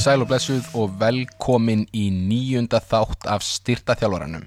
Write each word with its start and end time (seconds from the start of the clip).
komið 0.00 0.14
sæl 0.14 0.22
og 0.24 0.28
blessuð 0.30 0.68
og 0.80 0.92
velkomin 0.96 1.82
í 1.92 2.06
nýjunda 2.08 2.78
þátt 2.80 3.26
af 3.28 3.42
styrtaþjálfaranum. 3.44 4.46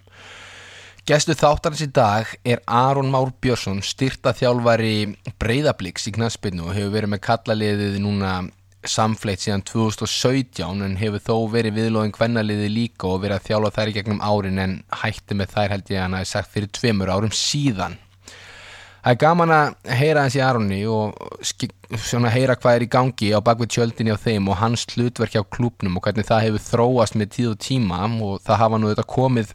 Gestu 1.05 1.35
þáttarins 1.37 1.83
í 1.85 1.87
dag 1.93 2.31
er 2.41 2.63
Aron 2.65 3.11
Már 3.13 3.29
Björnsson, 3.37 3.83
styrtaþjálfari 3.85 5.13
breyðabliks 5.37 6.09
í 6.09 6.15
knaspinu 6.15 6.65
og 6.65 6.73
hefur 6.73 6.95
verið 6.95 7.13
með 7.13 7.21
kallaliðið 7.27 7.99
núna 8.01 8.31
samfleitt 8.81 9.45
síðan 9.45 9.61
2017 9.69 10.81
en 10.87 10.97
hefur 10.97 11.21
þó 11.21 11.35
verið 11.53 11.77
viðlóðin 11.77 12.15
hvennaliðið 12.17 12.73
líka 12.73 13.11
og 13.11 13.21
verið 13.21 13.37
að 13.37 13.51
þjálfa 13.51 13.73
þær 13.77 13.91
í 13.91 13.95
gegnum 13.99 14.25
árin 14.25 14.63
en 14.63 14.75
hætti 15.03 15.37
með 15.37 15.53
þær 15.53 15.75
held 15.75 15.93
ég 15.93 15.99
að 15.99 16.07
hann 16.07 16.17
hafi 16.17 16.31
sagt 16.33 16.55
fyrir 16.55 16.73
tveimur 16.79 17.13
árum 17.13 17.37
síðan. 17.43 17.99
Það 19.03 19.11
er 19.11 19.19
gaman 19.19 19.51
að 19.51 19.89
heyra 19.99 20.21
í 20.31 20.39
Aronni 20.39 20.77
og 20.87 21.17
heyra 22.31 22.55
hvað 22.55 22.77
er 22.77 22.85
í 22.85 22.91
gangi 22.93 23.31
á 23.35 23.43
bakvið 23.43 23.73
tjöldinni 23.75 24.15
á 24.15 24.23
þeim 24.23 24.47
og 24.47 24.61
hans 24.61 24.85
hlutverk 24.93 25.35
á 25.35 25.43
klúpnum 25.43 25.99
og 25.99 26.05
hvernig 26.05 26.29
það 26.29 26.45
hefur 26.45 26.63
þróast 26.69 27.17
með 27.19 27.33
tíð 27.35 27.49
og 27.49 27.59
tíma 27.65 27.99
og 28.23 28.39
það 28.47 28.61
hafa 28.61 28.79
nú 28.79 28.93
þetta 28.93 29.05
komið 29.11 29.51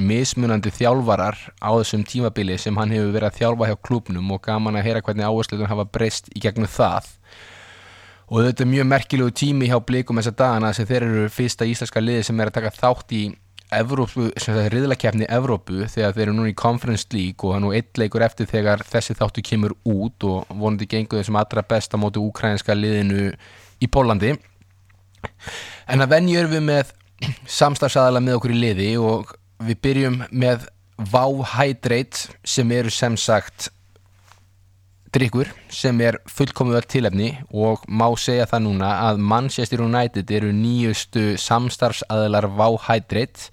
mismunandi 0.00 0.72
þjálfarar 0.72 1.36
á 1.60 1.70
þessum 1.76 2.08
tímabili 2.08 2.56
sem 2.60 2.80
hann 2.80 2.96
hefur 2.96 3.12
verið 3.12 3.28
að 3.28 3.38
þjálfa 3.42 3.68
hjá 3.68 3.76
klúpnum 3.88 4.32
og 4.32 4.42
gaman 4.48 4.80
að 4.80 4.88
heyra 4.88 5.04
hvernig 5.04 5.28
áhersluðun 5.28 5.72
hafa 5.74 5.88
breyst 5.92 6.32
í 6.32 6.40
gegnum 6.40 6.68
það. 6.68 7.12
Og 8.32 8.48
þetta 8.48 8.64
er 8.64 8.72
mjög 8.72 8.88
merkilegu 8.96 9.32
tími 9.44 9.68
hjá 9.68 9.76
blikum 9.84 10.16
þessa 10.20 10.34
dagana 10.40 10.72
sem 10.72 10.88
þeir 10.88 11.04
eru 11.06 11.28
fyrsta 11.32 11.68
íslenska 11.68 12.00
liði 12.00 12.24
sem 12.26 12.40
er 12.40 12.48
að 12.48 12.56
taka 12.58 12.72
þátt 12.80 13.12
í 13.12 13.26
Evrópu, 13.74 14.28
riðlakefni 14.70 15.26
Evrópu 15.32 15.86
þegar 15.90 16.14
þeir 16.14 16.24
eru 16.28 16.34
núna 16.36 16.52
í 16.52 16.58
Conference 16.58 17.08
League 17.10 17.42
og 17.42 17.50
það 17.50 17.56
er 17.56 17.64
nú 17.64 17.72
eitt 17.74 17.98
leikur 17.98 18.22
eftir 18.22 18.46
þegar 18.50 18.84
þessi 18.86 19.16
þáttu 19.18 19.42
kemur 19.46 19.74
út 19.82 20.26
og 20.28 20.52
vonandi 20.52 20.86
gengur 20.90 21.18
þessum 21.18 21.40
allra 21.40 21.64
besta 21.66 21.98
móti 21.98 22.22
úkrænska 22.22 22.76
liðinu 22.78 23.32
í 23.82 23.88
Pólandi 23.90 24.36
en 25.90 26.04
að 26.04 26.12
venju 26.14 26.38
erum 26.38 26.54
við 26.54 26.64
með 26.68 26.94
samstarfsadala 27.50 28.22
með 28.22 28.38
okkur 28.38 28.54
í 28.54 28.60
liði 28.60 28.90
og 29.02 29.34
við 29.66 29.82
byrjum 29.82 30.20
með 30.30 30.68
Wow 31.10 31.42
Hydrate 31.56 32.36
sem 32.46 32.70
eru 32.72 32.92
sem 32.92 33.18
sagt 33.20 33.70
drikkur 35.14 35.48
sem 35.72 36.00
er 36.04 36.18
fullkomið 36.30 36.80
öll 36.80 36.90
tilefni 36.90 37.30
og 37.54 37.84
má 37.88 38.06
segja 38.18 38.46
það 38.50 38.64
núna 38.66 38.92
að 39.06 39.22
Manchester 39.32 39.82
United 39.84 40.30
eru 40.30 40.52
nýjustu 40.54 41.34
samstarfsaðlar 41.40 42.48
Hydrate 42.88 43.50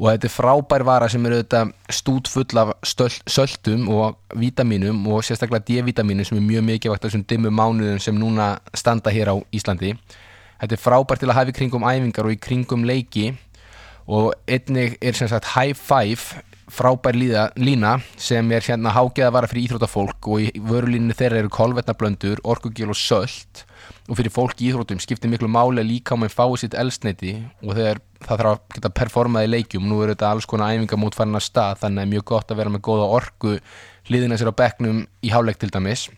og 0.00 0.08
þetta 0.08 0.28
er 0.28 0.32
frábær 0.32 0.84
vara 0.88 1.08
sem 1.12 1.26
eru 1.28 1.42
þetta 1.42 1.92
stút 1.92 2.28
full 2.32 2.60
af 2.60 2.72
stöl, 2.88 3.12
söltum 3.28 3.88
og 3.92 4.16
vítaminum 4.40 5.02
og 5.12 5.24
sérstaklega 5.26 5.66
D-vítaminum 5.68 6.24
sem 6.24 6.38
er 6.40 6.46
mjög 6.46 6.64
mikilvægt 6.70 7.04
þessum 7.04 7.26
dimmu 7.28 7.52
mánuðum 7.52 8.00
sem 8.00 8.16
núna 8.16 8.54
standa 8.72 9.12
hér 9.12 9.34
á 9.34 9.36
Íslandi. 9.52 9.92
Þetta 10.60 10.76
er 10.76 10.80
frábær 10.80 11.20
til 11.20 11.28
að 11.28 11.36
hafa 11.36 11.52
í 11.52 11.56
kringum 11.58 11.84
æfingar 11.84 12.28
og 12.28 12.32
í 12.32 12.40
kringum 12.40 12.86
leiki. 12.88 13.34
Og 14.08 14.32
einnig 14.48 14.96
er 15.04 15.14
sem 15.14 15.28
sagt 15.28 15.52
high 15.52 15.76
five 15.76 16.40
frábær 16.74 17.16
líða, 17.18 17.48
lína 17.58 17.96
sem 18.20 18.52
er 18.54 18.64
hérna 18.64 18.92
hágeða 18.94 19.28
að 19.28 19.34
vara 19.36 19.50
fyrir 19.50 19.66
íþrótafólk 19.66 20.28
og 20.30 20.44
í 20.44 20.62
vörulínu 20.70 21.16
þeirra 21.16 21.42
eru 21.42 21.50
kolvetnablöndur, 21.54 22.42
orkugél 22.44 22.92
og 22.92 22.98
sölt. 22.98 23.64
Og 24.10 24.18
fyrir 24.18 24.34
fólk 24.34 24.60
í 24.60 24.70
íþrótum 24.70 25.00
skiptir 25.02 25.30
miklu 25.30 25.50
máli 25.50 25.82
að 25.82 25.90
líka 25.90 26.14
á 26.14 26.20
maður 26.20 26.36
fái 26.36 26.62
sitt 26.62 26.76
elsneiti 26.78 27.34
og 27.62 27.74
þegar 27.78 28.02
það 28.20 28.30
þarf 28.32 28.52
að 28.52 28.62
geta 28.76 28.92
performað 29.00 29.46
í 29.46 29.52
leikjum. 29.54 29.86
Nú 29.88 30.02
eru 30.04 30.14
þetta 30.14 30.32
alls 30.34 30.48
konar 30.50 30.74
æfingamót 30.74 31.18
farin 31.18 31.38
að 31.38 31.46
stað 31.46 31.82
þannig 31.84 32.02
að 32.02 32.06
er 32.06 32.14
mjög 32.14 32.26
gott 32.32 32.50
að 32.50 32.62
vera 32.62 32.74
með 32.74 32.86
góða 32.90 33.10
orku 33.18 33.58
hliðina 34.10 34.38
sér 34.40 34.50
á 34.50 34.60
bekknum 34.62 35.04
í 35.22 35.32
háleik 35.32 35.60
til 35.60 35.70
dæmis 35.72 36.08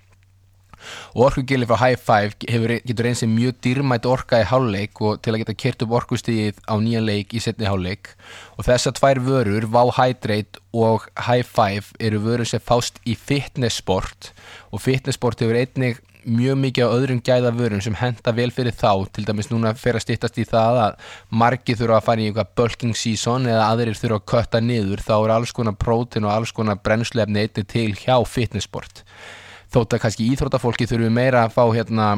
og 1.14 1.24
orkugili 1.28 1.68
frá 1.68 1.78
High 1.80 2.00
Five 2.00 2.48
hefur, 2.48 2.76
getur 2.86 3.08
eins 3.10 3.24
og 3.24 3.32
mjög 3.32 3.58
dýrmætt 3.64 4.08
orka 4.08 4.42
í 4.42 4.48
háluleik 4.50 5.00
og 5.00 5.22
til 5.22 5.34
að 5.34 5.42
geta 5.42 5.58
kert 5.64 5.86
upp 5.86 5.96
orkustíðið 6.00 6.62
á 6.68 6.74
nýjan 6.82 7.08
leik 7.08 7.34
í 7.34 7.42
setni 7.42 7.68
háluleik 7.68 8.14
og 8.56 8.66
þessar 8.68 8.96
tvær 8.98 9.22
vörur, 9.26 9.68
Wow 9.72 9.92
Hydrate 9.96 10.62
og 10.72 11.08
High 11.28 11.46
Five 11.46 11.96
eru 12.00 12.22
vörur 12.24 12.48
sem 12.48 12.62
fást 12.62 13.02
í 13.04 13.16
fitness 13.18 13.82
sport 13.82 14.32
og 14.70 14.82
fitness 14.84 15.20
sport 15.20 15.42
hefur 15.42 15.58
einnig 15.58 16.00
mjög 16.22 16.58
mikið 16.60 16.86
á 16.86 16.94
öðrum 16.94 17.20
gæða 17.24 17.52
vörum 17.56 17.82
sem 17.82 17.96
henda 17.98 18.32
vel 18.34 18.50
fyrir 18.54 18.74
þá. 18.76 19.06
Til 19.10 19.26
dæmis 19.26 19.50
núna 19.50 19.74
fer 19.78 19.98
að 19.98 20.06
stýttast 20.06 20.38
í 20.38 20.46
það 20.48 20.80
að 20.84 21.12
margi 21.42 21.76
þurfa 21.78 21.98
að 21.98 22.06
fara 22.08 22.22
í 22.22 22.28
eitthvað 22.30 22.52
bulking 22.60 22.96
season 22.98 23.48
eða 23.50 23.68
aðrir 23.72 23.98
þurfa 23.98 24.20
að 24.20 24.26
kötta 24.32 24.62
niður. 24.62 25.02
Þá 25.02 25.14
er 25.18 25.34
alls 25.36 25.54
konar 25.56 25.78
prótin 25.78 26.28
og 26.28 26.34
alls 26.34 26.54
konar 26.54 26.80
brennslefni 26.82 27.46
einnig 27.46 27.70
til 27.70 27.90
hjá 27.98 28.16
fitness 28.28 28.70
sport 28.70 29.02
þótt 29.72 29.96
að 29.96 30.04
kannski 30.04 30.28
íþrótafólki 30.32 30.88
þurfum 30.90 31.16
meira 31.16 31.46
að 31.46 31.56
fá 31.56 31.64
hérna 31.72 32.08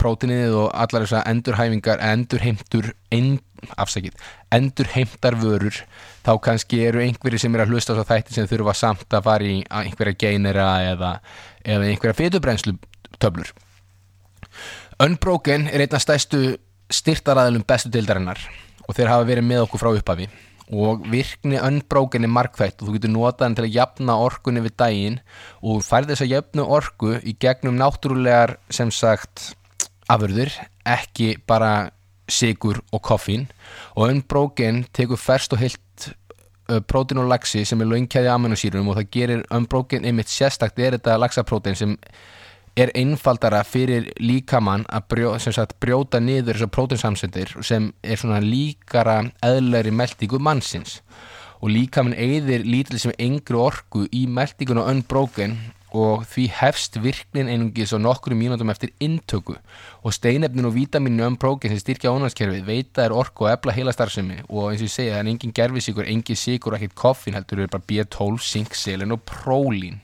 prótinnið 0.00 0.54
og 0.56 0.68
allar 0.72 1.04
þessar 1.04 1.26
endurhæfingar 1.28 2.00
endurheimtur 2.00 2.92
ein, 3.12 3.36
afsækið, 3.76 4.14
endurheimtar 4.54 5.36
vörur 5.40 5.80
þá 6.24 6.32
kannski 6.46 6.80
eru 6.86 7.02
einhverju 7.04 7.42
sem 7.42 7.56
er 7.56 7.64
að 7.64 7.74
hlusta 7.74 7.96
á 7.96 8.00
þætti 8.00 8.36
sem 8.36 8.48
þurfa 8.48 8.76
samt 8.78 9.16
að 9.16 9.26
fara 9.28 9.48
í 9.48 9.58
einhverja 9.68 10.16
geinera 10.24 10.68
eða, 10.92 11.12
eða 11.64 11.90
einhverja 11.90 12.18
fytubrenslu 12.22 12.78
töflur 13.20 13.52
Unbroken 15.02 15.66
er 15.68 15.84
einna 15.84 16.00
stæstu 16.00 16.54
styrtaræðilum 16.92 17.66
bestu 17.68 17.90
dildarinnar 17.92 18.40
og 18.86 18.96
þeir 18.96 19.10
hafa 19.10 19.28
verið 19.28 19.48
með 19.48 19.64
okkur 19.66 19.82
frá 19.82 19.92
upphafi 19.92 20.30
og 20.72 21.04
virkni 21.12 21.58
unbroken 21.60 22.24
er 22.24 22.32
markþætt 22.32 22.80
og 22.80 22.88
þú 22.88 22.94
getur 22.96 23.12
notað 23.12 23.46
hann 23.46 23.56
til 23.58 23.66
að 23.66 23.74
jafna 23.76 24.16
orkunni 24.24 24.62
við 24.64 24.76
daginn 24.80 25.18
og 25.60 25.82
færð 25.84 26.12
þess 26.12 26.24
að 26.24 26.32
jafnu 26.32 26.68
orku 26.78 27.12
í 27.20 27.36
gegnum 27.40 27.76
náttúrulegar 27.80 28.56
sem 28.72 28.92
sagt 28.94 29.52
afurður, 30.08 30.52
ekki 30.84 31.34
bara 31.48 31.90
sigur 32.28 32.80
og 32.92 33.02
koffín. 33.04 33.48
Og 33.96 34.08
unbroken 34.08 34.84
tekur 34.96 35.20
ferst 35.20 35.52
og 35.52 35.60
heilt 35.60 35.80
prótin 36.88 37.20
og 37.20 37.28
laxi 37.28 37.64
sem 37.68 37.80
er 37.84 37.90
löngkæði 37.90 38.30
aminosýrum 38.32 38.88
og 38.88 38.96
það 38.98 39.10
gerir 39.12 39.42
unbroken 39.52 40.06
einmitt 40.08 40.32
sérstakt 40.32 40.80
er 40.80 40.96
þetta 40.96 41.18
laxaprótin 41.20 41.76
sem 41.76 41.98
er 42.74 42.90
einfaldara 42.98 43.62
fyrir 43.66 44.08
líkamann 44.18 44.84
að 44.90 45.06
brjó, 45.12 45.34
sagt, 45.38 45.76
brjóta 45.82 46.20
niður 46.20 46.58
þessar 46.58 46.72
prótinsamsendir 46.74 47.54
sem 47.62 47.92
er 48.02 48.18
svona 48.18 48.40
líkara 48.42 49.20
eðlæri 49.46 49.94
meldingu 49.94 50.40
mannsins. 50.42 50.98
Og 51.62 51.70
líkamann 51.70 52.18
eigðir 52.18 52.66
lítil 52.66 53.00
sem 53.00 53.14
engru 53.18 53.62
orku 53.62 54.08
í 54.12 54.26
meldingun 54.26 54.82
og 54.82 54.90
unbroken 54.90 55.56
og 55.94 56.24
því 56.26 56.48
hefst 56.58 56.96
virknin 57.02 57.48
einungis 57.48 57.94
á 57.94 57.98
nokkru 58.02 58.34
mínútum 58.34 58.72
eftir 58.72 58.90
intöku 58.98 59.54
og 60.02 60.14
steinefnin 60.16 60.66
og 60.66 60.74
vítaminu 60.74 61.22
unbroken 61.28 61.70
sem 61.70 61.78
styrkja 61.78 62.10
ónarskerfið 62.10 62.66
veita 62.66 63.04
er 63.04 63.14
orku 63.14 63.46
og 63.46 63.52
ebla 63.52 63.74
heila 63.76 63.94
starfsemi 63.94 64.40
og 64.48 64.72
eins 64.72 64.82
og 64.82 64.88
ég 64.88 64.94
segja 64.96 65.14
það 65.14 65.22
er 65.22 65.30
engin 65.30 65.54
gerfisíkur, 65.54 66.08
engin 66.10 66.40
síkur 66.40 66.74
og 66.74 66.80
ekkert 66.80 66.98
koffin 66.98 67.38
heldur 67.38 67.62
er 67.62 67.70
bara 67.70 67.86
B12, 67.86 68.42
zink, 68.42 68.74
selen 68.74 69.14
og 69.14 69.22
prólín 69.30 70.02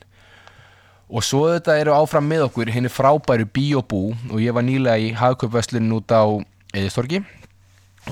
og 1.10 1.26
svo 1.26 1.43
þetta 1.50 1.78
eru 1.81 1.94
áfram 1.97 2.28
með 2.31 2.47
okkur 2.47 2.71
henni 2.71 2.91
frábæru 2.93 3.48
Biobú 3.50 4.03
og 4.31 4.38
ég 4.38 4.54
var 4.54 4.66
nýlega 4.66 4.98
í 5.03 5.10
hagköpvöslun 5.19 5.91
út 5.97 6.15
á 6.15 6.22
Eðistorgi 6.71 7.25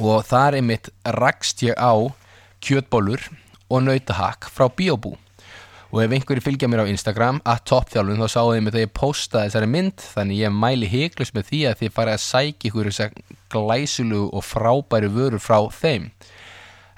og 0.03 0.27
þar 0.27 0.59
er 0.59 0.67
mitt 0.67 0.91
rakst 1.17 1.63
ég 1.63 1.79
á 1.79 1.95
kjötbólur 2.65 3.23
og 3.71 3.85
nautahakk 3.87 4.51
frá 4.51 4.67
Biobú 4.67 5.15
og 5.89 6.03
ef 6.03 6.13
einhverju 6.13 6.45
fylgja 6.45 6.69
mér 6.69 6.85
á 6.85 6.91
Instagram 6.91 7.39
að 7.49 7.63
toppþjálfun 7.71 8.21
þá 8.21 8.29
sáðu 8.33 8.57
þið 8.57 8.65
mig 8.65 8.75
þegar 8.75 8.85
ég 8.85 8.97
posta 8.99 9.45
þessari 9.47 9.69
mynd. 9.73 10.03
Þannig 10.05 10.43
ég 10.43 10.53
mæli 10.53 10.91
heiklust 10.93 11.37
með 11.37 11.47
því 11.49 11.61
að 11.71 11.79
þið 11.81 11.95
farið 11.97 12.17
að 12.17 12.25
sækja 12.25 12.69
ykkur 12.69 12.91
þess 12.91 13.05
að 13.07 13.23
glæsulu 13.55 14.25
og 14.29 14.45
frábæru 14.45 15.11
vörur 15.15 15.41
frá 15.41 15.63
þeim. 15.73 16.11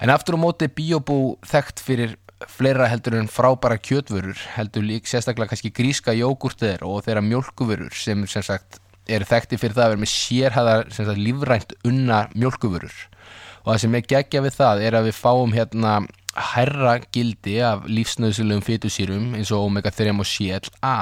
En 0.01 0.11
aftur 0.11 0.35
á 0.35 0.43
móti 0.43 0.67
Biobú 0.67 1.19
þekkt 1.47 1.83
fyrir 1.85 2.17
fleira 2.49 2.87
heldur 2.89 3.17
en 3.19 3.29
frábæra 3.29 3.77
kjötvörur 3.81 4.39
heldur 4.55 4.85
lík 4.85 5.09
sérstaklega 5.09 5.51
kannski 5.51 5.73
gríska 5.75 6.15
jógurtir 6.15 6.83
og 6.87 7.03
þeirra 7.05 7.23
mjölkuvörur 7.25 7.93
sem 7.93 8.25
sem 8.27 8.45
sagt 8.45 8.79
eru 9.11 9.27
þekkti 9.27 9.59
fyrir 9.59 9.75
það 9.75 9.85
að 9.85 9.93
vera 9.93 10.03
með 10.03 10.13
sérhæðar 10.15 11.21
lífrænt 11.21 11.75
unna 11.87 12.23
mjölkuvörur 12.33 12.97
og 13.61 13.71
það 13.73 13.81
sem 13.83 13.95
er 13.97 14.09
geggja 14.13 14.43
við 14.45 14.57
það 14.57 14.83
er 14.87 14.97
að 14.97 15.07
við 15.09 15.19
fáum 15.19 15.55
hérna 15.55 15.95
herra 16.51 16.97
gildi 17.11 17.57
af 17.65 17.87
lífsnöðsulegum 17.91 18.63
fytusýrum 18.65 19.33
eins 19.35 19.51
og 19.51 19.67
omega 19.67 19.91
3 19.91 20.13
og 20.15 20.27
CLA 20.27 20.95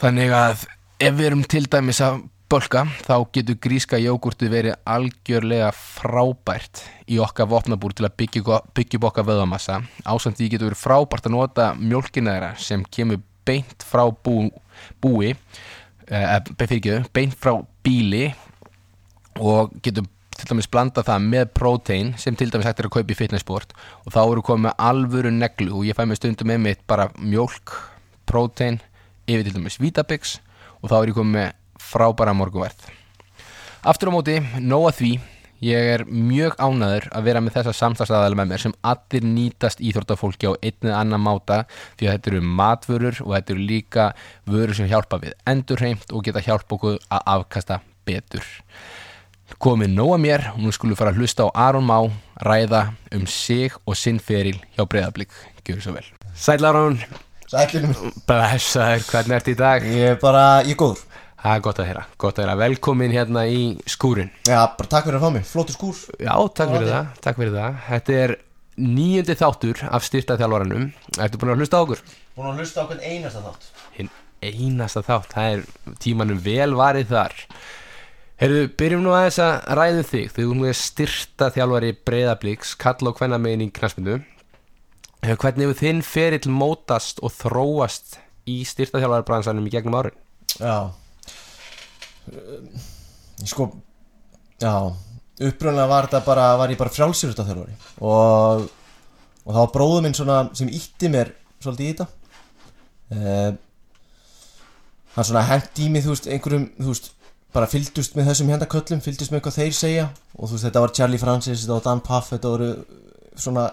þannig 0.00 0.32
að 0.34 0.64
ef 1.04 1.18
við 1.18 1.26
erum 1.28 1.44
til 1.44 1.66
dæmis 1.70 2.00
að 2.04 2.22
bölka 2.50 2.84
þá 3.06 3.14
getur 3.34 3.58
gríska 3.62 3.98
jógurtið 3.98 4.52
verið 4.52 4.74
algjörlega 4.88 5.70
frábært 5.74 6.82
í 7.10 7.18
okkar 7.22 7.48
vopnabúr 7.50 7.94
til 7.96 8.06
að 8.08 8.16
byggja, 8.20 8.60
byggja 8.76 9.00
upp 9.00 9.08
okkar 9.10 9.28
vöðamassa 9.28 9.80
ásand 10.04 10.38
því 10.38 10.50
getur 10.52 10.70
verið 10.70 10.82
frábært 10.82 11.28
að 11.28 11.36
nota 11.36 11.70
mjölkinæðra 11.80 12.54
sem 12.60 12.84
kemur 12.94 13.22
beint 13.44 13.84
frá 13.84 14.06
bú, 14.08 14.48
búi 15.00 15.32
eh, 15.32 16.36
fyrirgeðu, 16.60 17.08
beint 17.16 17.36
frá 17.36 17.56
bíli 17.84 18.28
og 19.40 19.72
getur 19.82 20.06
til 20.34 20.50
dæmis 20.50 20.68
blanda 20.70 21.04
það 21.06 21.26
með 21.30 21.50
prótein 21.56 22.14
sem 22.20 22.36
til 22.36 22.50
dæmis 22.52 22.66
hægt 22.68 22.82
er 22.82 22.88
að 22.88 22.96
kaupa 22.98 23.14
í 23.14 23.18
fitnessport 23.18 23.74
og 24.04 24.14
þá 24.14 24.22
eru 24.24 24.44
komið 24.46 24.78
alvöru 24.90 25.32
neglu 25.34 25.78
og 25.78 25.84
ég 25.88 25.96
fæ 25.96 26.04
með 26.08 26.20
stundum 26.20 26.50
með 26.50 26.64
mitt 26.68 26.86
bara 26.90 27.08
mjölk, 27.18 27.76
prótein 28.28 28.80
yfir 29.26 29.46
til 29.46 29.56
dæmis 29.58 29.78
Vitabix 29.80 30.38
og 30.82 30.90
þá 30.90 30.96
er 31.00 31.12
ég 31.12 31.18
komið 31.18 31.38
með 31.38 31.52
frábæra 31.94 32.34
morguverð 32.36 32.90
Aftur 33.84 34.10
á 34.10 34.16
móti, 34.16 34.40
nóa 34.64 34.90
því 34.96 35.14
Ég 35.64 35.86
er 35.94 36.02
mjög 36.10 36.58
ánæður 36.60 37.06
að 37.14 37.28
vera 37.28 37.40
með 37.40 37.54
þessa 37.58 37.72
samstagsæðalega 37.78 38.36
með 38.40 38.50
mér 38.50 38.62
sem 38.64 38.74
allir 38.84 39.24
nýtast 39.24 39.78
íþróttafólki 39.80 40.50
á 40.50 40.52
einn 40.58 40.88
eða 40.90 40.98
annan 40.98 41.22
máta 41.24 41.62
því 41.94 42.08
að 42.08 42.16
þetta 42.16 42.30
eru 42.32 42.40
matvörur 42.58 43.20
og 43.24 43.30
þetta 43.32 43.54
eru 43.54 43.64
líka 43.70 44.06
vörur 44.50 44.76
sem 44.76 44.90
hjálpa 44.90 45.20
við 45.22 45.36
endurheimt 45.48 46.12
og 46.12 46.26
geta 46.26 46.42
hjálpa 46.44 46.76
okkur 46.76 46.98
að 47.08 47.30
afkasta 47.36 47.80
betur. 48.04 48.44
Komið 49.62 49.94
nóa 49.94 50.18
mér 50.20 50.50
og 50.52 50.60
nú 50.64 50.74
skulum 50.74 50.98
fara 51.00 51.14
að 51.14 51.22
hlusta 51.22 51.48
á 51.48 51.56
Aron 51.70 51.88
Má 51.88 51.96
ræða 52.44 52.88
um 53.14 53.24
sig 53.30 53.72
og 53.86 53.96
sinn 53.96 54.20
feril 54.20 54.58
hjá 54.74 54.84
Breiðablík. 54.84 55.32
Gjör 55.64 55.80
svo 55.80 55.96
vel. 55.96 56.04
Sæl 56.34 56.60
Aron, 56.66 56.98
blessaður, 58.28 59.08
hvernig 59.08 59.38
ert 59.38 59.48
í 59.48 59.56
dag? 59.56 59.86
Ég 59.86 60.16
er 60.16 60.20
bara, 60.20 60.46
ég 60.66 60.74
er 60.74 60.82
góður 60.82 61.06
Það 61.44 61.58
er 61.58 61.62
gott 61.66 61.80
að 61.82 61.88
heyra, 61.90 62.02
gott 62.22 62.38
að 62.38 62.46
heyra. 62.46 62.52
Velkomin 62.56 63.12
hérna 63.12 63.42
í 63.52 63.64
skúrin. 63.92 64.30
Já, 64.48 64.62
bara 64.78 64.88
takk 64.88 65.04
fyrir 65.04 65.18
að 65.18 65.24
fá 65.26 65.32
mig, 65.34 65.42
flótur 65.44 65.76
skúr. 65.76 65.98
Já, 66.16 66.32
takk 66.56 66.70
fyrir 66.72 66.88
það, 66.88 67.10
takk 67.26 67.40
fyrir 67.42 67.52
það. 67.52 67.74
Þetta 67.88 68.16
er 68.22 68.32
nýjöndi 68.80 69.36
þáttur 69.42 69.82
af 69.90 70.06
styrta 70.08 70.38
þjálfaranum. 70.40 70.86
Ertu 71.20 71.40
búin 71.42 71.52
að 71.52 71.60
hlusta 71.60 71.76
á 71.76 71.84
okkur? 71.84 72.00
Búin 72.38 72.48
að 72.48 72.62
hlusta 72.62 72.80
á 72.80 72.84
hvern 72.88 73.04
einasta 73.04 73.44
þátt. 73.44 73.68
Hinn 73.98 74.10
einasta 74.40 75.04
þátt, 75.04 75.36
það 75.36 75.50
er 75.58 75.94
tímanum 76.06 76.40
vel 76.48 76.70
varið 76.80 77.12
þar. 77.12 77.36
Herðu, 78.40 78.64
byrjum 78.80 79.04
nú 79.04 79.14
aðeins 79.14 79.42
að 79.44 79.54
ræðum 79.82 80.10
þig. 80.14 80.32
Þegar 80.32 80.56
þú 80.56 80.72
er 80.72 80.80
styrta 80.80 81.52
þjálfari 81.60 81.94
breyðablíks 82.08 82.74
Kall 82.80 83.12
og 83.12 83.20
hvenna 83.20 83.36
megin 83.38 83.68
í 83.68 83.70
knaspindu 83.76 84.16
Hvernig 85.24 85.68
hefur 85.68 85.78
þinn 85.78 86.02
ferill 86.04 86.50
mótast 86.52 87.20
og 87.24 87.32
þróast 87.36 88.18
í 88.50 88.62
styrta 88.68 89.00
þjálfari 89.00 89.28
bransanum 89.28 89.68
í 89.68 89.72
gegnum 89.72 90.00
árin? 90.00 90.20
Já 90.58 91.03
Sko, 93.44 93.66
já 94.62 94.74
Upprunlega 95.44 95.90
var 95.90 96.06
þetta 96.06 96.20
bara, 96.24 96.44
var 96.60 96.70
ég 96.70 96.78
bara 96.78 96.92
frjálsýrta 96.94 97.42
þjálfari. 97.42 97.72
Og, 98.06 98.68
og 99.42 99.48
það 99.50 99.58
var 99.64 99.72
bróður 99.74 100.04
minn 100.04 100.14
svona 100.14 100.36
sem 100.54 100.68
ítti 100.70 101.10
mér 101.10 101.32
svolítið 101.58 101.88
í 101.88 101.94
þetta. 101.96 102.06
Eh, 103.10 103.56
Hann 105.14 105.26
svona 105.28 105.42
hendi 105.46 105.84
í 105.86 105.90
mig, 105.94 106.02
þú 106.02 106.10
veist, 106.14 106.24
einhverjum, 106.30 106.64
þú 106.78 106.90
veist 106.90 107.10
bara 107.54 107.68
fylgdust 107.70 108.16
með 108.18 108.30
þessum 108.32 108.48
hérna 108.50 108.66
köllum, 108.70 109.02
fylgdust 109.02 109.30
með 109.34 109.44
hvað 109.44 109.58
þeir 109.60 109.76
segja. 109.78 110.06
Og 110.38 110.48
þú 110.48 110.56
veist, 110.56 110.64
þetta 110.68 110.82
var 110.82 110.94
Charlie 110.98 111.20
Francis, 111.22 111.60
þetta 111.62 111.76
var 111.76 111.84
Dan 111.84 112.02
Puff, 112.08 112.30
þetta 112.34 112.50
voru 112.54 112.70
svona 113.38 113.66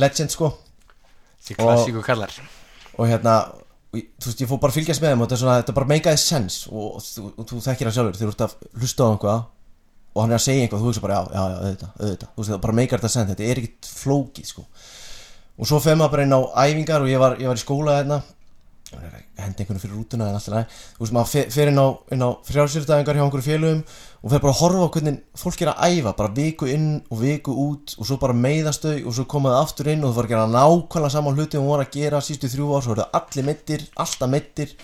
legend 0.00 0.32
sko. 0.34 0.50
Því 1.44 1.56
klassíku 1.60 2.02
kallar. 2.04 2.32
og 2.98 3.08
hérna, 3.08 3.36
og 3.92 4.00
þú 4.00 4.30
veist, 4.30 4.40
ég 4.40 4.48
fór 4.48 4.60
bara 4.62 4.72
að 4.72 4.78
fylgjast 4.80 5.02
með 5.02 5.12
þeim 5.12 5.22
og 5.22 5.26
þetta 5.26 5.36
er 5.36 5.42
svona, 5.42 5.56
þetta 5.60 5.74
bara 5.76 5.90
meikaði 5.90 6.20
sens 6.22 6.54
og, 6.72 6.86
og, 6.96 7.26
og 7.36 7.48
þú 7.50 7.58
þekkir 7.66 7.88
hann 7.88 7.96
sjálfur, 7.96 8.18
þú 8.20 8.30
ert 8.32 8.44
að 8.46 8.54
hlusta 8.80 9.04
á 9.04 9.12
einhvað 9.12 9.42
og 10.12 10.20
hann 10.20 10.32
er 10.32 10.38
að 10.38 10.44
segja 10.44 10.64
einhvað, 10.64 10.82
þú 10.82 10.90
hugsa 10.90 11.02
bara, 11.04 11.18
já, 11.18 11.22
já, 11.32 11.42
já, 11.42 11.58
auðvitað, 11.62 11.92
auðvitað. 11.98 12.32
Þú 12.32 12.42
veist, 12.42 12.52
það 12.52 12.62
bara 12.66 12.76
meikar 12.76 13.00
þetta 13.00 13.12
sens, 13.14 13.28
þetta 13.30 13.46
er 13.48 13.60
ekkit 13.62 13.90
flókið, 14.02 14.48
sko. 14.50 14.64
Og 15.56 15.68
svo 15.68 15.80
fer 15.80 15.96
maður 15.96 16.12
bara 16.16 16.26
inn 16.26 16.36
á 16.36 16.40
æfingar 16.66 17.04
og 17.04 17.08
ég 17.12 17.22
var, 17.22 17.36
ég 17.40 17.48
var 17.48 17.60
í 17.60 17.62
skóla 17.62 17.96
hérna 17.96 18.18
hendi 18.92 19.62
einhvern 19.64 19.80
fyrir 19.82 19.94
rútuna 19.96 20.26
en 20.28 20.36
alltaf 20.36 20.54
næ 20.54 20.62
þú 20.96 21.02
veist, 21.04 21.14
maður 21.16 21.30
fe- 21.32 21.50
fer 21.50 21.70
inn 21.72 21.80
á, 21.80 21.86
á 21.96 22.28
frjálsýrdaðingar 22.48 23.16
hjá 23.18 23.24
einhverju 23.24 23.46
félögum 23.48 23.80
og 24.22 24.30
fer 24.30 24.42
bara 24.44 24.52
að 24.52 24.60
horfa 24.60 24.84
á 24.86 24.92
hvernig 24.94 25.16
fólk 25.42 25.62
er 25.64 25.70
að 25.72 25.84
æfa, 25.96 26.12
bara 26.18 26.34
viku 26.36 26.68
inn 26.70 26.88
og 27.10 27.20
viku 27.22 27.54
út 27.64 27.94
og 27.98 28.06
svo 28.06 28.18
bara 28.22 28.36
meiðast 28.36 28.84
þau 28.86 28.98
og 29.08 29.16
svo 29.16 29.24
komaðu 29.32 29.58
aftur 29.62 29.90
inn 29.94 30.04
og 30.04 30.12
þú 30.12 30.18
var 30.20 30.28
að 30.28 30.34
gera 30.34 30.50
nákvæmlega 30.52 31.14
saman 31.16 31.38
hluti 31.40 31.58
og 31.58 31.70
var 31.72 31.84
að 31.86 31.90
gera 31.96 32.20
sístu 32.22 32.50
þrjú 32.52 32.68
ár, 32.76 32.82
svo 32.84 32.92
voru 32.94 33.02
það 33.06 33.18
allir 33.22 33.48
meittir, 33.48 33.86
alltaf 33.96 34.30
meittir 34.30 34.76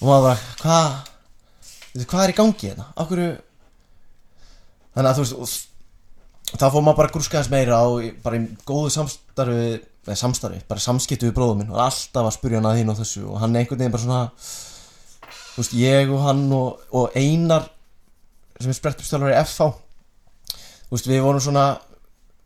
og 0.00 0.08
maður 0.08 0.26
bara, 0.30 0.38
hvað 0.62 2.06
hvað 2.08 2.24
er 2.24 2.32
í 2.32 2.38
gangi 2.40 2.68
hérna, 2.70 2.86
okkur 3.04 3.24
þannig 4.94 5.10
að 5.10 5.18
þú 5.18 5.26
veist 5.44 5.70
þá 6.54 6.66
fór 6.70 6.82
maður 6.86 6.98
bara 7.00 7.08
að 7.10 7.14
grúska 7.16 7.40
þess 7.40 7.50
meira 7.52 7.78
í- 8.04 8.14
bara 8.22 8.38
í 8.38 8.46
góðu 8.68 8.90
samstarfi 8.94 9.66
eða 10.08 10.20
samstarfi, 10.20 10.60
bara 10.68 10.82
samskiptu 10.82 11.28
við 11.28 11.36
bróðum 11.38 11.62
minn 11.62 11.72
og 11.72 11.80
alltaf 11.84 12.28
að 12.28 12.36
spurja 12.36 12.60
hann 12.60 12.68
að 12.70 12.80
þín 12.80 12.92
og 12.92 13.00
þessu 13.00 13.24
og 13.28 13.40
hann 13.42 13.56
einhvern 13.56 13.80
veginn 13.80 13.94
bara 13.94 14.04
svona 14.04 14.20
þú 15.54 15.62
veist, 15.62 15.78
ég 15.80 16.12
og 16.12 16.22
hann 16.26 16.44
og, 16.52 16.84
og 16.92 17.16
Einar 17.18 17.70
sem 18.60 18.70
er 18.70 18.78
spretturstjálfari 18.78 19.34
í 19.34 19.42
FH 19.42 19.70
þú 20.84 20.96
veist, 20.96 21.10
við 21.10 21.24
vorum 21.24 21.44
svona 21.44 21.66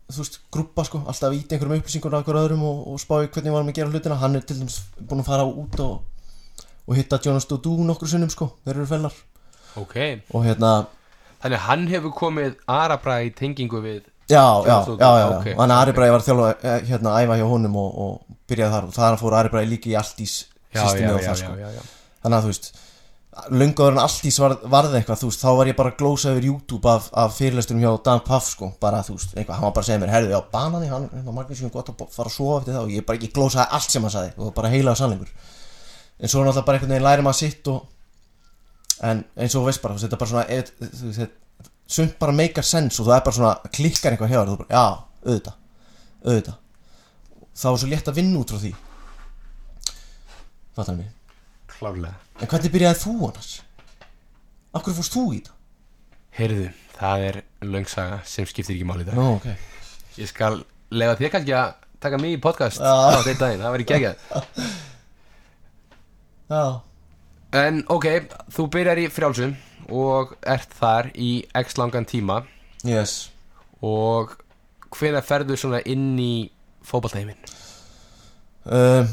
þú 0.09 0.23
veist, 0.23 0.39
grúpa 0.53 0.85
sko, 0.87 1.01
alltaf 1.05 1.35
íta 1.37 1.55
einhverjum 1.55 1.83
upplýsingur 1.83 2.15
af 2.17 2.25
hverju 2.25 2.41
öðrum 2.41 2.63
og, 2.65 2.77
og 2.89 3.01
spáði 3.01 3.29
hvernig 3.29 3.51
við 3.51 3.57
varum 3.57 3.69
að 3.69 3.75
gera 3.77 3.91
hlutina. 3.93 4.17
Hann 4.23 4.37
er 4.39 4.45
til 4.45 4.57
dæmis 4.57 4.79
búin 4.97 5.21
að 5.21 5.29
fara 5.29 5.45
út 5.45 5.81
og, 5.85 6.63
og 6.87 6.97
hitta 6.97 7.19
Jonas 7.25 7.45
Dodú 7.49 7.75
nokkur 7.85 8.09
sinnum 8.09 8.31
sko, 8.33 8.49
þeir 8.65 8.79
eru 8.79 8.87
fellar 8.89 9.19
Ok, 9.77 9.95
og 10.33 10.47
hérna, 10.47 10.71
þannig 11.43 11.61
hann 11.67 11.85
hefur 11.91 12.15
komið 12.17 12.55
arabra 12.65 13.19
í 13.21 13.29
tengingu 13.37 13.83
við 13.83 14.08
já, 14.29 14.43
já, 14.65 14.75
já, 14.75 14.97
já, 14.99 15.09
já. 15.19 15.29
ok. 15.37 15.47
og 15.55 15.63
hann 15.63 15.75
Ari 15.77 15.95
Bræði 15.97 16.15
var 16.15 16.25
þjálfa 16.27 16.51
eh, 16.59 16.83
hérna 16.89 17.15
að 17.15 17.23
æfa 17.25 17.39
hjá 17.39 17.47
honum 17.53 17.79
og, 17.81 18.03
og 18.05 18.37
byrjaði 18.49 18.75
þar. 18.75 18.89
Og 18.89 18.97
þar 18.99 19.17
fór 19.23 19.39
Ari 19.39 19.53
Bræði 19.55 19.71
líka 19.73 19.91
í 19.91 19.97
Altís 19.99 20.35
Já, 20.69 20.83
systemi 20.83 21.11
og 21.15 21.25
það 21.25 21.41
sko. 21.41 21.57
þannig 22.21 22.37
að 22.37 22.45
þú 22.45 22.53
veist 22.53 22.71
löngaður 23.53 23.95
en 23.95 24.01
Altís 24.03 24.37
varð, 24.41 24.63
varð 24.71 24.95
eitthvað 24.97 25.21
þú 25.21 25.29
veist, 25.29 25.43
þá 25.43 25.51
var 25.59 25.69
ég 25.69 25.77
bara 25.77 25.91
að 25.93 25.99
glósa 26.01 26.33
yfir 26.33 26.47
YouTube 26.49 26.91
af, 26.91 27.09
af 27.13 27.35
fyrirlesturum 27.37 27.83
hjá 27.83 27.91
Dan 28.05 28.23
Puff 28.25 28.49
sko. 28.53 28.71
Bara 28.81 29.01
þú 29.05 29.15
veist, 29.15 29.35
eitthvað, 29.35 29.59
hann 29.59 29.67
var 29.67 29.75
bara 29.77 29.85
að 29.85 29.89
segja 29.89 30.01
mér, 30.01 30.11
herðu, 30.13 30.33
já, 30.33 30.39
banani 30.51 30.89
hann, 30.91 31.05
hann 31.13 31.35
Magnús 31.35 31.61
sem 31.61 31.71
gott 31.73 31.91
að 31.93 32.03
fara 32.15 32.31
að 32.31 32.35
sofa 32.35 32.57
eftir 32.59 32.75
það 32.75 32.87
og 32.87 32.95
ég 32.95 33.05
bara 33.07 33.19
ekki 33.19 33.31
glósaði 33.35 33.77
allt 33.77 33.93
sem 33.93 34.07
hann 34.07 34.15
sagði. 34.15 34.33
Og 34.37 34.51
bara 34.57 34.73
heilaði 34.73 35.01
sannleikur. 35.01 35.31
En 36.19 36.33
svo 36.33 36.43
náttúrulega 36.43 36.65
bara 36.67 36.79
einhvern 36.79 36.95
veginn 36.95 37.07
læri 37.07 37.25
maður 37.27 37.39
sitt 37.39 37.71
og 37.71 39.05
en 39.09 39.23
eins 39.39 39.55
og 39.55 39.69
veist 39.69 39.83
bara, 39.83 39.95
þú 39.95 40.01
veist, 40.01 40.07
þetta 40.09 40.17
er 40.17 40.23
bara 40.25 40.33
svona 40.33 40.47
et, 40.57 40.73
þú 40.83 41.05
veist, 41.05 41.21
þetta, 41.21 41.39
sumt 41.89 42.17
bara 42.21 42.35
meikar 42.35 42.65
sens 42.67 42.99
og 43.01 43.07
það 43.09 43.15
er 43.17 43.23
bara 43.25 43.37
svona 43.37 43.71
klikkar 43.75 44.13
eitthvað 44.15 44.33
hjá 44.33 44.39
þér 44.39 44.51
og 44.51 44.51
þú 44.51 44.59
bara, 44.61 44.73
já, 44.75 44.83
auðvitað, 45.25 45.55
auðvitað. 46.25 46.57
Þá 47.59 47.65
er 47.71 47.79
svo 47.81 47.89
létt 47.91 48.11
að 48.11 48.19
vinna 48.19 48.41
út 48.43 48.53
frá 48.53 48.61
því. 48.61 48.73
Fattar 50.77 50.99
mig? 50.99 51.09
Klárlega. 51.73 52.15
En 52.39 52.51
hvernig 52.51 52.73
byrjaði 52.75 53.01
þú 53.03 53.15
annars? 53.29 53.53
Hverju 54.75 54.95
fórst 54.99 55.15
þú 55.15 55.23
í 55.33 55.39
þetta? 55.39 55.55
Heyrðu, 56.39 56.67
það 56.95 57.23
er 57.29 57.39
löngsaga 57.65 58.19
sem 58.29 58.47
skiptir 58.47 58.77
ekki 58.77 58.87
máli 58.87 59.03
í 59.03 59.09
dag. 59.09 59.17
Nú, 59.17 59.39
ok. 59.39 59.49
Ég 60.21 60.29
skal 60.29 60.61
lega 60.93 61.17
þér 61.19 61.33
kannski 61.33 61.55
að 61.57 61.73
taka 61.99 62.19
mig 62.21 62.37
í 62.37 62.41
podcast 62.43 62.79
Já. 62.79 62.93
á 63.11 63.19
þeir 63.25 63.39
daginn, 63.41 63.63
það 63.65 63.73
verður 63.75 63.89
geggjað. 63.89 64.15
Já. 66.49 66.63
En 67.59 67.81
ok, 67.89 68.07
þú 68.53 68.67
byrjar 68.77 69.01
í 69.01 69.09
frjálsum 69.11 69.57
og 69.91 70.35
ert 70.47 70.73
þar 70.79 71.11
í 71.15 71.31
x 71.57 71.77
langan 71.79 72.07
tíma 72.09 72.43
Yes 72.87 73.29
og 73.85 74.33
hvenær 74.91 75.23
ferðu 75.23 75.55
svona 75.59 75.79
inn 75.87 76.17
í 76.19 76.49
fótballtæmin? 76.83 77.37
uh, 78.67 79.05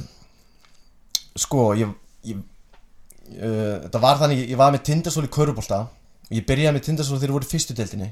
Sko, 1.37 1.69
ég, 1.79 1.93
ég 2.27 2.41
uh, 2.41 3.77
Þetta 3.85 4.01
var 4.03 4.19
þannig, 4.23 4.47
ég 4.51 4.59
var 4.59 4.73
með 4.75 4.87
tindastól 4.89 5.27
í 5.27 5.33
Körubólta 5.33 5.85
Ég 6.33 6.47
byrjaði 6.49 6.75
með 6.79 6.87
tindastól 6.89 7.19
þegar 7.19 7.27
þeir 7.27 7.37
voru 7.37 7.47
í 7.47 7.53
fyrstu 7.53 7.77
deildinni 7.79 8.11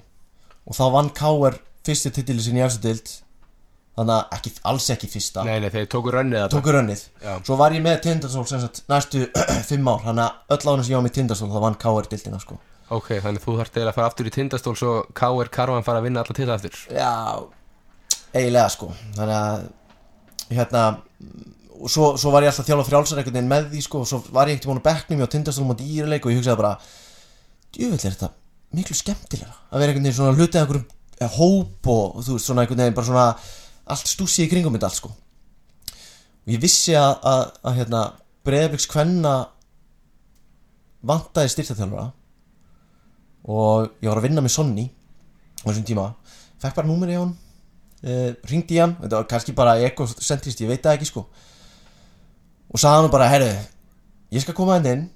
Og 0.64 0.76
þá 0.78 0.84
vann 0.94 1.10
K.R. 1.16 1.58
fyrstu 1.84 2.12
titili 2.14 2.44
sinni 2.44 2.62
í 2.62 2.66
efstu 2.66 2.84
deild 2.84 3.10
Þannig 3.94 4.14
að 4.14 4.36
ekki, 4.36 4.52
alls 4.70 4.86
ekki 4.90 5.08
fyrsta 5.12 5.44
Nei, 5.46 5.58
nei, 5.62 5.68
þeir 5.70 5.84
tóku 5.92 6.10
rönnið 6.10 6.46
Tóku 6.50 6.72
rönnið 6.74 7.02
Já. 7.22 7.34
Svo 7.46 7.58
var 7.60 7.76
ég 7.76 7.84
með 7.84 8.00
tindastól 8.08 8.42
sem 8.50 8.62
sagt 8.64 8.82
næstu 8.90 9.22
fimm 9.70 9.90
ár 9.92 10.02
Þannig 10.08 10.24
að 10.24 10.56
öll 10.56 10.72
ánum 10.72 10.82
sem 10.82 10.94
ég 10.94 10.98
var 10.98 11.06
með 11.06 11.14
tindastól 11.20 11.50
þá 11.52 11.60
vann 11.62 11.78
K.R. 11.84 12.08
deildina 12.10 12.40
sko 12.42 12.58
Ok, 12.94 13.12
þannig 13.22 13.44
þú 13.44 13.54
þarft 13.60 13.78
eða 13.80 13.92
að 13.92 13.98
fara 14.00 14.08
aftur 14.10 14.26
í 14.28 14.34
tindastól 14.34 14.74
svo 14.76 14.96
K.R. 15.14 15.50
Karvan 15.54 15.86
fara 15.86 16.02
að 16.02 16.08
vinna 16.08 16.24
alla 16.24 16.36
til 16.36 16.50
aftur 16.52 16.80
Já, 16.90 17.14
eiginlega 18.34 18.66
sko 18.74 18.90
Þannig 19.14 19.38
að 19.38 20.58
hérna 20.58 20.84
og 21.84 21.90
svo, 21.90 22.14
svo 22.20 22.30
var 22.34 22.44
ég 22.44 22.50
alltaf 22.52 22.64
að 22.64 22.70
þjálfa 22.70 22.86
frjálsar 22.88 23.20
einhvern 23.20 23.36
veginn 23.38 23.50
með 23.50 23.66
því 23.72 23.80
sko 23.84 24.02
og 24.04 24.08
svo 24.08 24.20
var 24.34 24.50
ég 24.50 24.58
ekkert 24.58 24.70
búin 24.70 24.80
að 24.80 24.86
bekknum 24.88 25.22
hjá 25.22 25.30
tindastólum 25.32 25.72
og 25.74 25.80
dýrleik 25.80 26.26
og 26.26 26.32
ég 26.32 26.38
hugsaði 26.40 26.60
bara 26.60 26.74
djöfull 27.74 27.98
er 27.98 28.14
þetta 28.14 28.28
miklu 28.74 28.96
skemmtilega 28.98 29.56
að 29.70 29.82
vera 29.82 29.92
einhvern 29.92 30.06
veginn 30.06 30.16
svona 30.18 30.36
hlutið 30.38 30.60
einhverjum 30.60 30.86
eh, 31.18 31.34
hóp 31.38 31.90
og 31.94 32.22
þú 32.22 32.36
veist 32.36 32.48
svona 32.48 32.64
einhvern 32.64 32.84
veginn 32.84 32.96
bara 32.98 33.08
svona 33.10 33.26
allt 33.90 34.10
stússi 34.10 34.44
í 34.44 34.50
kringum 34.50 34.74
þetta 34.76 34.90
allt 34.90 35.00
sko. 35.00 35.12
Og 36.44 36.52
ég 36.52 36.60
vissi 36.60 36.96
að, 36.98 37.14
að, 37.24 37.44
að 37.64 37.78
hérna 37.78 38.02
breyðabliks 38.44 38.88
kvenna 38.90 39.34
vantaði 41.04 41.52
styrtaþjálfara 41.52 42.10
og 43.54 43.88
ég 44.00 44.08
var 44.08 44.20
að 44.20 44.26
vinna 44.28 44.44
með 44.44 44.54
Sonny 44.56 44.84
á 44.88 45.68
þessum 45.68 45.88
tíma. 45.88 46.10
Fekk 46.60 46.78
bara 46.78 46.88
númeri 46.88 47.16
á 47.16 47.22
hann 47.24 47.34
uh, 47.34 48.30
ringdi 48.48 48.78
í 48.78 48.82
hann, 48.82 48.96
þetta 49.00 49.20
var 49.20 49.30
kannski 49.32 49.56
bara 49.56 49.78
ekocentrist, 49.84 50.62
ég 50.64 50.70
veit 50.70 50.84
það 50.84 50.98
ekki 50.98 51.10
sko. 51.10 51.26
Og 52.72 52.80
sagði 52.80 53.04
hann 53.04 53.12
bara, 53.12 53.28
herru 53.32 53.50
ég 54.34 54.44
skal 54.44 54.56
koma 54.56 54.78
hann 54.78 54.88
inn. 54.90 55.10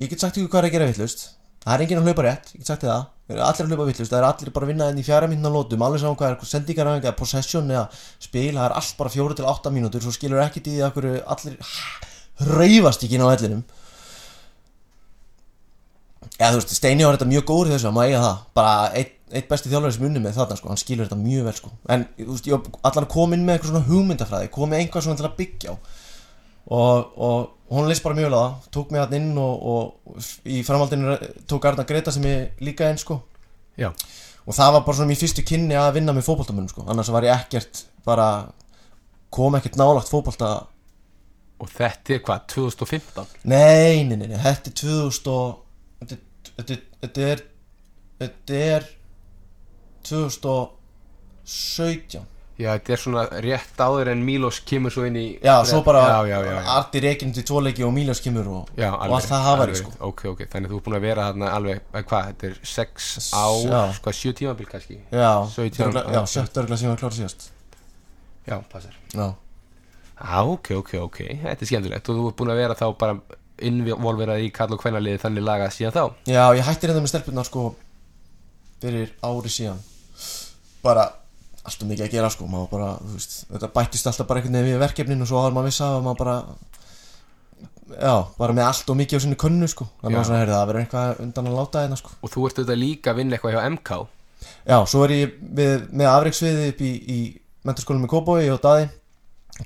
Ég 0.00 0.12
get 0.12 0.20
sagt 0.20 0.36
ykkur 0.36 0.52
hvað 0.52 0.64
er 0.64 0.68
að 0.68 0.76
gera 0.76 0.90
vittlust 0.90 1.30
það 1.62 1.74
er 1.74 1.84
enginn 1.84 2.00
að 2.00 2.08
hlaupa 2.10 2.24
rétt, 2.26 2.52
ég 2.54 2.62
get 2.62 2.70
sagt 2.72 2.86
það 2.86 3.02
allir 3.30 3.66
að 3.66 3.70
hlaupa 3.70 3.86
vittlust, 3.88 4.10
það 4.12 4.18
er 4.18 4.26
allir 4.28 4.52
bara 4.54 4.66
að 4.66 4.72
vinna 4.72 4.88
enn 4.90 4.98
í 4.98 5.04
fjara 5.06 5.28
mínúna 5.30 5.52
lótum, 5.54 5.84
alveg 5.86 6.02
saman 6.02 6.18
hvað 6.18 6.34
er 6.34 6.48
sendingar 6.50 6.90
eða 6.96 7.14
possession 7.16 7.70
eða 7.70 7.84
spil, 8.20 8.50
það 8.56 8.66
er 8.66 8.74
allt 8.80 8.98
bara 8.98 9.12
fjóru 9.14 9.36
til 9.38 9.46
átta 9.48 9.72
mínútur, 9.72 10.02
svo 10.02 10.12
skilur 10.14 10.42
ekkit 10.42 10.68
í 10.72 10.74
því 10.76 10.82
að 10.88 10.98
allir 11.36 11.56
reyfast 12.58 13.06
ekki 13.06 13.18
inn 13.18 13.24
á 13.24 13.30
vellinum. 13.30 13.64
Já, 16.38 16.48
þú 16.50 16.58
veist, 16.58 16.74
Steini 16.74 17.06
var 17.06 17.16
þetta 17.18 17.30
mjög 17.30 17.48
góður 17.48 17.70
í 17.70 17.74
þessu 17.76 17.90
að 17.90 17.96
maður 17.96 18.12
eiga 18.12 18.22
það. 18.22 18.38
Bara 18.58 18.76
eitt, 18.98 19.16
eitt 19.30 19.48
besti 19.50 19.70
þjálfari 19.70 19.94
sem 19.94 20.06
unni 20.08 20.22
með 20.22 20.38
þarna 20.38 20.58
sko, 20.58 20.70
hann 20.72 20.80
skilur 20.80 21.06
þetta 21.06 21.18
mjög 21.20 21.48
vel 21.48 21.54
sko. 21.58 21.72
En 21.92 22.06
þú 22.18 22.36
veist, 22.36 22.70
allan 22.88 23.10
komin 23.12 23.44
með 23.46 23.58
eitthvað 23.58 23.72
svona 23.72 23.88
hugmyndafræði 23.90 24.50
komið 24.54 24.82
einhvað 24.82 25.06
svona 25.06 25.20
til 25.20 25.28
að 25.28 25.36
byggja 25.38 25.74
á 25.76 26.01
og, 26.66 27.12
og 27.16 27.38
hún 27.72 27.88
leist 27.88 28.04
bara 28.04 28.16
mjög 28.18 28.28
vel 28.30 28.38
á 28.38 28.40
það 28.42 28.52
tók 28.76 28.88
mig 28.92 29.00
hann 29.02 29.16
inn 29.18 29.30
og, 29.40 29.54
og 29.72 29.84
í 30.44 30.46
framhaldinu 30.66 31.06
tók 31.50 31.62
Arna 31.68 31.84
Greta 31.88 32.10
sem 32.14 32.24
ég 32.28 32.38
líka 32.64 32.84
inn 32.90 33.00
sko. 33.00 33.14
Já, 33.80 33.88
og 34.44 34.52
það 34.56 34.72
var 34.76 34.82
bara 34.86 34.96
svona 34.98 35.10
mín 35.12 35.22
fyrstu 35.22 35.42
kynni 35.46 35.76
að 35.78 35.94
vinna 35.98 36.12
með 36.16 36.28
fótboltamönnum 36.28 36.72
sko, 36.72 36.82
annars 36.90 37.12
var 37.14 37.24
ég 37.26 37.34
ekkert 37.34 37.74
bara 38.06 38.28
kom 39.32 39.52
ekkert 39.56 39.76
nálagt 39.80 40.12
fótbolta 40.12 40.48
og 41.62 41.68
þetta 41.70 42.08
er 42.16 42.22
hvað, 42.26 42.40
2015 42.52 43.26
Nei, 43.48 43.96
nei, 44.04 44.16
nei, 44.18 44.28
nei, 44.28 44.40
þetta 44.42 44.66
er 44.68 44.74
2000 44.82 45.28
og 45.32 45.48
þetta 46.58 46.72
er 47.22 47.38
þetta 48.22 48.54
er 48.58 48.84
2017 50.08 52.26
Já, 52.62 52.68
þetta 52.76 52.92
er 52.94 53.00
svona 53.02 53.22
rétt 53.42 53.80
áður 53.82 54.10
en 54.12 54.20
Milos 54.26 54.60
kemur 54.68 54.92
svo 54.94 55.04
inn 55.08 55.16
í 55.18 55.24
Já, 55.42 55.54
svo 55.66 55.80
bara 55.86 56.02
Já, 56.28 56.38
já. 56.46 56.58
Arti 56.76 57.00
reikinn 57.02 57.32
til 57.34 57.42
tvoleiki 57.48 57.82
og 57.86 57.92
Míljós 57.96 58.20
kemur 58.22 58.46
og, 58.52 58.70
og 58.78 59.02
allt 59.16 59.26
það 59.30 59.46
hafa 59.48 59.66
alveg, 59.66 59.80
sko. 59.80 59.92
Ok, 60.08 60.24
ok, 60.32 60.42
þannig 60.52 60.70
að 60.70 60.74
þú 60.74 60.78
er 60.80 60.84
búin 60.86 60.98
að 60.98 61.06
vera 61.08 61.26
þarna 61.30 61.50
alveg, 61.56 61.80
eh, 61.92 62.04
hvað, 62.12 62.28
þetta 62.30 62.48
er 62.50 62.58
6 62.72 63.30
ár, 63.34 63.56
Já. 63.66 63.80
hvað, 64.04 64.18
7 64.20 64.34
tímabil 64.42 64.68
kannski? 64.72 64.98
Já, 65.10 65.32
17, 65.56 65.86
örugglega- 65.88 66.12
já, 66.14 66.22
sjött 66.36 66.60
örgla 66.62 66.78
sem 66.78 66.88
var 66.92 67.00
klára 67.02 67.18
síðast. 67.18 67.48
Já, 68.46 68.58
passar. 68.72 68.94
Já, 69.14 69.28
Já, 70.22 70.42
ok, 70.46 70.70
ok, 70.78 70.92
ok, 71.02 71.18
þetta 71.42 71.62
er 71.64 71.66
skemmtilegt. 71.66 72.08
Og 72.12 72.16
þú 72.20 72.28
er 72.30 72.36
búin 72.38 72.52
að 72.52 72.60
vera 72.62 72.74
þá 72.78 72.84
bara 72.98 73.16
involverað 73.62 74.44
í 74.44 74.52
kall 74.54 74.70
og 74.74 74.80
kvennaliði 74.82 75.18
þannig 75.22 75.42
lagað 75.46 75.72
síðan 75.74 75.96
þá? 75.96 76.04
Já 76.30 76.44
ég 76.54 76.62
hætti 76.66 76.86
reynda 76.90 77.02
með 77.02 77.10
stelpunnar 77.12 77.46
sko 77.48 77.64
fyrir 78.82 79.10
ári 79.22 79.50
síðan. 79.50 79.80
Bara 80.82 81.08
alltaf 81.62 81.88
mikið 81.88 82.06
að 82.06 82.14
gera 82.16 82.30
sko. 82.32 82.48
Bara, 82.70 82.92
veist, 83.12 83.34
þetta 83.50 83.72
bættist 83.76 84.08
alltaf 84.10 84.28
bara 84.28 84.42
einhvern 84.42 84.58
veginn 84.58 84.74
við 84.74 84.82
verkefnin 84.82 85.24
og 85.24 85.30
svo 85.30 85.42
áður 85.42 85.56
maður 85.56 85.70
vissi 85.70 85.84
að 85.86 85.98
maður 86.06 86.22
bara 86.22 86.36
já, 87.92 88.14
bara 88.38 88.56
með 88.56 88.66
allt 88.68 88.90
og 88.92 88.98
mikið 88.98 89.20
á 89.20 89.22
sinni 89.24 89.38
könnu 89.40 89.68
sko. 89.70 89.86
Þannig 90.02 90.22
að 90.22 90.32
það 90.32 90.66
verður 90.70 90.80
eitthvað 90.82 91.22
undan 91.26 91.50
að 91.50 91.60
láta 91.60 91.84
þetta 91.84 92.00
sko. 92.00 92.16
Og 92.18 92.32
þú 92.34 92.48
ert 92.48 92.58
auðvitað 92.60 92.82
líka 92.82 93.12
að 93.12 93.22
vinna 93.22 93.38
eitthvað 93.38 93.56
hjá 93.56 93.70
MK 93.70 94.02
Já, 94.66 94.78
svo 94.90 95.04
er 95.06 95.14
ég 95.14 95.36
við, 95.54 95.84
með 95.94 96.08
afreiksviði 96.10 96.70
upp 96.72 96.80
í, 96.82 96.90
í 96.90 97.18
menturskólum 97.66 98.06
í 98.06 98.10
Kóbói 98.10 98.48
og 98.50 98.58
Daði. 98.62 98.88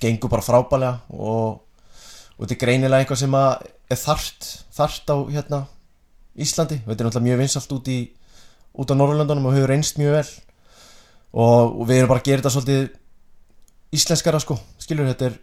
Gengur 0.03 0.33
bara 0.33 0.45
frábælega 0.45 0.99
og, 1.17 1.63
og 2.37 2.43
þetta 2.43 2.57
er 2.57 2.61
greinilega 2.61 3.05
eitthvað 3.05 3.23
sem 3.23 3.37
að 3.39 3.67
er 3.93 4.01
þart, 4.01 4.49
þart 4.75 5.13
á 5.13 5.17
hérna 5.31 5.61
Íslandi, 6.37 6.81
þetta 6.85 7.01
er 7.01 7.07
náttúrulega 7.09 7.27
mjög 7.31 7.39
vinsalt 7.41 7.75
út 7.79 7.89
í 7.89 8.01
út 8.77 8.93
á 8.93 8.95
Norrlöndunum 8.99 9.47
og 9.49 9.55
hefur 9.57 9.71
reynst 9.73 10.01
mjög 10.01 10.19
vel 10.19 10.27
og, 11.37 11.85
við 11.89 12.01
erum 12.01 12.13
bara 12.13 12.23
að 12.23 12.29
gera 12.31 12.43
þetta 12.43 12.55
svolítið 12.55 13.97
íslenskara 13.97 14.41
sko, 14.43 14.59
skilur 14.83 15.09
þetta 15.11 15.31
er 15.31 15.39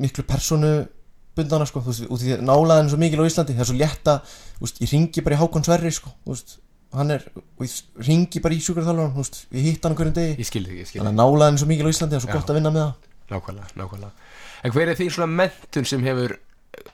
miklu 0.00 0.24
personu 0.26 0.74
bundana 1.34 1.66
sko, 1.66 1.82
þú 1.82 1.92
veist, 1.92 2.04
út 2.08 2.22
í 2.22 2.28
því 2.28 2.36
nálaðin 2.46 2.88
er 2.88 2.92
svo 2.92 3.00
mikil 3.00 3.22
á 3.22 3.28
Íslandi, 3.28 3.56
það 3.56 3.64
er 3.64 3.70
svo 3.70 3.78
létt 3.78 4.10
að 4.10 4.34
þú 4.58 4.66
veist, 4.66 4.82
ég 4.84 4.92
ringi 4.94 5.24
bara 5.26 5.36
í 5.36 5.40
Hákon 5.40 5.66
Sverri 5.66 5.92
sko, 5.94 6.12
veist, 6.28 6.56
hann 6.94 7.10
er 7.14 7.24
og 7.34 7.64
ég 7.66 8.04
ringi 8.06 8.42
bara 8.44 8.54
í 8.54 8.60
veist, 8.62 9.40
ég 9.50 9.66
hitt 9.68 9.86
hann 9.86 9.96
hverjum 9.98 10.14
degi, 10.14 10.36
Ég 10.38 10.48
skil 10.50 10.64
þig, 10.66 10.78
ég 10.78 10.90
skil 10.90 11.02
þannig 11.02 11.14
að 11.14 11.20
nálaðin 11.22 11.58
er 11.58 11.62
svo 11.64 11.70
mikil 11.70 11.90
á 11.90 11.92
Íslandi, 11.94 12.14
það 12.14 12.20
er 12.20 12.26
svo 12.26 12.30
Já. 12.30 12.36
gott 12.38 12.52
að 12.52 12.58
vinna 12.60 12.74
með 12.74 12.84
það. 12.84 13.10
Nákvæmlega, 13.34 13.68
nákvæmlega. 13.80 14.30
En 14.64 14.74
hver 14.74 14.92
er 14.92 14.98
því 15.00 15.08
svona 15.16 15.30
mentun 15.42 15.88
sem 15.88 16.06
hefur 16.06 16.36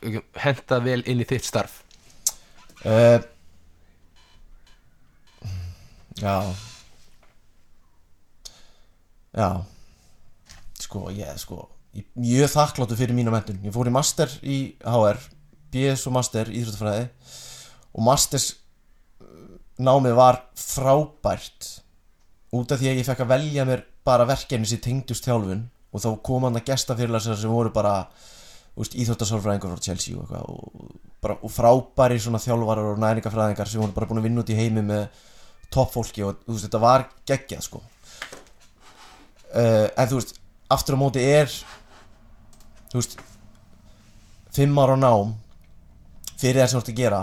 eh, 0.00 0.18
hentað 0.40 0.88
vel 0.88 1.00
inn 1.04 1.20
í 1.20 1.28
þitt 1.28 1.48
starf? 1.50 1.82
uh, 2.88 3.20
Já 6.20 6.69
Já. 9.30 9.62
Sko, 10.80 11.04
ég, 11.14 11.28
sko 11.38 11.60
ég, 11.94 12.02
er 12.02 12.22
Mjög 12.22 12.50
þakkláttu 12.54 12.96
fyrir 12.98 13.14
mína 13.14 13.30
mentun 13.34 13.60
Ég 13.62 13.74
fór 13.74 13.90
í 13.90 13.94
master 13.94 14.32
í 14.42 14.56
HR 14.82 15.20
BS 15.70 16.06
og 16.10 16.16
master 16.16 16.50
í 16.50 16.62
Íþróttafræði 16.62 17.04
Og 17.94 18.02
masters 18.06 18.48
uh, 19.22 19.54
námið 19.78 20.16
var 20.18 20.40
frábært 20.58 21.68
Út 22.56 22.74
af 22.74 22.80
því 22.80 22.90
að 22.90 22.98
ég 22.98 23.06
fekk 23.06 23.22
að 23.22 23.32
velja 23.36 23.68
mér 23.68 23.84
bara 24.06 24.26
verkefni 24.26 24.66
sem 24.66 24.82
tengdust 24.82 25.28
þjálfun 25.28 25.68
Og 25.94 26.02
þá 26.02 26.10
kom 26.26 26.48
hann 26.48 26.58
að 26.58 26.66
gesta 26.72 26.98
fyrirlæsar 26.98 27.38
sem 27.38 27.54
voru 27.54 27.70
bara 27.74 27.94
Íþróttasálfræðingar 28.80 29.76
frá 29.76 29.84
Chelsea 29.84 30.16
og 30.16 30.30
og, 30.40 30.90
bara, 31.20 31.36
og 31.36 31.52
frábæri 31.52 32.18
þjálfarar 32.18 32.94
og 32.94 33.00
næringafræðingar 33.02 33.68
sem 33.68 33.82
voru 33.82 33.92
bara 33.92 34.06
búin 34.08 34.22
að 34.22 34.28
vinna 34.28 34.42
út 34.42 34.50
í 34.50 34.56
heimi 34.56 34.82
með 34.86 35.08
toppfólki 35.74 36.24
og 36.24 36.38
veist, 36.46 36.64
þetta 36.64 36.80
var 36.82 37.04
geggjað 37.28 37.66
sko 37.66 37.82
uh, 39.54 39.86
en 39.90 40.10
þú 40.10 40.20
veist, 40.20 40.38
aftur 40.70 40.96
á 40.96 41.02
móti 41.02 41.24
er 41.24 41.50
þú 42.90 43.00
veist 43.00 43.18
fimm 44.54 44.78
ára 44.82 44.96
nám 44.98 45.36
fyrir 46.40 46.62
það 46.62 46.70
sem 46.70 46.78
þú 46.78 46.82
ert 46.82 46.92
að 46.92 47.02
gera 47.02 47.20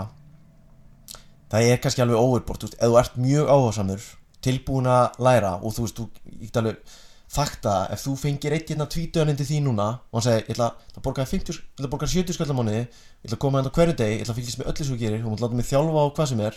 það 1.48 1.72
er 1.72 1.82
kannski 1.82 2.04
alveg 2.04 2.20
overbort, 2.20 2.62
þú 2.62 2.68
veist, 2.68 2.78
ef 2.78 2.88
þú 2.88 3.02
ert 3.02 3.20
mjög 3.24 3.52
áhersamur 3.52 4.08
tilbúin 4.44 4.88
að 4.92 5.20
læra 5.24 5.52
og 5.58 5.74
þú 5.76 5.84
veist, 5.86 6.00
þú, 6.00 6.08
get 6.42 6.60
alveg 6.60 6.96
fakta, 7.28 7.74
ef 7.92 8.04
þú 8.06 8.14
fengir 8.16 8.54
eitt 8.56 8.70
hérna 8.72 8.86
tvítuðan 8.88 9.34
indi 9.34 9.44
því 9.44 9.58
núna 9.66 9.88
og 10.08 10.16
hann 10.16 10.24
segir, 10.24 10.46
ég 10.46 10.54
ætla 10.54 10.68
að 10.96 11.02
borga 11.04 11.26
50, 11.28 11.58
ég 11.58 11.74
ætla 11.76 11.88
að 11.88 11.92
borga 11.92 12.08
70 12.08 12.36
skallar 12.36 12.56
mánuði 12.56 12.78
ég 12.80 13.26
ætla 13.26 13.36
að 13.36 13.42
koma 13.42 13.60
hérna 13.60 13.72
hverju 13.76 13.96
deg, 13.98 14.12
ég 14.14 14.22
ætla 14.24 14.32
að 14.32 14.38
fylgjast 14.40 14.60
með 14.60 14.70
öllu 14.72 14.86
sem 14.86 14.94
þú 14.94 15.00
gerir 15.02 15.26
og 15.26 15.34
þú 15.34 15.44
láta 15.44 15.58
mig 15.58 15.68
þjálfa 15.68 16.04
á 16.04 16.06
hvað 16.16 16.30
sem 16.30 16.40
er 16.46 16.56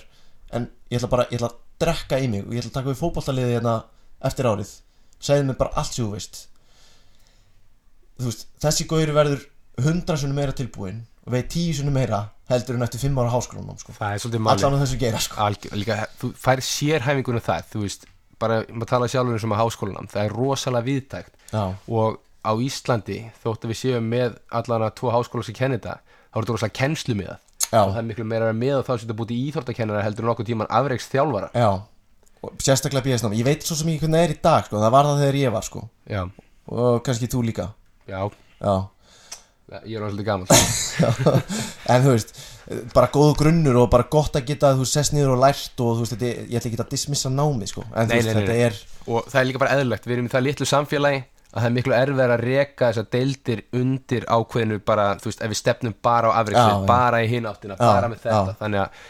en 0.55 0.69
ég 0.87 1.01
ætla 1.01 1.11
bara, 1.11 1.25
ég 1.27 1.41
ætla 1.41 1.49
að 1.51 1.57
drekka 1.83 2.21
í 2.23 2.29
mig 2.31 2.45
og 2.45 2.55
ég 2.55 2.63
ætla 2.63 2.71
að 2.71 2.77
taka 2.77 2.91
við 2.93 3.01
fótballtaliði 3.01 3.57
hérna 3.57 3.75
eftir 4.31 4.47
árið 4.47 4.71
segðu 5.21 5.47
mig 5.49 5.59
bara 5.61 5.75
allt 5.79 5.93
sem 5.95 6.05
þú 6.05 6.11
veist. 6.15 6.43
Þú 8.21 8.29
veist, 8.29 8.45
þessi 8.61 8.87
góður 8.89 9.15
verður 9.17 9.47
hundra 9.81 10.17
sunni 10.19 10.37
meira 10.37 10.55
tilbúin 10.57 11.03
og 11.25 11.35
veit 11.35 11.49
tíu 11.53 11.73
sunni 11.77 11.93
meira 11.93 12.25
heldur 12.51 12.77
en 12.77 12.85
eftir 12.85 13.01
fimm 13.01 13.19
ára 13.21 13.31
háskólanum 13.33 13.77
sko. 13.79 13.93
Það 13.95 14.15
er 14.15 14.23
svolítið 14.23 14.43
máli 14.45 14.65
allan 14.65 14.81
á 14.81 14.83
þessu 14.83 14.99
geira 15.01 15.21
sko. 15.23 15.37
Algjör, 15.45 15.77
líka, 15.79 15.99
þú 16.19 16.31
fær 16.41 16.63
sérhæfingunum 16.65 17.45
það 17.45 17.69
þú 17.71 17.83
veist, 17.85 18.09
bara, 18.41 18.61
maður 18.69 18.89
tala 18.91 19.09
sjálfur 19.11 19.47
um 19.47 19.55
háskólanum, 19.59 20.09
það 20.11 20.25
er 20.27 20.35
rosalega 20.35 20.87
viðtækt 20.87 21.53
já, 21.53 21.63
og 21.87 22.19
á 22.41 22.51
Íslandi 22.65 23.19
þótt 23.43 23.65
að 23.65 23.73
við 23.73 23.79
séum 23.83 24.09
með 24.11 24.35
allan 24.49 24.87
að 24.87 24.95
tvo 24.99 25.13
háskóla 25.13 25.45
sem 25.45 25.57
kennir 25.57 25.81
þetta, 25.81 25.95
þá 26.01 26.35
er 26.35 26.41
þetta 26.41 26.55
rosalega 26.55 26.77
kennslu 26.79 27.17
með 27.19 27.31
það 27.31 27.71
já, 27.71 27.81
og 27.81 27.93
það 27.93 28.01
er 28.01 28.07
miklu 28.09 28.27
meira 28.31 28.51
með 28.57 28.83
þá 28.87 28.91
setja 28.95 29.17
búið 29.21 29.35
í 29.35 29.39
íþórtakennara 29.51 30.05
heldur 30.07 30.29
nokkuð 30.29 30.49
tíman 30.49 30.71
afreiks 30.73 31.09
þjálfara 31.11 31.51
já 31.53 31.69
sérstaklega 32.62 33.05
BS 33.05 33.25
nám, 33.25 33.36
ég 33.38 33.45
veit 33.45 33.65
svo 33.65 33.77
sem 33.77 33.91
ekki 33.91 34.05
hvernig 34.05 34.17
það 34.21 34.27
er 34.27 34.33
í 34.33 34.39
dag 34.48 34.65
sko. 34.65 34.79
það 34.81 34.95
var 34.95 35.10
það 35.10 35.21
þegar 35.21 35.38
ég 35.41 35.53
var 35.53 35.67
sko. 35.67 35.83
Já, 36.10 36.24
og 36.71 37.03
kannski 37.05 37.29
þú 37.31 37.43
líka 37.50 37.67
já, 38.10 38.21
já 38.62 38.75
ég 39.88 39.95
er 39.95 40.03
alveg 40.03 40.27
gaman 40.27 40.50
en 41.91 42.03
þú 42.03 42.15
veist, 42.15 42.33
bara 42.95 43.07
góðu 43.13 43.36
grunnur 43.39 43.77
og 43.83 43.91
bara 43.93 44.07
gott 44.12 44.36
að 44.36 44.50
geta 44.50 44.74
þú 44.75 44.88
sest 44.89 45.13
niður 45.15 45.38
og 45.38 45.43
lært 45.45 45.83
og 45.83 46.00
þú 46.00 46.05
veist, 46.05 46.15
þetta, 46.17 46.31
ég 46.51 46.57
ætla 46.60 46.71
ekki 46.71 46.81
að 46.83 46.91
dismissa 46.91 47.31
námi 47.31 47.69
sko. 47.69 47.86
en 47.93 48.10
Nei, 48.10 48.17
þú 48.17 48.17
veist, 48.17 48.27
nei, 48.27 48.36
þetta 48.39 48.57
nei. 48.57 48.65
er 48.65 48.81
og 49.07 49.29
það 49.31 49.39
er 49.41 49.48
líka 49.48 49.62
bara 49.63 49.77
eðlilegt, 49.77 50.10
við 50.10 50.17
erum 50.17 50.27
í 50.27 50.33
það 50.33 50.45
litlu 50.48 50.67
samfélagi 50.67 51.21
að 51.51 51.57
það 51.62 51.69
er 51.69 51.74
miklu 51.77 51.95
erfiðar 51.95 52.33
að 52.36 52.43
reka 52.48 52.89
þessar 52.91 53.07
deildir 53.15 53.63
undir 53.75 54.27
ákveðinu 54.27 54.83
bara, 54.88 55.07
þú 55.19 55.31
veist, 55.31 55.41
ef 55.43 55.51
við 55.51 55.60
stefnum 55.60 55.95
bara 56.03 56.31
á 56.31 56.41
já. 56.48 56.67
bara 56.88 57.24
í 57.24 57.31
hinn 57.31 57.48
áttina 57.50 57.75
Já, 57.75 57.83
bara 57.83 58.12
með 58.12 58.24
þetta, 58.25 58.55
þannig 58.60 58.83
að 58.83 59.01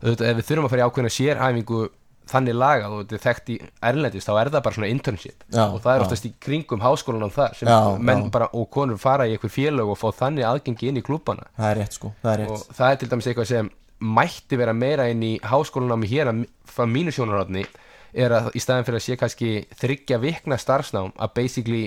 auðvitað, 0.00 0.28
ef 0.30 0.38
við 0.38 0.46
þurfum 0.50 0.68
að 0.68 0.74
fara 0.74 0.82
í 0.82 0.86
ákveðina 0.86 1.14
sérhæfingu 1.16 1.80
þannig 2.30 2.56
lagað 2.56 2.94
og 2.94 3.02
þetta 3.02 3.16
er 3.18 3.24
þekkt 3.26 3.50
í 3.52 3.56
erlendist 3.90 4.28
þá 4.30 4.32
er 4.40 4.50
það 4.54 4.64
bara 4.66 4.78
svona 4.78 4.90
internship 4.94 5.44
Já, 5.50 5.64
og 5.66 5.80
það 5.82 5.92
er 5.92 6.00
já. 6.00 6.04
oftast 6.06 6.28
í 6.28 6.32
kringum 6.46 6.84
háskólanum 6.84 7.34
þar 7.34 7.58
sem 7.58 7.70
Já, 7.70 7.78
menn 7.98 8.24
já. 8.26 8.30
bara 8.38 8.48
og 8.56 8.70
konur 8.74 9.00
fara 9.02 9.26
í 9.28 9.34
eitthvað 9.34 9.54
félög 9.56 9.92
og 9.94 10.00
fá 10.00 10.08
þannig 10.22 10.46
aðgengi 10.48 10.90
inn 10.90 11.00
í 11.00 11.04
klúbana 11.06 11.46
það 11.58 11.70
er 11.72 11.80
rétt 11.82 11.98
sko, 11.98 12.12
það 12.22 12.32
er 12.32 12.42
rétt 12.44 12.54
og 12.56 12.80
það 12.80 12.94
er 12.94 13.00
til 13.02 13.10
dæmis 13.12 13.30
eitthvað 13.30 13.50
sem 13.52 13.70
mætti 14.00 14.56
vera 14.56 14.72
meira 14.72 15.08
inn 15.12 15.22
í 15.26 15.32
háskólanámi 15.44 16.08
hér 16.08 16.30
að, 16.32 16.44
frá 16.64 16.86
mínu 16.88 17.12
sjónarhóðni 17.12 17.66
er 18.16 18.32
að 18.34 18.50
í 18.56 18.62
staðin 18.62 18.86
fyrir 18.88 19.00
að 19.02 19.06
sé 19.06 19.16
kannski 19.20 19.50
þryggja 19.82 20.18
vikna 20.22 20.56
starfsnám 20.58 21.12
að 21.20 21.34
basically 21.36 21.82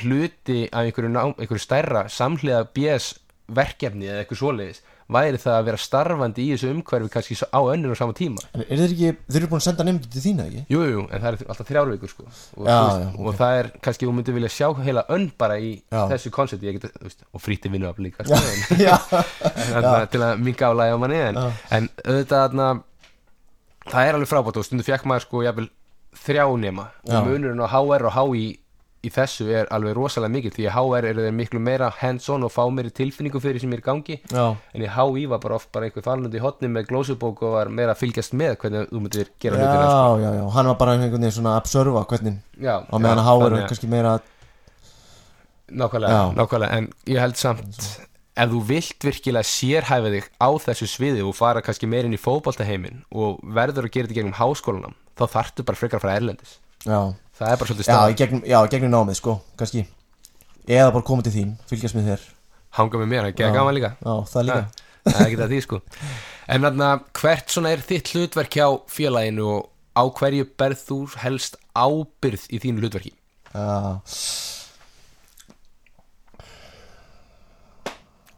hluti 0.00 0.64
af 0.72 0.86
einhverju, 0.86 1.10
nám, 1.12 1.34
einhverju 1.38 1.62
stærra 1.62 2.06
samhliða 2.08 2.64
BS 2.74 3.10
verkefni 3.54 4.08
eða 4.08 4.22
eitthvað 4.22 4.40
svoleiðis 4.40 4.80
væri 5.12 5.40
það 5.40 5.56
að 5.58 5.66
vera 5.68 5.80
starfandi 5.80 6.44
í 6.44 6.52
þessu 6.54 6.70
umhverfi 6.72 7.10
kannski 7.12 7.36
á 7.44 7.60
önnur 7.60 7.92
á 7.92 7.96
sama 7.98 8.16
tíma? 8.16 8.44
En 8.54 8.64
er 8.64 8.80
þeir 8.80 8.94
ekki, 8.94 9.10
þeir 9.28 9.40
eru 9.40 9.50
búin 9.50 9.60
að 9.60 9.66
senda 9.66 9.86
nefndu 9.88 10.10
til 10.14 10.22
þína 10.24 10.46
ekki? 10.48 10.62
Jú, 10.72 10.80
jú, 10.88 11.04
en 11.04 11.24
það 11.24 11.28
er 11.30 11.52
alltaf 11.52 11.68
þrjár 11.68 11.92
vikur 11.92 12.12
sko. 12.14 12.24
og, 12.24 12.32
þú 12.56 12.64
veist, 12.64 13.04
já, 13.04 13.10
og 13.20 13.38
það 13.40 13.58
er 13.60 13.70
kannski, 13.84 14.08
þú 14.08 14.16
myndir 14.16 14.38
vilja 14.38 14.52
sjá 14.54 14.68
heila 14.86 15.04
önn 15.14 15.28
bara 15.38 15.60
í 15.60 15.70
Já. 15.92 16.00
þessu 16.14 16.32
veist, 17.04 17.24
og 17.32 17.44
fríti 17.44 17.72
vinnu 17.72 17.90
af 17.90 18.00
líka 18.00 18.24
sko, 18.24 18.40
til 20.14 20.24
að 20.24 20.42
minga 20.42 20.72
álægi 20.72 20.96
á 20.96 20.98
manni 21.04 21.22
en, 21.28 21.40
en 21.70 21.88
auðvitað 22.04 22.44
þarna, 22.48 22.68
það 23.92 24.08
er 24.08 24.18
alveg 24.18 24.30
frábært 24.32 24.60
og 24.60 24.68
stundu 24.68 24.86
fekk 24.86 25.08
maður 25.10 25.28
sko 25.28 25.44
þrjá 26.24 26.44
nema. 26.60 26.88
Og 27.10 27.26
munurinn 27.28 27.62
á 27.62 27.68
HR 27.68 28.08
og 28.08 28.16
HI 28.16 28.44
í 29.04 29.10
þessu 29.14 29.46
er 29.52 29.68
alveg 29.74 29.94
rosalega 29.98 30.32
mikil 30.34 30.50
því 30.56 30.66
að 30.70 30.74
HR 30.80 31.08
eru 31.10 31.24
þeir 31.26 31.36
miklu 31.38 31.60
meira 31.60 31.90
hands-on 32.00 32.44
og 32.48 32.52
fá 32.54 32.62
meiri 32.72 32.90
tilfinningu 32.90 33.40
fyrir 33.44 33.60
sem 33.62 33.72
er 33.76 33.82
í 33.82 33.86
gangi. 33.86 34.18
Já, 34.32 34.46
en 34.74 34.82
í 34.82 34.88
HI 34.96 35.26
var 35.30 35.38
bara 35.44 35.58
oft 35.60 35.70
bara 35.72 35.86
einhver 35.88 36.02
falnandi 36.06 36.40
í 36.40 36.44
hotni 36.44 36.68
með 36.72 36.88
glósubók 36.90 37.42
og 37.44 37.56
var 37.58 37.68
meira 37.68 37.92
að 37.94 38.02
fylgjast 38.04 38.34
með 38.34 38.56
hvernig 38.64 38.88
þú 38.92 39.02
myndir 39.04 39.28
gera 39.42 39.56
já, 39.58 39.64
hlutina 39.64 39.90
sko. 39.90 40.18
já, 40.24 40.30
já, 40.40 40.44
hann 40.56 40.70
var 40.72 40.78
bara 40.80 40.96
einhvern 40.96 41.20
veginn 41.20 41.36
svona 41.38 41.54
að 41.56 41.60
observa 41.64 42.04
hvernig 42.10 42.38
já, 42.60 42.76
á 42.84 42.96
meðan 42.98 43.20
að 43.22 43.28
háur 43.28 43.44
þannig 43.48 43.62
að- 43.64 43.68
kannski 43.74 43.90
meira 43.94 44.14
nákvæmlega, 45.74 46.10
Já. 46.12 46.32
nákvæmlega. 46.36 46.72
En 46.76 46.88
ég 47.06 47.18
held 47.20 47.36
samt 47.40 47.86
ef 48.36 48.50
þú 48.50 48.60
vilt 48.66 49.04
virkilega 49.06 49.46
sérhæfa 49.46 50.10
þig 50.12 50.26
á 50.42 50.48
þessu 50.66 50.88
sviði 50.90 51.22
og 51.26 51.34
fara 51.38 51.62
kannski 51.62 51.86
meir 51.88 52.04
inn 52.08 52.16
í 52.16 52.20
fótboltaheimin 52.20 53.04
og 53.14 53.38
verður 53.42 53.86
að 53.88 53.92
gera 53.94 54.08
þetta 54.08 54.14
í 54.16 54.18
gegnum 54.18 54.38
háskólanum 54.40 54.94
þá 55.14 55.24
þarftu 55.36 55.64
bara 55.64 55.78
frekar 55.78 56.00
að 56.00 56.04
fara 56.06 56.16
erlendis. 56.20 56.56
Já, 56.84 57.14
það 57.38 57.50
er 57.50 57.60
bara 57.60 57.68
svolítið 57.70 57.84
já, 57.88 57.90
stað 57.90 58.16
gegnum, 58.20 58.46
já, 58.48 58.58
gegnum 58.72 58.94
námið 58.94 59.18
sko, 59.20 59.36
kannski. 59.60 59.84
Eða 60.64 60.94
bara 60.94 61.06
koma 61.06 61.24
til 61.26 61.34
þín, 61.34 61.52
fylgjast 61.68 61.98
með 61.98 62.10
þér. 62.12 62.24
Hanga 62.74 63.00
með 63.02 63.10
mér, 63.10 63.26
það 63.28 63.44
er 63.44 63.50
Já. 63.50 63.54
gaman 63.54 63.76
líka. 63.76 63.90
Já, 64.00 64.14
það 64.30 64.46
líka. 64.48 64.84
Það 65.04 65.18
er 65.18 65.26
ekki 65.26 65.38
það 65.40 65.52
því 65.52 65.60
sko. 65.66 65.80
En 66.54 66.64
þarna, 66.64 66.88
hvert 67.20 67.52
svona 67.52 67.72
er 67.74 67.84
þitt 67.84 68.10
hlutverk 68.14 68.56
hjá 68.56 68.66
félaginu 68.90 69.44
og 69.52 69.68
á 69.94 70.02
hverju 70.18 70.48
berð 70.58 70.80
þú 70.88 70.98
helst 71.22 71.58
ábyrð 71.76 72.48
í 72.50 72.60
þínu 72.64 72.82
hlutverki? 72.82 73.12
Já, 73.54 74.00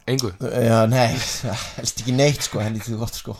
engu, 0.06 0.32
já 0.40 0.78
nei, 0.90 1.16
helst 1.78 2.02
ekki 2.02 2.14
neitt 2.14 2.44
sko, 2.46 2.60
henni 2.62 2.82
því 2.82 2.98
gott 3.00 3.16
sko. 3.18 3.36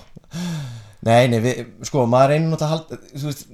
Nei, 1.06 1.26
nei, 1.30 1.38
við, 1.42 1.60
sko, 1.86 2.06
maður 2.10 2.32
reynir 2.34 2.50
náttúrulega 2.54 2.66
að 2.66 2.74
halda, 2.74 3.00
þú 3.12 3.28
veist 3.28 3.44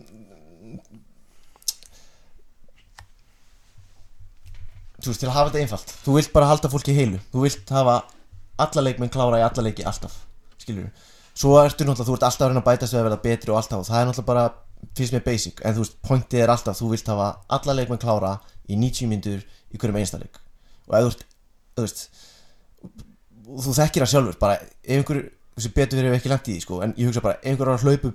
Þú 5.02 5.10
veist, 5.10 5.20
til 5.22 5.28
að 5.28 5.36
hafa 5.36 5.50
þetta 5.50 5.62
einfalt. 5.64 5.94
Þú 6.04 6.16
vilt 6.16 6.32
bara 6.34 6.48
halda 6.50 6.70
fólki 6.70 6.94
heilu. 6.94 7.18
Þú 7.32 7.44
vilt 7.46 7.72
hafa 7.74 7.96
alla 8.62 8.84
leikmenn 8.86 9.10
klára 9.12 9.40
í 9.40 9.46
alla 9.46 9.64
leiki 9.66 9.86
alltaf 9.88 10.14
Skilur 10.60 10.90
Svo 11.34 11.56
ertu 11.58 11.86
náttúrulega, 11.88 12.06
þú 12.06 12.16
ert 12.18 12.26
alltaf 12.28 12.44
að 12.44 12.50
reyna 12.52 12.60
að 12.60 12.66
bætast 12.68 12.92
við 12.92 13.00
að 13.00 13.06
verða 13.08 13.22
betri 13.24 13.52
og 13.52 13.58
alltaf 13.58 13.80
og 13.80 13.86
það 13.88 13.98
er 13.98 14.08
náttúrulega 14.10 14.28
bara, 14.28 14.42
finnst 14.98 15.14
mér 15.16 15.24
basic. 15.24 15.62
En 15.64 15.74
þú 15.74 15.84
veist, 15.86 15.94
pointið 16.04 16.44
er 16.44 16.52
alltaf, 16.52 16.76
þú 16.78 16.90
vilt 16.92 17.08
hafa 17.08 17.28
alla 17.56 17.76
leikmenn 17.78 18.02
klára 18.02 18.32
í 18.68 18.76
90 18.76 19.08
myndur 19.10 19.40
í 19.72 19.80
hverjum 19.80 19.98
einstaleik 20.02 20.36
Og 20.90 20.98
ef 20.98 21.06
þú 21.72 21.86
veist 21.86 22.04
þú 23.62 23.74
þekkir 23.76 24.04
það 24.04 24.12
sjálfur 24.12 24.38
bara 24.40 24.58
ef 24.60 24.98
einhver, 24.98 25.22
þessi 25.56 25.72
betur 25.76 26.00
fyrir 26.00 26.16
ekki 26.16 26.32
langt 26.32 26.48
í 26.48 26.56
því 26.56 26.64
sko, 26.64 26.80
en 26.84 26.94
ég 26.98 27.08
hugsa 27.08 27.24
bara, 27.24 27.40
ef 27.40 27.48
einhver 27.50 27.70
er 27.70 27.78
að 27.78 27.86
hlaupa 27.86 28.12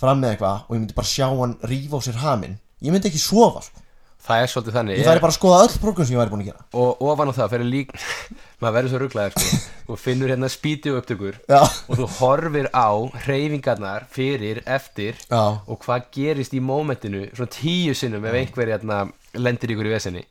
fram 0.00 0.20
með 0.20 0.34
eitthvað 0.34 0.62
og 0.66 0.76
ég 0.76 0.82
myndi 0.82 0.96
bara 0.96 1.10
sjá 1.10 1.26
hann 1.30 1.56
rífa 1.70 2.00
á 2.00 2.06
sér 2.06 2.20
haminn, 2.22 2.56
ég 2.84 2.94
myndi 2.94 3.10
ekki 3.10 3.22
sofa 3.22 3.64
sko. 3.64 3.84
Það 4.26 4.42
er 4.42 4.50
svolítið 4.52 4.76
þannig 4.76 4.98
ég 5.00 5.08
væri 5.08 5.22
bara 5.22 5.32
að 5.32 5.36
skoða 5.38 5.58
öll 5.64 5.76
prógram 5.82 6.06
sem 6.08 6.16
ég 6.16 6.20
væri 6.20 6.32
búin 6.32 6.42
að 6.42 6.48
gera. 6.50 6.64
Og 6.82 7.02
ofan 7.10 7.30
á 7.30 7.34
það 7.36 7.52
fyrir 7.54 7.68
lík 7.70 7.92
maður 8.62 8.76
verður 8.76 8.92
svo 8.92 9.00
rugglaður 9.02 9.36
sko. 9.36 9.60
Og 9.86 10.00
finnur 10.02 10.32
hérna 10.32 10.50
spíti 10.50 10.92
upptökur 10.94 11.38
já, 11.46 11.60
og 11.62 12.00
þú 12.00 12.08
horfir 12.18 12.68
á 12.74 12.88
hreyfingarnar 13.26 14.08
fyrir, 14.10 14.62
eftir 14.66 15.20
já, 15.28 15.42
og 15.62 15.78
hvað 15.84 16.10
gerist 16.16 16.56
í 16.56 16.62
mómentinu 16.64 17.28
svona 17.30 17.54
tíu 17.54 17.94
sinnum 17.94 18.26
ef 18.26 18.40
einhver 18.40 18.74
hérna 18.74 19.04
lendir 19.38 19.76
ykkur 19.76 19.90
í 19.90 19.94
vesenni 19.94 20.26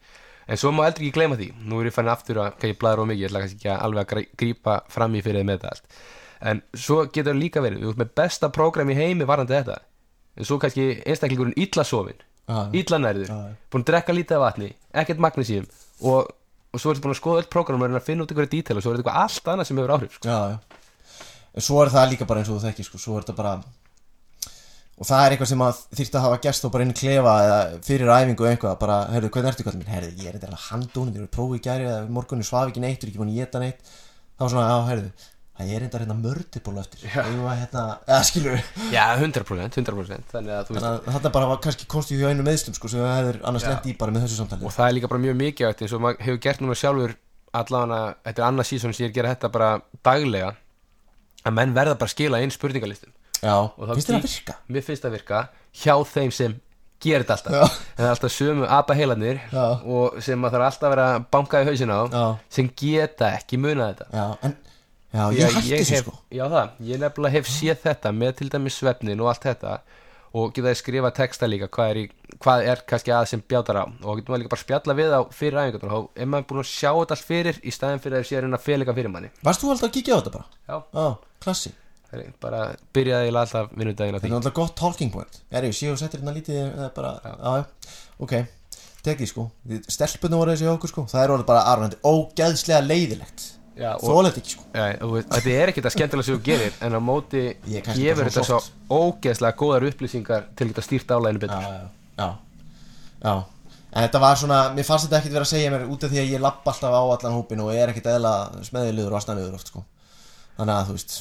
en 0.45 0.59
svo 0.61 0.69
má 0.75 0.83
eldri 0.85 1.07
ekki 1.07 1.15
gleyma 1.15 1.39
því. 1.39 1.49
Nú 1.65 1.79
er 1.81 1.89
ég 1.89 1.95
fann 1.95 2.11
aftur 2.11 2.43
að, 2.43 2.53
hvað 2.59 2.73
ég 2.73 2.77
blæður 2.81 3.01
á 3.01 3.05
mikið 3.09 3.23
ég 3.23 3.31
ætla 3.31 3.41
kannski 3.41 3.57
ekki 3.57 3.71
að 3.73 3.81
alveg 3.87 4.13
að 4.13 4.27
grípa 4.41 4.75
fram 4.93 5.15
í 5.17 5.23
fyrir 5.25 5.41
þið 5.41 5.47
með 5.49 5.57
þetta 5.57 5.71
allt. 5.73 5.99
En 6.45 6.61
svo 6.77 6.97
getur 7.07 7.31
það 7.31 7.41
líka 7.41 7.63
verið, 7.65 7.81
þú 7.81 7.93
ert 7.93 8.01
með 8.03 8.11
besta 8.19 8.51
prógram 8.53 8.91
í 8.91 8.97
heimi 8.99 9.25
varandi 9.25 9.55
þetta. 9.55 9.79
En 10.35 10.45
svo 10.45 10.59
kannski 10.61 10.87
einstaklingurinn 11.01 11.57
illa 11.65 11.85
sofin 11.87 12.19
já, 12.45 12.57
illa 12.81 12.99
nærður, 13.01 13.29
Já, 13.29 13.37
já. 13.49 13.55
búin 13.71 13.85
að 13.85 13.89
drekka 13.91 14.15
lítið 14.17 14.37
af 14.37 14.43
vatni 14.45 14.71
ekkert 15.03 15.23
magnesíum 15.25 15.65
og, 16.01 16.29
og 16.75 16.81
svo 16.83 16.93
ertu 16.93 17.05
búin 17.05 17.15
að 17.15 17.21
skoða 17.21 17.43
öll 17.43 17.51
prógram 17.55 17.81
og 17.81 17.89
reyna 17.89 18.01
að 18.01 18.09
finna 18.09 18.25
út 18.27 18.35
ykkur 18.35 18.49
dítel 18.51 18.77
og 18.77 18.85
svo 18.85 18.93
er 18.93 18.99
þetta 18.99 19.09
eitthvað 19.09 19.23
allt 19.23 19.49
annað 19.53 19.69
sem 19.69 19.81
hefur 19.81 19.95
áhrif 19.97 20.19
sko. 20.19 20.29
já, 20.29 20.39
já. 20.53 20.83
en 21.55 21.65
svo 21.69 21.81
er 21.83 21.93
það 21.95 22.11
líka 22.13 22.29
bara 22.29 22.43
eins 22.43 22.51
og 22.53 22.59
þú 22.59 22.67
þekkir 22.69 22.89
sko, 22.89 23.01
svo 23.01 23.17
er 23.17 23.25
þetta 23.25 23.37
bara 23.41 23.55
og 24.95 25.03
það 25.09 25.25
er 25.25 25.33
eitthvað 25.35 25.49
sem 25.51 25.63
þyrfti 25.99 26.15
að 26.19 26.25
hafa 26.25 26.41
gerst 26.45 26.63
þá 26.63 26.69
bara 26.71 26.85
inn 26.85 26.93
í 26.93 26.97
klefa 26.99 27.31
eða 27.45 27.57
fyrir 27.83 28.11
æfingu 28.15 28.45
eitthvað 28.47 28.75
bara, 28.79 28.99
heyrðu, 29.11 29.31
hvernig 29.35 29.51
ertu 29.51 29.65
kallið 29.67 29.81
minn, 29.81 29.91
heyrðu, 29.91 30.11
ég 30.23 30.29
er 30.29 30.37
þetta 30.39 30.59
handónum, 30.69 31.17
ég 31.17 31.25
er 31.25 31.31
prófið 31.35 31.63
gæri 31.65 31.89
morgunni 32.15 32.47
svaf 32.47 32.69
ekki 32.71 32.83
neitt, 32.83 33.03
er 33.03 33.11
ekki 33.11 33.19
búin 33.19 33.33
að 33.33 33.41
geta 33.41 33.59
neitt 33.59 33.81
þá 34.39 34.45
svona, 34.45 34.69
já, 34.69 34.77
heyrðu, 34.93 35.09
það 35.55 35.69
er 35.75 35.85
hérna 35.87 36.15
mördiból 36.19 36.75
eftir, 36.81 37.05
ég 37.07 37.37
var 37.43 37.59
hérna 37.61 37.83
eða 38.03 38.23
skilur, 38.27 38.57
já, 38.91 39.03
100%, 39.21 39.77
100% 39.79 40.33
þannig 40.33 40.51
að 40.51 40.71
að 40.81 41.09
þetta 41.15 41.31
bara 41.37 41.49
var 41.53 41.61
kannski 41.63 41.87
konstið 41.91 42.23
hjá 42.23 42.31
einu 42.33 42.43
meðslum, 42.43 42.75
sko, 42.75 42.91
sem 42.91 42.99
það 42.99 43.15
hefur 43.21 43.39
annars 43.47 43.63
Já. 43.63 43.69
lent 43.71 43.87
í 43.87 43.95
bara 43.99 44.11
með 44.15 44.25
þessu 44.27 44.39
samtali. 44.41 44.67
Og 44.67 44.75
það 44.75 44.89
er 44.89 44.97
líka 44.97 45.11
bara 45.13 45.23
mjög 45.23 45.37
mikilvægt 45.39 45.85
eins 45.85 45.95
og 45.95 46.03
maður 46.03 46.25
hefur 46.27 46.41
gert 46.43 46.63
núna 46.65 46.75
sjálfur 46.81 47.15
allavega, 47.55 48.01
þetta 48.27 48.43
er 48.43 48.47
annað 48.49 48.69
sísón 48.71 48.95
sem 48.95 49.05
ég 49.05 49.09
er 49.09 49.13
að 49.13 49.17
gera 49.21 49.33
þetta 49.35 49.51
bara 49.55 49.71
daglega 50.03 50.51
að 51.45 51.55
menn 51.55 51.73
verða 51.77 51.95
bara 51.95 52.09
að 52.09 52.15
skila 52.17 52.41
inn 52.43 52.51
spurningalistum. 52.51 53.15
Já, 53.39 53.55
finnst 53.79 54.09
þér 54.09 54.17
að 54.19 54.27
virka? 54.27 54.59
mér 54.67 54.85
finnst 54.87 55.03
það 55.05 55.15
virka 55.19 55.41
hjá 55.75 55.95
þeim 56.11 56.31
sem 56.35 56.55
gerir 57.05 57.25
þetta 57.25 57.35
alltaf. 57.35 57.79
Það 57.95 58.05
er 58.05 58.11
alltaf 58.11 58.33
sömu 58.33 58.67
apa 58.71 58.95
heilarnir 58.97 59.41
Já. 59.51 59.65
og 59.85 60.15
sem 60.25 60.39
maður 60.39 60.57
þarf 60.57 60.67
alltaf 60.71 60.87
að 60.87 60.93
vera 60.95 61.07
að 61.13 61.25
banka 61.35 61.61
í 61.61 61.67
hausin 61.69 61.91
á 61.93 61.99
Já. 62.09 62.23
sem 62.57 62.69
geta 62.81 63.29
ekki 63.37 63.59
munað 63.61 63.91
þetta. 63.93 64.07
Já, 64.15 64.25
en, 64.47 64.55
já, 65.15 65.23
Því 65.31 65.39
ég 65.39 65.53
hætti 65.55 65.77
þessu, 65.79 65.99
sko. 66.03 66.13
Já 66.35 66.45
það, 66.51 66.73
ég 66.91 66.99
nefnilega 67.05 67.35
hef 67.39 67.47
séð 67.51 67.77
þetta 67.85 68.11
með 68.15 68.33
til 68.41 68.49
dæmis 68.53 68.79
svefnin 68.81 69.21
og 69.23 69.31
allt 69.31 69.47
þetta. 69.47 69.77
Og 70.35 70.49
getaði 70.51 70.75
skrifa 70.75 71.09
texta 71.15 71.47
líka 71.47 71.69
hvað 71.71 71.91
er, 71.93 71.97
í, 72.01 72.35
hvað 72.43 72.65
er 72.67 72.81
kannski 72.89 73.13
að 73.15 73.27
sem 73.31 73.39
bjátar 73.47 73.77
á? 73.79 73.83
Og 74.03 74.17
getur 74.19 74.33
maður 74.33 74.41
líka 74.43 74.51
bara 74.51 74.63
spjalla 74.65 74.95
við 74.97 75.13
á 75.15 75.21
fyrir 75.31 75.61
æfingarnar. 75.61 75.93
Og 75.95 76.19
er 76.19 76.27
maður 76.27 76.47
búin 76.49 76.59
að 76.65 76.67
sjá 76.73 76.89
þetta 76.91 77.15
allt 77.15 77.27
fyrir 77.29 77.59
í 77.63 77.71
staðin 77.71 78.03
fyrir 78.03 78.19
að 78.19 78.27
sé 78.27 78.35
að 78.35 78.43
reyna 78.43 78.59
að 78.59 78.67
eitthvað 78.75 78.99
fyrir 78.99 79.13
manni. 79.13 79.29
Varst 79.47 79.63
þú 79.63 79.71
alltaf 79.71 79.87
að 79.87 79.93
kíkja 79.95 80.11
á 80.11 80.19
þetta 80.19 80.33
bara? 80.35 80.45
Já, 80.67 80.75
Já, 80.99 81.07
klassi. 81.45 81.71
Það 82.05 82.19
er 82.25 82.35
bara 82.43 82.59
byrjaði 82.95 83.29
eiginlega 83.29 83.45
alltaf 83.47 83.71
vinnudaginn 83.79 84.15
á 84.15 84.19
Þetta 84.19 84.27
því. 84.27 84.33
er 84.35 84.37
alltaf 84.41 84.57
gott 84.59 84.75
talking 84.83 85.11
point. 85.15 85.39
Er 85.55 85.63
ég, 85.69 85.73
séu 85.79 85.95
settir 85.97 86.19
hérna 86.19 86.35
lítið 86.35 86.59
Það 86.75 86.85
er 86.89 86.93
bara, 86.99 87.13
já, 87.23 87.95
ok. 88.27 88.35
Tekið 89.05 89.29
sko, 89.31 89.47
stelpunum 89.95 90.41
voru 90.43 90.51
þessi 90.55 90.67
okkur 90.75 90.91
sko. 90.91 91.07
Það 91.11 91.23
er 91.23 91.33
orðið 91.37 91.47
bara 91.49 91.63
aðrænandi, 91.71 91.99
ógeðslega 92.03 92.83
leiðilegt 92.85 93.47
Þólegt 93.75 94.37
ekki 94.39 94.53
sko. 94.53 94.63
Þetta 94.71 95.51
er 95.51 95.71
ekkert 95.71 95.89
að 95.89 95.95
skemmtilega 95.97 96.27
sem 96.27 96.37
þú 96.37 96.43
gerir 96.45 96.77
en 96.85 96.95
á 96.95 97.01
móti 97.03 97.41
Ég 97.67 97.89
gefur 97.89 98.29
þetta 98.29 98.45
svo 98.47 98.61
ógeðslega 98.87 99.59
góðar 99.59 99.87
upplýsingar 99.89 100.47
til 100.55 100.67
að 100.67 100.71
geta 100.71 100.85
stýrt 100.85 101.11
álæginu 101.11 101.43
betur. 101.43 101.65
Já, 101.65 101.73
já, 101.75 101.89
já, 102.21 102.29
já. 103.25 103.33
En 103.95 104.03
þetta 104.03 104.19
var 104.23 104.39
svona, 104.39 104.59
mér 104.75 104.87
fannst 104.87 105.07
þetta 105.07 105.19
ekkert 105.21 105.35
vera 105.37 105.45
að 105.47 105.51
segja 105.53 105.71
mér 105.71 105.85
út 105.91 106.03
af 106.03 106.11
því 106.11 106.19
að 106.19 106.31
ég 106.33 106.41
lapp 106.43 106.65
alltaf 106.67 106.95
á 106.95 107.01
allan 107.03 107.35
hópin 107.37 107.61
og 107.63 107.71
er 107.75 107.91
ekkert 107.91 108.09
eðla 108.11 108.33
smeðilegur 108.67 109.13
og 109.13 109.19
astanlegur 109.21 109.55
oft 109.55 109.71
sko. 109.71 109.83
Þannig 110.57 110.75
að 110.75 110.89
þú 110.89 110.95
veist 110.97 111.15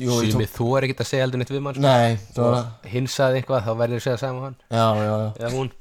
ég 0.00 0.32
tók, 0.32 0.50
þú 0.56 0.66
er 0.76 0.86
ekkert 0.86 1.02
að 1.04 1.10
segja 1.10 1.26
heldur 1.26 1.42
neitt 1.42 1.52
við 1.52 1.62
mann 1.66 1.78
nei, 1.84 2.16
það 2.32 2.46
var 2.46 2.56
og 2.56 2.86
hinn 2.90 3.08
saði 3.12 3.40
eitthvað 3.42 3.66
þá 3.66 3.72
verður 3.82 4.00
að 4.00 4.04
segja 4.06 4.20
saman 4.22 4.46
hann. 4.46 4.56
Já, 4.70 4.86
já, 4.96 5.10
já. 5.10 5.28
Eða 5.42 5.50
hún. 5.52 5.72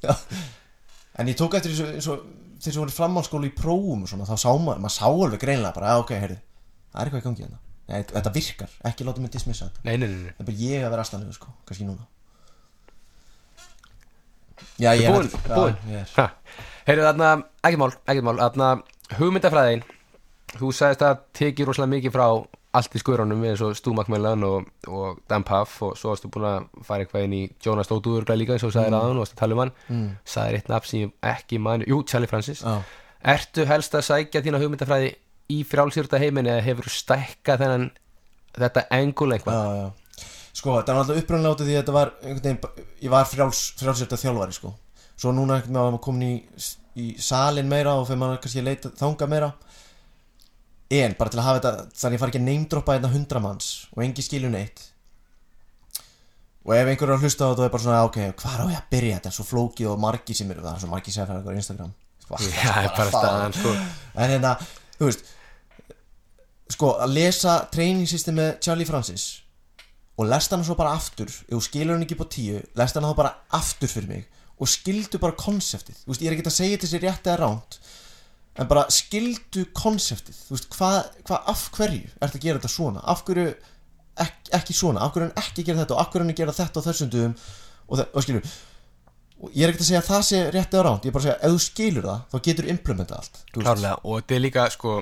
En 1.15 1.31
ég 1.31 1.37
tók 1.39 1.55
eftir 1.55 1.85
eins 1.85 2.09
og 2.11 2.25
þeir 2.65 2.75
sem 2.75 2.81
voru 2.83 2.93
í 2.93 2.97
framhaldsskólu 2.97 3.49
í 3.49 3.53
prófum 3.55 4.03
og 4.05 4.11
svona, 4.11 4.27
þá 4.27 4.35
sá 4.41 4.49
maður, 4.57 4.81
maður 4.83 4.95
sá 4.95 5.05
alveg 5.07 5.39
greinlega 5.45 5.73
bara, 5.77 5.93
"Já, 5.93 6.01
ok, 6.03 6.11
heyrðu, 6.23 6.37
það 6.91 7.01
er 7.01 7.05
eitthvað 7.05 7.21
í 7.21 7.27
gangi 7.29 7.45
hérna. 7.45 7.59
Nei, 7.87 8.03
þetta 8.03 8.33
virkar, 8.33 8.69
ekki 8.89 9.05
láta 9.05 9.21
mig 9.21 9.31
dismissa 9.31 9.65
þetta. 9.69 9.79
Nei, 9.85 9.97
nei, 9.97 10.07
nei, 10.09 10.17
nei. 10.23 10.33
Það 10.33 10.41
er 10.41 10.45
bara 10.45 10.57
ég 10.57 10.85
að 10.85 10.89
vera 10.89 11.03
aðstæðanlegur, 11.03 11.33
sko, 11.33 11.47
kannski 11.65 11.85
núna. 11.85 12.05
Já, 14.79 14.91
ég 14.95 15.05
er 15.05 15.13
Búinn, 15.13 15.29
þetta- 15.29 15.55
búinn. 15.55 15.77
Já, 15.85 15.91
ég 15.91 16.17
er. 16.17 16.31
Heyrðu 16.87 17.05
þarna, 17.07 17.29
ekkert 17.63 17.79
mál, 17.79 17.91
ekkert 18.07 18.23
mál 18.23 18.37
Þarna, 18.37 18.83
hugmyndafræðin 19.19 19.83
Þú 20.55 20.71
sagðist 20.71 21.03
að 21.03 21.17
tekið 21.35 21.67
rosalega 21.67 21.93
mikið 21.95 22.13
frá 22.15 22.27
allt 22.75 22.95
í 22.97 23.01
skörunum 23.01 23.43
eins 23.47 23.63
og 23.65 23.75
Stu 23.77 23.93
McMillan 23.93 24.43
og, 24.47 24.69
og 24.91 25.19
Dan 25.29 25.45
Puff 25.47 25.81
og 25.85 25.95
svo 25.99 26.11
varstu 26.11 26.31
búin 26.33 26.47
að 26.49 26.69
fara 26.85 27.05
eitthvað 27.05 27.27
inn 27.27 27.35
í 27.37 27.43
Jonas 27.63 27.91
Dóttúrgla 27.91 28.37
líka 28.37 28.55
eins 28.55 28.65
og 28.65 28.73
þú 28.73 28.77
sagðir 28.77 28.97
aðan 28.99 29.19
og 29.19 29.25
varstu 29.25 29.37
að 29.37 29.43
tala 29.43 29.57
um 29.57 29.63
hann 29.63 29.73
mm. 29.87 30.07
sagðir 30.35 30.59
eitt 30.59 30.71
nafn 30.71 30.91
sem 30.91 31.03
ég 31.05 31.13
ekki 31.33 31.61
man 31.61 31.85
Jú, 31.87 32.01
Charlie 32.09 32.31
Francis 32.31 32.63
Já. 32.65 32.79
Ertu 33.35 33.65
helst 33.65 33.95
að 33.97 34.07
sækja 34.09 34.43
þína 34.45 34.61
hugmyndafræði 34.61 35.13
í 35.55 35.61
frjálsýrta 35.65 36.19
heimin 36.21 36.49
eða 36.49 36.65
hefur 36.65 36.89
stækkað 36.93 37.63
þennan 37.63 37.87
þetta 38.55 38.85
engul 38.97 39.31
eitthvað? 39.35 39.57
Já, 39.57 39.83
já. 39.83 40.25
Sko, 40.55 40.77
þetta 40.77 40.95
var 40.95 41.01
alltaf 41.03 41.19
uppröðanlega 41.19 41.55
út 41.55 41.61
af 41.61 41.67
því 41.67 41.75
að 41.75 41.81
þetta 41.81 41.95
var 41.95 42.11
einhvern 42.21 42.45
veginn, 42.45 42.87
ég 43.03 43.11
var 43.11 43.27
frjáls, 43.27 43.61
frjálsölda 43.79 44.19
þjálfari, 44.21 44.55
sko. 44.55 44.71
Svo 45.19 45.33
núna 45.35 45.57
einhvern 45.57 45.73
veginn 45.73 45.81
að 45.81 45.89
maður 45.89 46.03
komin 46.05 46.29
í, 46.29 46.69
í 46.95 47.07
salin 47.21 47.71
meira 47.71 47.97
og 47.99 48.07
fyrir 48.07 48.21
maður 48.21 48.39
kannski 48.45 48.63
leita 48.63 48.91
þanga 48.95 49.27
meira. 49.33 49.51
En, 50.93 51.15
bara 51.17 51.31
til 51.33 51.39
að 51.41 51.47
hafa 51.47 51.61
þetta, 51.61 51.85
þannig 51.97 52.11
að 52.11 52.15
ég 52.15 52.21
fari 52.21 52.33
ekki 52.33 52.41
að 52.41 52.49
neymdroppa 52.49 52.95
hérna 52.95 53.09
hundra 53.13 53.41
manns 53.41 53.69
og 53.95 54.03
engi 54.05 54.25
skilju 54.25 54.51
neitt. 54.53 54.83
Og 56.65 56.73
ef 56.75 56.89
einhver 56.91 57.09
er 57.09 57.15
að 57.15 57.25
hlusta 57.25 57.45
á 57.45 57.49
þetta 57.51 57.63
og 57.63 57.67
er 57.67 57.73
bara 57.73 57.85
svona, 57.85 58.03
ok, 58.09 58.19
hvað 58.41 58.53
er 58.57 58.61
á 58.61 58.65
ég 58.73 58.79
að 58.81 58.91
byrja 58.93 59.17
þetta? 59.19 59.31
Svo 59.33 59.45
flókið 59.49 59.89
og 59.91 60.01
margi 60.01 60.37
sem 60.37 60.51
eru, 60.53 60.65
það 60.65 60.83
svo 60.83 60.91
margi 60.91 61.13
sem 61.13 61.25
er 61.25 61.41
á 61.41 61.57
Instagram. 61.57 61.95
Sko, 62.25 62.37
Já, 62.41 62.69
það 62.69 62.83
er 62.83 62.93
bara 62.99 63.09
staðan 63.13 63.57
sko. 63.57 63.73
En 64.15 64.31
hérna, 64.33 64.53
þú 64.99 65.09
veist 65.09 65.33
Sko, 66.73 66.95
að 66.97 67.11
lesa 67.13 67.59
training 67.69 68.09
system 68.09 68.39
með 68.39 68.55
Charlie 68.65 68.87
Francis 68.89 69.25
Og 70.17 70.25
lest 70.25 70.49
hana 70.49 70.65
svo 70.65 70.73
bara 70.79 70.95
aftur 70.97 71.29
Ef 71.29 71.51
þú 71.51 71.59
skilur 71.61 71.93
hann 71.93 72.05
ekki 72.07 72.17
på 72.17 72.25
tíu 72.33 72.63
Lest 72.79 72.97
hana 72.97 73.11
þá 73.11 73.19
bara 73.19 73.33
aftur 73.53 73.91
fyrir 73.91 74.09
mig 74.09 74.23
og 74.55 74.69
skildu 74.71 75.19
bara 75.19 75.35
konseptið 75.35 75.97
þú 75.99 76.11
veist, 76.13 76.21
ég 76.23 76.29
er 76.29 76.35
ekki 76.37 76.45
að 76.47 76.55
segja 76.55 76.77
þetta 76.77 76.87
sér 76.87 77.01
rétt 77.03 77.25
eða 77.27 77.39
ránt 77.41 77.77
en 78.55 78.69
bara 78.69 78.85
skildu 78.93 79.65
konseptið. 79.75 80.37
Þú 80.47 80.55
veist, 80.55 80.69
hvað, 80.75 80.99
hva, 81.27 81.41
af 81.51 81.65
hverju 81.75 82.13
ertu 82.23 82.39
að 82.39 82.45
gera 82.45 82.61
þetta 82.61 82.71
svona, 82.75 83.03
af 83.11 83.25
hverju 83.27 83.49
ekki, 84.25 84.53
ekki 84.59 84.77
svona, 84.77 85.03
af 85.03 85.15
hverju 85.15 85.27
er 85.27 85.33
hann 85.33 85.43
ekki 85.43 85.65
að 85.65 85.69
gera 85.69 85.81
þetta 85.83 85.97
og 85.97 86.03
af 86.03 86.13
hverju 86.13 86.21
er 86.21 86.25
hann 86.25 86.35
að 86.35 86.41
gera 86.41 86.55
þetta 86.61 86.83
á 86.83 86.87
þessum 86.87 87.11
dugum 87.11 87.35
og, 87.35 88.05
og 88.05 88.25
skilur 88.25 88.53
og 89.35 89.51
ég 89.51 89.65
er 89.65 89.73
ekki 89.73 89.83
að 89.83 89.89
segja 89.89 90.01
að 90.01 90.07
það 90.07 90.23
sé 90.29 90.39
rétt 90.55 90.77
eða 90.77 90.85
ránt 90.87 91.05
ég 91.05 91.11
er 91.11 91.15
bara 91.17 91.23
að 91.23 91.27
segja, 91.27 91.39
ef 91.43 91.55
þú 91.55 91.63
skilur 91.65 92.07
það, 92.07 92.23
þá 92.31 92.37
getur 92.47 92.71
implementa 92.71 93.19
allt. 93.19 93.41
Klárlega, 93.57 93.99
og 94.01 94.21
þetta 94.21 94.37
er 94.37 94.43
líka 94.45 94.67
sko 94.73 94.95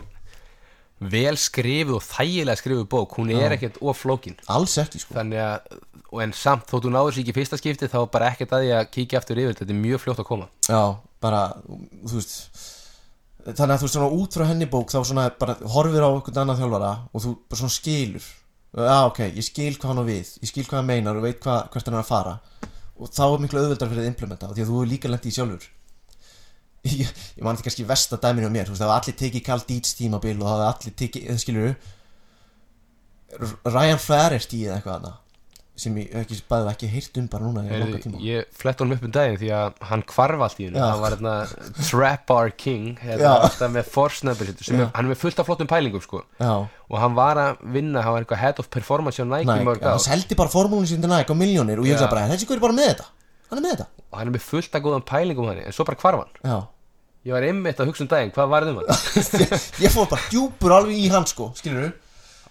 vel 1.14 1.36
skrifuð 1.40 1.98
og 1.98 2.06
þægilega 2.06 2.60
skrifuð 2.60 2.86
bók. 2.90 3.18
Hún 3.20 3.32
er 3.36 3.56
ekkert 3.56 3.80
of 3.84 4.00
flókin. 4.00 4.38
Alls 4.52 4.78
ekki 4.82 5.02
sko. 5.02 5.16
Þannig 5.18 5.42
að, 5.44 5.80
og 6.10 6.22
en 6.24 6.36
samt 6.38 6.70
þótt 6.70 6.88
þú 6.88 6.94
náður 6.94 7.16
sér 7.16 7.26
ekki 7.26 7.36
fyrsta 7.38 7.60
skipti 7.60 7.90
þá 7.92 7.98
bara 8.14 8.30
ekkert 8.32 8.56
að 8.56 8.64
því 8.64 8.72
að 8.78 8.88
kíkja 8.94 9.20
aftur 9.20 9.42
yfir 9.44 9.58
þetta 9.60 9.76
er 9.76 9.82
mjög 9.84 10.04
fljótt 10.06 10.24
að 10.24 10.30
koma. 10.30 10.48
Já, 10.70 10.82
bara, 11.24 11.42
þú 12.08 12.22
veist 12.22 12.38
Þannig 13.44 13.74
að 13.74 13.82
þú 13.82 13.88
veist 13.88 13.98
svona 13.98 14.16
út 14.16 14.36
frá 14.38 14.46
henni 14.48 14.68
bók 14.72 14.92
þá 14.94 15.00
svona 15.04 15.26
bara 15.36 15.58
horfir 15.74 16.06
á 16.06 16.10
einhvern 16.10 16.42
annan 16.46 16.60
þjálfara 16.60 16.92
og 17.12 17.24
þú 17.24 17.32
bara 17.52 17.60
svona 17.60 17.76
skilur. 17.76 18.28
Já, 18.74 19.00
ok, 19.10 19.20
ég 19.36 19.46
skil 19.46 19.76
hvað 19.76 19.90
hann 19.92 20.02
á 20.02 20.06
við 20.08 20.30
ég 20.40 20.50
skil 20.50 20.64
hvað 20.66 20.80
hann 20.80 20.88
meinar 20.90 21.20
og 21.20 21.26
veit 21.28 21.42
hvað, 21.44 21.68
hvert 21.74 21.90
hann 21.90 21.98
er 21.98 22.02
að 22.02 22.10
fara. 22.10 22.36
Og 22.98 23.12
þá 23.12 23.24
er 23.26 23.44
miklu 23.44 23.60
auðveldar 23.60 23.92
fyrir 23.92 24.06
að 24.06 24.12
implementa 24.14 24.48
og 24.48 24.56
því 24.56 24.64
að 24.64 24.72
þú 24.72 24.78
er 24.84 24.92
líka 24.94 25.12
lent 25.12 25.28
í 25.28 25.34
sjálfur. 25.36 25.68
Ég, 26.94 27.08
ég 27.08 27.44
man 27.44 27.56
þetta 27.56 27.70
kannski 27.70 27.86
versta 27.88 28.18
dæminu 28.20 28.50
á 28.52 28.56
mér 28.56 28.68
þú 28.68 28.74
veist, 28.74 28.84
það 28.84 28.90
var 28.92 28.98
allir 29.02 29.16
tekið 29.22 29.44
Carl 29.48 29.62
Dietz 29.70 29.94
tímabil 29.96 30.36
og 30.36 30.48
það 30.50 30.58
var 30.60 30.72
allir 30.74 30.96
tekið, 31.00 31.30
skilur 31.40 31.70
Ryan 33.72 34.02
Flaherty 34.04 34.60
eða 34.66 34.82
eitthvað 34.82 34.98
annað 34.98 35.23
sem 35.74 35.96
ég 35.98 36.12
hef 36.14 36.28
ekki, 36.28 36.36
bæði 36.52 36.70
ekki 36.70 36.88
heyrt 36.92 37.16
um 37.18 37.28
bara 37.34 37.48
núna 37.48 37.64
tíma. 38.04 38.20
ég 38.22 38.50
flett 38.54 38.82
honum 38.84 38.94
upp 38.94 39.06
um 39.08 39.14
daginn 39.16 39.40
því 39.42 39.48
að 39.58 39.80
hann 39.90 40.04
kvarf 40.06 40.44
allt 40.46 40.60
í 40.62 40.68
hennu 40.68 40.82
hann 40.84 41.00
var 41.02 41.16
hérna 41.16 41.34
Trap 41.80 42.28
Bar 42.30 42.52
King 42.62 43.00
hérna, 43.02 43.32
með 43.74 43.90
Force 43.90 44.28
Number 44.28 44.52
sem 44.54 44.78
er, 44.78 44.92
hann 44.94 45.08
er 45.08 45.10
með 45.16 45.22
fullt 45.24 45.42
af 45.42 45.50
flottum 45.50 45.70
pælingum 45.72 46.04
sko. 46.06 46.22
Og 46.38 47.00
hann 47.02 47.18
var 47.18 47.42
að 47.42 47.64
vinna, 47.74 48.04
hann 48.06 48.14
var 48.14 48.22
eitthvað 48.26 48.44
head 48.44 48.62
of 48.62 48.70
performance 48.70 49.18
hjá 49.18 49.26
Nike 49.26 49.50
Nike, 49.50 49.80
ja, 49.82 49.96
hann 49.96 50.06
seldi 50.06 50.38
bara 50.38 50.54
formúlinu 50.54 50.92
sín 50.94 51.02
til 51.02 51.10
Nike 51.10 51.34
á 51.34 51.38
miljónir 51.42 51.82
og 51.82 51.90
ég 51.90 51.98
Já. 51.98 52.04
hugsa 52.04 52.12
bara, 52.14 52.30
þessi 52.30 52.50
hver 52.52 52.60
er 52.62 52.64
bara 52.68 52.78
með 52.78 52.90
þetta. 52.92 53.10
Hann 53.50 53.58
er 53.58 53.66
með 53.66 53.76
þetta. 53.76 53.90
Og 54.14 54.20
hann 54.22 54.30
er 54.30 54.38
með 54.38 54.46
fullt 54.52 54.78
af 54.78 54.86
góðan 54.86 55.08
pælingum 55.10 55.50
hann 55.50 55.66
en 55.66 55.74
svo 55.74 55.90
bara 55.90 56.02
kvarf 56.06 56.22
hann. 56.22 56.34
Já. 56.46 56.58
ég 57.24 57.34
var 57.34 57.50
einmitt 57.50 57.80
að 57.82 57.90
hugsa 57.90 58.06
um 58.06 58.14
daginn, 58.14 58.34
hvað 58.36 58.54
var 58.54 58.70
um 58.70 58.82
hann? 58.84 59.04
Ég, 59.18 59.54
ég 59.88 59.94
fór 59.94 60.10
bara 60.12 60.30
djúpur 60.30 60.78
alveg 60.78 61.02
í 61.02 61.06
hann 61.10 61.26
sko 61.26 61.50
skilur 61.58 61.88
du? 61.88 62.02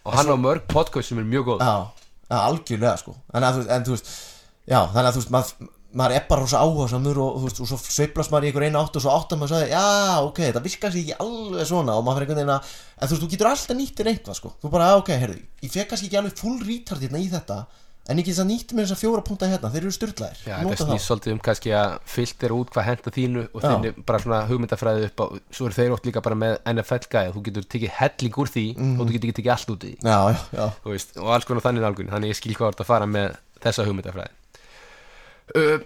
og 0.03 0.15
hann 0.17 0.33
á 0.33 0.37
mörg 0.41 0.65
podcast 0.67 1.13
sem 1.13 1.21
er 1.23 1.27
mjög 1.29 1.53
góð. 1.53 1.61
Já, 1.63 2.02
algjörlega 2.39 2.97
sko. 3.01 3.15
En, 3.35 3.47
að, 3.47 3.63
en 3.69 3.87
þú 3.87 3.97
veist, 3.97 4.11
já, 4.69 4.79
þannig 4.95 5.09
að 5.09 5.17
þú 5.17 5.23
veist 5.23 5.33
maður, 5.37 5.71
maður 5.93 6.17
er 6.17 6.27
bara 6.31 6.45
rosa 6.45 6.63
áhersamur 6.65 7.21
og, 7.21 7.37
þú 7.37 7.49
veist, 7.49 7.61
og 7.61 7.71
svo 7.71 7.79
sveiflast 7.83 8.33
maður 8.33 8.47
í 8.47 8.51
einhver 8.51 8.67
eina 8.69 8.83
átt 8.83 8.97
og 8.97 9.05
svo 9.05 9.13
áttar 9.13 9.41
maður 9.41 9.55
sagði, 9.55 9.71
já, 9.75 9.85
ok, 10.29 10.41
þetta 10.49 10.65
virkar 10.67 10.95
sér 10.95 11.03
ekki 11.03 11.19
alveg 11.27 11.69
svona. 11.69 11.99
Og 11.99 12.07
maður 12.07 12.23
fyrir 12.23 12.33
einhvern 12.33 12.43
veginn 12.43 12.55
að 12.57 12.73
en 12.73 13.11
þú 13.11 13.15
veist, 13.15 13.25
þú 13.25 13.31
getur 13.35 13.51
alltaf 13.53 13.79
nýtt 13.79 14.01
þér 14.01 14.13
eitthvað 14.13 14.39
sko. 14.41 14.53
Þú 14.63 14.73
bara, 14.73 14.89
"Já, 14.89 14.99
ok, 15.03 15.11
heyrðu, 15.23 15.41
ég 15.63 15.75
fekk 15.77 15.89
kannski 15.93 16.09
ekki 16.09 16.21
alveg 16.23 16.39
full 16.41 16.59
retard 16.65 17.03
hérna 17.05 17.21
í 17.21 17.29
þetta 17.33 17.59
en 18.11 18.19
ég 18.19 18.27
get 18.27 18.35
það 18.39 18.49
nýtt 18.49 18.73
með 18.75 18.87
þessa 18.89 18.99
fjóra 18.99 19.23
punta 19.23 19.47
hérna, 19.47 19.71
þeir 19.71 19.85
eru 19.85 19.93
styrlaðir 19.95 20.41
Já, 20.49 20.57
þetta 20.59 20.87
snýst 20.89 21.07
svolítið 21.07 21.35
um 21.37 21.41
kannski 21.47 21.73
að 21.79 21.93
filter 22.15 22.55
út 22.57 22.73
hvað 22.75 22.89
henda 22.89 23.13
þínu 23.15 23.45
og 23.53 23.63
þinni 23.63 23.93
bara 24.09 24.23
svona 24.25 24.41
hugmyndafræði 24.51 25.07
upp 25.11 25.23
á 25.23 25.27
svo 25.55 25.69
eru 25.69 25.79
þeir 25.79 25.95
oft 25.95 26.09
líka 26.09 26.25
bara 26.25 26.39
með 26.43 26.57
NFL 26.75 27.07
gæði 27.15 27.35
þú 27.37 27.45
getur 27.49 27.69
tekið 27.77 27.95
helling 28.01 28.39
úr 28.43 28.53
því 28.57 28.67
og 28.83 29.05
þú 29.05 29.09
getur 29.15 29.31
ekki 29.31 29.39
tekið 29.39 29.55
allt 29.55 29.75
út 29.77 29.87
í 29.87 29.93
Já, 30.03 30.19
já, 30.59 30.67
veist, 30.89 31.15
og 31.23 31.31
alls 31.37 31.47
konar 31.47 31.63
þannig 31.69 31.87
nálgun 31.87 32.11
þannig 32.11 32.35
ég 32.35 32.41
skil 32.43 32.57
hvað 32.59 32.75
þetta 32.75 32.87
að 32.89 32.91
fara 32.91 33.11
með 33.15 33.39
þessa 33.63 33.87
hugmyndafræði. 33.87 34.35
Uh, 35.53 35.79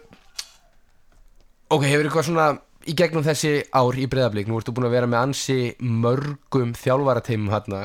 Ok, 1.66 1.82
hefur 1.90 2.06
eitthvað 2.06 2.26
svona 2.28 2.44
í 2.86 2.92
gegnum 2.94 3.24
þessi 3.26 3.50
ár 3.74 3.96
í 3.98 4.04
breyðablík 4.10 4.46
nú 4.46 4.60
ertu 4.60 4.70
búin 4.74 4.86
að 4.86 4.92
vera 4.94 5.08
með 5.10 5.24
ansi 5.26 5.56
mörgum 5.82 6.74
þjálfarateimum 6.78 7.50
hérna 7.50 7.80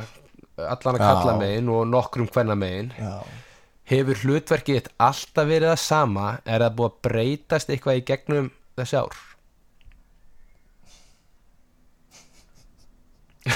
allan 0.62 1.00
að 1.00 1.02
kalla 1.02 1.34
megin 1.40 1.72
og 1.74 1.88
nokkrum 1.90 2.28
hvenna 2.30 2.54
megin. 2.62 2.92
Hefur 3.92 4.24
hlutverkið 4.24 4.80
þitt 4.80 4.94
alltaf 5.08 5.50
verið 5.50 5.70
það 5.72 5.84
sama 5.84 6.28
er 6.46 6.64
það 6.64 6.78
búið 6.80 6.90
að 6.92 6.98
breytast 7.08 7.74
eitthvað 7.74 8.00
í 8.00 8.08
gegnum 8.08 8.48
þessi 8.80 8.96
ár 9.02 9.20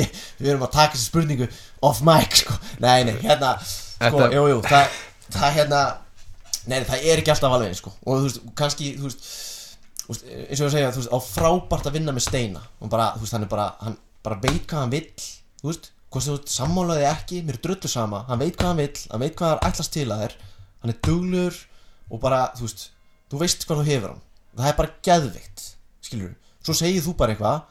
ég, 0.00 0.18
við 0.38 0.50
erum 0.52 0.66
að 0.66 0.74
taka 0.76 0.94
þessi 0.94 1.08
spurningu 1.10 1.48
off 1.84 2.02
mic 2.06 2.40
sko. 2.42 2.56
nei, 2.82 3.04
nei, 3.08 3.16
hérna 3.22 3.56
sko, 3.64 4.28
jú, 4.32 4.44
jú, 4.52 4.58
það, 4.66 4.98
það 5.34 5.56
hérna 5.58 5.82
nei, 6.68 6.80
það 6.88 7.04
er 7.04 7.22
ekki 7.22 7.34
alltaf 7.34 7.58
alveg 7.58 7.76
sko. 7.78 7.94
og 8.04 8.22
þú 8.22 8.24
veist, 8.28 8.40
kannski 8.58 8.94
þú 8.98 9.10
veist, 9.10 9.30
eins 10.08 10.60
og 10.60 10.66
ég 10.68 10.74
segja 10.76 10.92
þú 10.94 11.02
veist, 11.02 11.14
á 11.14 11.18
frábært 11.26 11.90
að 11.90 11.98
vinna 11.98 12.16
með 12.16 12.28
steina 12.28 12.64
og 12.80 12.92
bara, 12.92 13.12
þú 13.16 13.26
veist, 13.26 13.36
hann 13.36 13.46
er 13.46 13.52
bara, 13.52 13.68
hann 13.84 13.98
bara 14.24 14.40
veit 14.42 14.64
hvað 14.64 14.84
hann 14.84 14.94
vill 14.94 15.08
þú 15.18 15.72
veist, 15.72 15.90
hvort 16.08 16.24
þú 16.24 16.36
sammálaði 16.48 17.08
ekki 17.08 17.42
mér 17.44 17.58
er 17.58 17.64
drullu 17.64 17.90
sama, 17.90 18.22
hann 18.28 18.40
veit 18.40 18.56
hvað 18.56 18.70
hann 18.72 18.80
vill 18.80 19.02
hann 19.12 19.22
veit 19.24 19.34
hvað 19.36 19.54
hann 19.54 19.66
ætlast 19.68 19.92
til 19.92 20.06
að 20.08 20.22
þér. 20.24 20.36
Hann 20.78 20.92
er 20.92 21.00
duglur 21.04 21.56
og 22.08 22.20
bara, 22.22 22.44
þú 22.56 22.64
veist 22.64 22.84
þú 23.28 23.40
veist 23.42 23.66
hvað 23.68 23.82
þú 23.82 23.88
hefur 23.90 24.12
hann, 24.14 24.22
það 24.56 24.70
er 24.70 24.78
bara 24.78 24.94
geðvikt 25.08 25.64
skilur, 26.08 26.30
svo 26.64 26.76
segir 26.76 27.04
þú 27.04 27.16
bara 27.18 27.34
eitthvað 27.34 27.66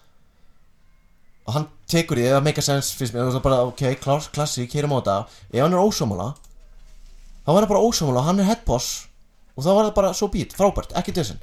og 1.48 1.56
hann 1.56 1.70
tekur 1.88 2.20
því, 2.20 2.28
það 2.36 2.44
make 2.44 2.62
a 2.62 2.66
sense 2.68 2.98
finnst 3.00 3.16
mér, 3.16 3.30
þú 3.30 3.38
veist 3.38 3.46
bara, 3.48 3.62
ok, 3.72 3.84
klass, 4.04 4.28
klassi, 4.36 4.68
keirum 4.68 4.94
á 4.94 5.00
þetta. 5.00 5.16
Ef 5.54 5.64
hann 5.64 5.74
er 5.74 5.80
ósámála 5.80 6.28
þá 7.48 7.54
var 7.54 7.64
það 7.64 7.72
bara 7.72 7.86
ósámála, 7.88 8.26
hann 8.28 8.42
er 8.44 8.50
headboss 8.50 8.90
og 9.56 9.64
þá 9.64 9.70
var 9.72 9.86
það 9.88 9.94
bara 9.96 10.14
svo 10.20 10.28
bít, 10.34 10.54
frábært, 10.54 10.92
ekki 11.00 11.16
desen. 11.16 11.40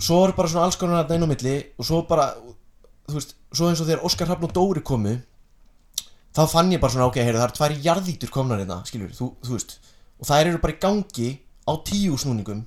Svo 0.00 0.22
er 0.24 0.32
bara 0.34 0.48
svona 0.48 0.64
alls 0.66 0.80
konar 0.80 1.12
inn 1.12 1.22
á 1.22 1.28
milli 1.28 1.58
og 1.76 1.86
svo 1.86 2.00
bara, 2.08 2.32
þú 3.08 3.18
veist 3.18 3.36
svo 3.52 3.68
eins 3.68 3.82
og 3.82 3.88
þegar 3.88 4.06
Óskar 4.06 4.30
Hrafn 4.30 4.48
og 4.48 4.54
Dóri 4.56 4.82
komu 4.86 5.16
þá 6.32 6.42
fann 6.48 6.72
ég 6.72 6.80
bara 6.80 6.94
svona, 6.94 7.08
ok, 7.10 7.18
heyrðu, 7.20 7.40
það 7.40 7.48
eru 7.48 7.58
tvær 7.58 7.74
jarðítur 7.86 8.32
komnar 8.32 8.62
hérna, 8.62 8.80
skilur, 8.88 9.12
þú, 9.16 9.32
þú 9.44 9.56
veist 9.56 9.76
og 10.22 10.28
þær 10.28 10.52
eru 10.52 10.62
bara 10.62 10.76
í 10.76 10.80
gangi 10.82 11.28
á 11.68 11.72
tíu 11.86 12.16
snúningum 12.20 12.62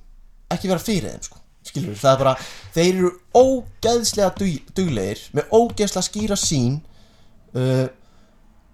ekki 0.52 0.70
vera 0.70 0.82
fyrir 0.82 1.16
þeim, 1.16 1.24
sko 1.26 1.42
skilur, 1.66 1.96
það 1.98 2.12
er 2.12 2.20
bara, 2.22 2.34
þeir 2.76 2.90
eru 2.92 3.12
ógeðslega 3.34 4.34
dug, 4.38 4.72
duglegir 4.76 5.24
með 5.34 5.56
ógeðslega 5.58 6.06
skýra 6.06 6.38
sín 6.38 6.78
uh, 7.56 7.86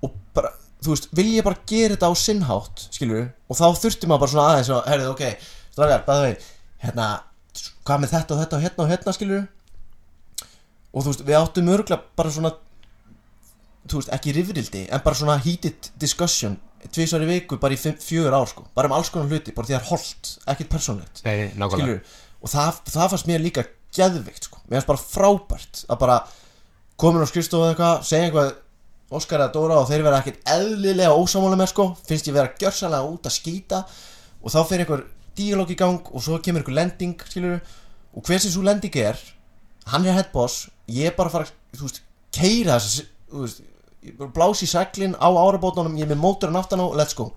og 0.04 0.18
bara, 0.36 0.52
þú 0.84 0.92
veist, 0.92 1.08
vil 1.16 1.28
ég 1.38 1.46
bara 1.46 1.62
gera 1.68 1.96
þetta 1.96 2.12
á 2.12 2.14
sinnhátt, 2.20 2.86
skilur 2.92 3.30
og 3.48 3.58
þá 3.58 3.66
þurfti 3.80 4.10
maður 4.10 4.26
bara 4.26 4.34
svona 4.34 4.48
aðeins 4.50 4.72
og, 4.74 4.84
herrið, 4.90 5.10
ok, 5.14 5.50
strafgar, 5.72 6.04
bæða 6.10 6.26
veginn, 6.26 6.48
hérna 6.84 7.08
hvað 7.86 8.02
með 8.02 8.14
þetta 8.18 8.34
og 8.34 8.42
þetta 8.42 8.58
og 8.58 8.64
hérna 8.66 8.84
og 8.84 8.92
hérna, 8.92 9.16
skilur 9.16 9.42
og 10.92 11.04
þú 11.04 11.12
veist, 11.12 11.24
við 11.26 11.38
áttum 11.38 11.70
örgulega 11.72 12.16
bara 12.18 12.32
svona 12.34 12.52
þú 13.88 14.00
veist, 14.00 14.12
ekki 14.14 14.34
rifrildi, 14.36 14.84
en 14.92 15.02
bara 15.04 15.18
svona 15.18 15.38
heated 15.42 15.90
discussion 16.00 16.58
tvisvar 16.92 17.22
í 17.24 17.28
viku 17.28 17.58
bara 17.62 17.76
í 17.76 17.78
fjögur 17.78 18.34
ár, 18.34 18.48
sko, 18.50 18.66
bara 18.74 18.90
um 18.90 18.96
alls 18.96 19.10
konar 19.12 19.30
hluti 19.30 19.54
bara 19.54 19.68
því 19.68 19.76
það 19.76 19.80
er 19.80 19.88
holt, 19.90 20.32
ekkert 20.50 20.72
persónlegt. 20.72 21.22
Skilur, 21.22 22.00
og 22.42 22.50
það, 22.50 22.80
það 22.90 23.12
fannst 23.12 23.28
mér 23.30 23.44
líka 23.44 23.64
geðvikt, 23.94 24.48
sko, 24.48 24.62
mér 24.66 24.80
fannst 24.80 24.90
bara 24.90 25.04
frábært 25.04 25.84
að 25.86 26.00
bara 26.02 26.18
komin 26.98 27.22
á 27.22 27.30
skrifstofu 27.30 27.68
eða 27.68 27.74
eitthvað, 27.76 28.04
segja 28.08 28.28
eitthvað 28.28 28.52
Óskar 29.12 29.42
eða 29.42 29.52
Dóra 29.52 29.76
og 29.76 29.88
þeir 29.90 30.06
vera 30.06 30.18
ekkert 30.22 30.46
eðlilega 30.48 31.16
ósamála 31.20 31.58
með 31.60 31.68
sko, 31.74 31.84
finnst 32.08 32.30
ég 32.30 32.36
vera 32.36 32.54
gjörsanlega 32.56 33.10
út 33.12 33.26
að 33.28 33.34
skýta. 33.34 33.82
Og 34.40 34.54
þá 34.54 34.58
fer 34.70 34.82
einhver 34.82 35.02
díalóg 35.36 35.74
í 35.74 35.76
gang 35.76 36.08
og 36.08 36.24
svo 36.24 36.38
kemur 36.40 36.62
einhver 36.62 36.78
lending, 36.78 37.20
skilur 37.28 37.58
og 38.16 38.24
hver 38.24 38.40
sem 38.40 38.54
svo 38.54 38.64
lending 38.64 38.96
er 39.02 39.20
hann 39.92 40.06
er 40.06 40.16
headboss, 40.16 40.70
ég 40.88 41.06
er 41.10 41.16
bara 41.16 41.30
að 41.30 41.36
fara 41.36 41.50
þú 41.78 41.86
veist, 41.86 42.02
keira 42.34 42.78
þess 42.80 43.04
þú 43.30 43.44
veist, 43.44 43.62
blási 44.34 44.66
seglin 44.66 45.14
á 45.14 45.28
árabótunum 45.30 45.94
ég 46.00 46.06
er 46.08 46.14
með 46.14 46.22
mótorinn 46.24 46.58
aftan 46.58 46.82
á, 46.82 46.86
let's 46.98 47.14
go. 47.14 47.30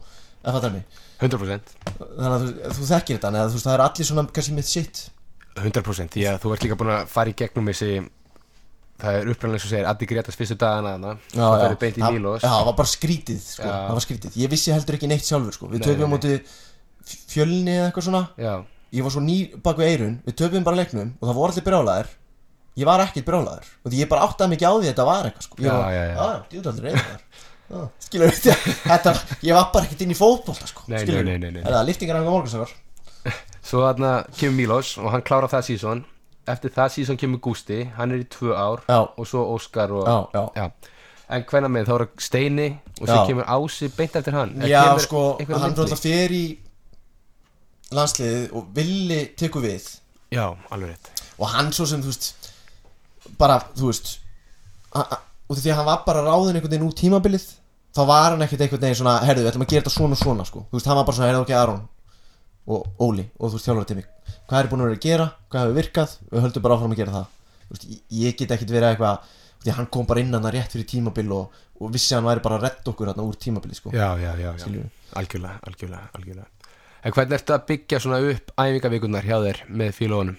Það 0.46 0.58
fattar 0.58 0.74
mig, 0.76 1.00
100% 1.22 1.72
þannig 1.86 2.34
að 2.36 2.44
þú, 2.46 2.74
þú 2.78 2.90
þekkir 2.92 3.18
þetta, 3.18 3.32
neða, 3.34 3.48
þú 3.50 3.58
veist, 3.58 3.66
það 3.68 3.76
er 3.78 3.84
allir 3.86 4.10
svona 4.10 4.26
kannski 4.36 4.58
með 4.58 4.68
sitt 4.70 5.04
100% 5.56 6.14
því 6.18 6.26
að 6.30 6.38
þú 6.44 6.52
ert 6.54 6.66
líka 6.66 6.78
búin 6.80 6.92
að 6.98 7.08
fara 7.10 7.32
í 7.32 7.38
gegnum 7.40 7.70
þessi 7.72 7.90
það 9.02 9.18
er 9.20 9.32
upprænlega 9.34 9.66
og 9.66 9.72
segir 9.72 9.88
Addi 9.90 10.08
Gretas 10.10 10.38
fyrstu 10.40 10.56
dagana 10.60 10.94
þarna 10.96 11.16
það 11.34 11.56
verður 11.64 11.80
beint 11.82 11.98
í 12.00 12.04
Mílos 12.06 12.44
Já, 12.46 12.50
það 12.52 12.68
var 12.70 12.78
bara 12.78 12.92
skrítið 12.92 13.40
sko. 13.44 13.66
Það 13.72 13.96
var 13.98 14.06
skrítið, 14.06 14.38
ég 14.44 14.52
vissi 14.54 14.72
heldur 14.76 14.98
ekki 15.00 15.10
neitt 15.12 15.26
sjálfur 15.28 15.58
sko. 15.58 15.70
Við 15.72 15.82
Nei, 15.82 15.88
töfum 15.90 16.06
á 16.08 16.14
móti 16.14 16.36
fjölni 17.34 17.74
eða 17.76 17.90
eitthvað 17.90 18.08
svona. 18.08 18.22
Já, 18.40 18.54
Ég 18.96 19.04
var 19.04 19.12
svo 19.12 19.24
ný 19.26 19.36
bak 19.66 19.80
við 19.82 19.90
eirun 19.92 20.14
Við 20.24 20.38
töfum 20.40 20.64
bara 20.64 20.80
leiknum 20.80 21.10
og 21.20 21.28
það 21.28 21.38
voru 21.40 21.56
allir 21.56 21.66
brjálæðir 21.66 22.12
Ég 22.76 22.86
var 22.90 23.00
ekkert 23.06 23.26
brjálæður 23.30 23.68
Og 23.86 23.92
því 23.94 24.00
ég 24.04 24.10
bara 24.12 24.26
áttaði 24.28 24.58
ekki 24.58 24.68
á 24.68 24.74
því 24.76 24.82
að 24.84 24.90
þetta 24.90 25.06
var 25.08 25.28
eitthvað 25.30 25.46
sko. 25.48 25.60
Ég 25.62 25.68
Já, 25.70 25.76
var, 25.80 25.92
já, 25.96 26.02
já. 26.06 26.16
já, 26.16 26.42
djúdaldur 26.52 26.88
eitthvað 26.92 27.94
Skilur 28.06 28.34
við 28.34 28.42
þetta 28.92 29.14
Ég 29.48 29.56
var 29.58 29.70
bara 29.74 29.88
ekkert 29.88 30.02
inn 30.06 30.12
í 30.14 30.18
fótbolta 30.20 30.68
sko. 30.70 30.84
Nei, 30.92 31.00
Skilurðu? 31.02 31.24
nei, 31.30 31.38
nei, 31.40 31.52
nei, 31.52 31.62
nei. 31.62 31.64
Er 31.66 31.78
það 31.80 31.88
liftingar 31.92 32.20
af 32.20 32.28
morgunsakar 32.28 32.74
svo 33.70 33.80
þarna 33.82 34.12
kemur 34.38 34.58
Mílos 34.60 34.92
og 35.02 35.08
hann 35.16 35.24
klárar 35.26 35.50
það 35.50 35.64
sísón 35.72 36.04
eftir 36.52 36.70
það 36.76 36.92
sísón 36.94 37.18
kemur 37.18 37.40
Gústi 37.42 37.80
hann 37.96 38.12
er 38.14 38.22
í 38.22 38.28
tvö 38.30 38.52
ár 38.54 38.84
Já. 38.86 39.00
og 39.18 39.26
svo 39.26 39.48
Óskar 39.56 39.90
og, 39.98 40.06
Já, 40.36 40.44
já. 40.60 40.68
en 41.34 41.48
hvenna 41.50 41.72
með 41.74 41.88
þá 41.90 41.96
er 41.96 42.06
Steini 42.22 42.68
og 43.00 43.08
svo 43.10 43.24
kemur 43.32 43.48
Ási 43.56 43.90
beint 43.98 44.20
eftir 44.22 44.38
hann 44.38 44.54
Já, 44.70 44.84
sko, 45.02 45.24
hann 45.42 45.66
náttúrulega 45.72 45.98
fer 46.04 46.36
í 46.38 46.44
landsliðið 47.96 48.54
og 48.58 48.70
villi 48.78 49.20
tekur 49.40 49.66
við 49.66 49.88
Já, 50.34 50.46
alveg 50.74 50.94
rétt 50.94 51.12
og 51.42 51.50
hann 51.52 51.74
svo 51.76 51.86
sem, 51.90 52.00
þú 52.06 52.14
veist 52.14 52.45
bara, 53.40 53.60
þú 53.76 53.92
veist 53.92 54.12
út 54.96 55.58
af 55.58 55.62
því 55.62 55.72
að 55.72 55.80
hann 55.80 55.90
var 55.90 56.04
bara 56.08 56.26
ráðin 56.26 56.58
einhvern 56.58 56.74
veginn 56.74 56.88
út 56.88 57.00
tímabilið 57.00 57.46
þá 57.96 58.02
var 58.10 58.32
hann 58.32 58.46
ekkert 58.46 58.66
einhvern 58.66 58.86
veginn 58.86 59.00
svona 59.02 59.20
herðu, 59.26 59.46
við 59.46 59.52
ætlum 59.52 59.66
að 59.66 59.74
gera 59.74 59.86
þetta 59.86 59.96
svona 59.96 60.20
svona, 60.20 60.48
sko. 60.48 60.66
Þú 60.70 60.80
veist, 60.80 60.90
hann 60.90 61.00
var 61.00 61.08
bara 61.08 61.18
svona, 61.20 61.32
herðu 61.32 61.46
ok, 61.46 61.56
Aron 61.60 61.86
og 62.66 63.06
Óli 63.06 63.28
og 63.38 63.50
þú 63.50 63.58
veist, 63.58 63.70
þjálfur 63.70 63.90
til 63.92 64.00
mig 64.02 64.12
hvað 64.50 64.62
er 64.62 64.70
búin 64.70 64.84
að 64.84 64.90
vera 64.90 64.98
að 64.98 65.06
gera, 65.06 65.28
hvað 65.50 65.64
hefur 65.66 65.78
virkað? 65.80 66.16
Við 66.32 66.44
höldum 66.46 66.66
bara 66.66 66.78
áfram 66.78 66.94
að 66.94 67.00
gera 67.02 67.16
það. 67.16 67.30
Veist, 67.70 67.86
ég, 68.14 68.36
get 68.40 68.56
ekkert 68.56 68.74
verið 68.76 68.90
eitthvað 68.92 69.30
því 69.64 69.72
að 69.72 69.78
hann 69.80 69.92
kom 69.96 70.10
bara 70.10 70.22
inn 70.22 70.36
hann 70.38 70.50
rétt 70.54 70.76
fyrir 70.76 70.90
tímabil 70.90 71.32
og, 71.34 71.62
og 71.82 71.94
vissi 71.94 72.14
að 72.14 72.22
hann 72.22 72.30
væri 72.30 72.44
bara 72.46 72.60
að 72.60 72.68
redda 72.68 72.92
okkur 72.92 73.12
hann 73.12 73.24
úr 73.26 73.40
tímabili, 73.42 73.78
sko. 73.78 73.94
Já, 73.96 74.08
já, 74.22 74.32
já, 74.38 74.52
já. 74.62 74.84
Algjörlega, 75.18 75.60
algjörlega, 75.66 76.10
algjörlega. 76.20 76.70
En 77.06 77.14
hvernig 77.14 77.38
ertu 77.40 77.56
að 77.56 77.66
byggja 77.72 78.02
svona 78.02 78.22
upp 78.34 78.54
æfingavíkunar 78.58 79.26
hjá 79.26 79.38
þér 79.42 79.64
með 79.82 79.92
fílónum 79.98 80.38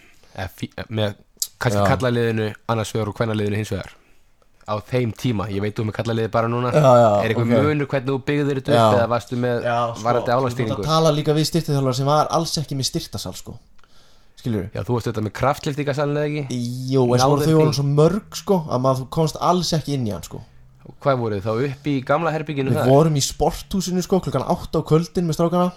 með 0.92 1.18
kannski 1.62 1.82
Já. 1.82 1.86
kallaliðinu 1.92 2.50
annars 2.72 2.92
vegar 2.94 3.12
og 3.12 3.16
kvennaliðinu 3.18 3.60
hins 3.60 3.72
vegar. 3.74 3.94
Á 4.66 4.74
þeim 4.82 5.12
tíma, 5.14 5.46
ég 5.52 5.62
veit 5.62 5.76
þú 5.78 5.86
með 5.86 5.96
kallaliði 6.00 6.30
bara 6.34 6.50
núna. 6.50 6.72
Já, 6.74 6.90
já, 6.98 7.08
er 7.22 7.30
eitthvað 7.30 7.52
ok. 7.52 7.68
munur 7.68 7.88
hvernig 7.92 8.10
þú 8.10 8.18
byggðir 8.26 8.60
þetta 8.60 8.74
upp 8.74 8.96
eða 8.98 9.06
varstu 9.12 9.38
með 9.38 9.62
Já, 9.62 9.78
varandi 10.02 10.32
þú 10.32 10.38
álagstýringu 10.40 10.76
að 10.76 10.88
tala 10.88 11.12
líka 11.14 11.36
við 11.36 11.48
styrtiþjálfar 11.52 11.98
sem 12.00 12.10
var 12.10 12.30
alls 12.34 12.56
ekki 12.58 12.78
með 12.78 12.88
styrtasal, 12.90 13.34
sko. 13.38 13.54
Skilur 14.36 14.66
Já, 14.74 14.82
þú 14.82 14.96
varst 14.96 15.08
þetta 15.10 15.24
með 15.24 15.34
kraftliftingasalinn 15.38 16.20
eða 16.20 16.28
ekki? 16.28 16.58
Jú, 16.92 17.06
en 17.14 17.22
svo 17.22 17.36
Náðir 17.36 17.48
þau 17.48 17.60
voru 17.60 17.76
svo 17.78 17.86
mörg 17.88 18.36
sko 18.42 18.58
að 18.66 18.82
maður 18.84 19.00
þú 19.00 19.08
komst 19.16 19.38
alls 19.48 19.72
ekki 19.76 19.96
inn 19.96 20.06
í 20.06 20.12
hann 20.12 20.26
sko. 20.26 20.42
Og 20.86 20.98
Hvað 21.02 21.22
voruð 21.22 21.40
þið 21.40 21.46
þá 21.46 21.70
upp 21.70 21.88
í 21.90 21.94
gamla 22.06 22.32
herbygginu 22.34 22.74
Við 22.74 22.90
vorum 22.92 23.16
í 23.18 23.22
sporthúsinu 23.24 24.04
sko 24.04 24.20
klukkan 24.26 24.44
8 24.46 24.82
á 24.82 24.86
kvöldin 24.86 25.26
með 25.26 25.38
strákana. 25.38 25.70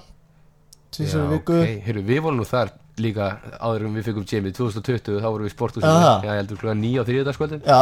Tvísar 0.93 1.29
viku. 1.29 1.55
ok, 1.61 1.81
Heyrðu, 1.85 2.03
við 2.09 2.21
vorum 2.25 2.41
nú 2.41 2.45
þar 2.49 2.73
líka 3.03 3.29
áður 3.59 3.85
en 3.87 3.95
við 3.97 4.09
fengum 4.09 4.25
Jamie 4.29 4.53
2020 4.55 5.19
þá 5.21 5.27
vorum 5.29 5.45
við 5.47 5.51
í 5.51 5.55
sporthúsinu. 5.55 5.93
Já, 6.03 6.13
ég 6.25 6.39
heldur 6.41 6.59
klukkan 6.61 6.83
9 6.83 6.99
á 6.99 7.03
þriðjöldaskvöldin 7.07 7.61
Já. 7.65 7.79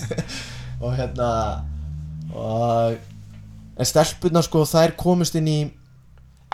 Og 0.84 0.94
hérna 0.98 1.28
og 2.34 2.98
En 3.74 3.88
stelpunnar 3.88 4.44
sko 4.46 4.62
þær 4.70 4.92
komust 4.98 5.34
inn 5.38 5.48
í 5.50 5.56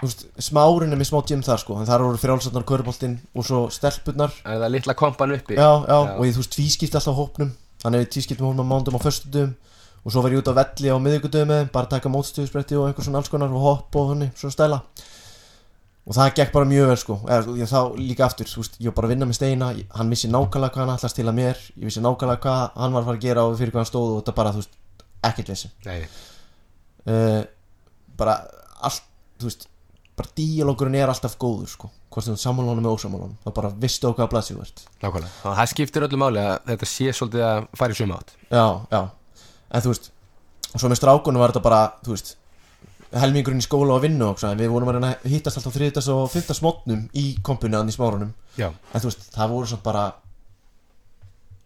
veist, 0.01 0.27
Smárinu 0.41 0.97
með 0.97 1.11
smá 1.11 1.21
gym 1.29 1.43
þar 1.45 1.61
sko 1.61 1.79
En 1.81 1.89
þar 1.89 2.05
voru 2.07 2.21
frjálsarnar 2.21 2.65
köruboltinn 2.69 3.19
og 3.37 3.45
svo 3.49 3.65
stelpunnar 3.73 4.33
Er 4.45 4.63
það 4.63 4.75
litla 4.77 4.97
kompan 4.97 5.35
uppi? 5.37 5.59
já, 5.59 5.69
já, 5.85 5.99
og 6.17 6.23
ég 6.25 6.37
þú 6.37 6.45
veist 6.45 6.55
tvískipti 6.57 6.97
alltaf 7.01 7.19
hópnum. 7.19 7.51
Þannig 7.83 8.07
við 8.07 8.13
tvískipti 8.17 8.45
hópnum 8.47 8.65
á 8.65 8.71
mándum 8.73 8.97
á 8.97 9.01
föstudum 9.05 9.53
Og 10.01 10.15
svo 10.15 10.23
var 10.25 10.33
ég 10.33 10.41
út 10.41 10.49
á 10.49 10.57
velli 10.57 10.89
á 10.89 10.97
þeim, 10.97 11.69
Bara 11.73 11.87
taka 11.93 12.09
mótstöðusbretti 12.09 12.79
og 12.81 12.89
einhver 12.89 13.05
svona 13.05 13.21
alls 13.21 13.29
konar 13.33 13.53
Og 13.53 13.61
hopp 13.67 13.97
og 14.01 14.15
þannig, 14.15 14.33
svona 14.37 14.57
stæla 14.57 14.81
Og 16.09 16.17
það 16.17 16.31
gekk 16.39 16.53
bara 16.55 16.69
mjög 16.69 16.87
vel 16.91 16.99
sko. 16.99 17.17
Eða, 17.29 17.67
Þá 17.71 17.81
líka 18.01 18.25
aftur, 18.27 18.49
veist, 18.57 18.79
ég 18.81 18.89
var 18.89 18.97
bara 18.97 19.11
að 19.11 19.13
vinna 19.15 19.27
með 19.29 19.37
steina 19.37 19.69
Hann 19.99 20.13
vissi 20.13 20.31
nákvæmlega 20.33 20.73
hvað 20.75 20.87
hann 20.87 20.95
ætlaði 20.97 21.09
að 21.11 21.15
stila 21.15 21.35
mér 21.37 21.61
Ég 21.77 21.85
vissi 21.91 22.03
nákvæmlega 22.05 22.41
hvað 22.47 22.79
hann 22.81 22.97
var 22.97 23.05
að 23.05 23.11
fara 23.11 23.21
að 23.21 23.27
gera 23.27 23.45
Og 23.47 23.59
fyrir 23.61 23.75
hvað 23.75 23.83
hann 23.85 23.91
stóð 23.91 24.15
og 24.15 24.23
þetta 24.23 24.35
bara, 24.39 24.53
þú 24.57 24.63
veist, 24.63 24.79
ekkert 25.29 25.53
vissi 25.53 25.71
uh, 27.05 27.43
Bara 28.21 28.39
allt, 28.89 29.05
þú 29.43 29.51
veist 29.51 29.69
Bara 30.21 30.35
díalókurinn 30.37 30.99
er 31.01 31.09
alltaf 31.13 31.37
góður 31.41 31.71
sko. 31.71 31.93
Hvort 32.11 32.27
sem 32.27 32.41
sammálunum 32.41 32.83
með 32.85 32.97
ósammálunum 32.97 33.37
Það 33.45 33.57
bara 33.61 33.71
vistu 33.85 34.11
hvaða 34.11 34.33
blaðsíðu 34.33 34.59
þú 34.59 34.67
ert. 34.67 34.83
Nákvæmlega. 35.05 35.31
Að 35.45 35.61
Það 35.61 35.71
skiptir 35.75 36.09
öllu 36.09 36.19
máli 36.21 36.43
að 36.43 36.57
þetta 36.73 36.89
sé 36.91 37.15
svolítið 37.17 37.45
að 37.47 37.69
fara 37.81 37.95
í 37.95 38.01
suma 38.01 38.19
átt. 38.19 38.35
Já, 38.51 38.65
já. 38.91 39.01
En 39.71 39.85
þú 39.85 39.95
veist 39.95 40.11
Og 40.71 40.83
svo 40.83 40.91
með 40.91 41.01
strákunum 41.01 41.43
var 41.45 41.55
þetta 41.55 41.65
bara 41.65 41.81
Þú 42.05 42.17
veist 42.17 42.35
Helmingurinn 43.11 43.63
í 43.63 43.67
skóla 43.67 43.97
og 43.97 44.05
vinnu 44.05 44.29
og 44.29 44.43
við 44.59 44.71
vorum 44.71 44.91
að 44.95 45.25
hittast 45.27 45.59
alltaf 45.59 45.75
þriðtas 45.75 46.09
og 46.15 46.29
fyrtas 46.31 46.61
mótnum 46.63 47.09
Í 47.19 47.41
kompunni 47.43 47.79
hann 47.79 47.91
í 47.91 47.95
smárunum 47.95 48.31
Já, 48.55 48.69
En 48.71 49.03
þú 49.03 49.11
veist, 49.11 49.25
það 49.35 49.55
voru 49.57 49.71
samt 49.71 49.83
bara 49.83 50.05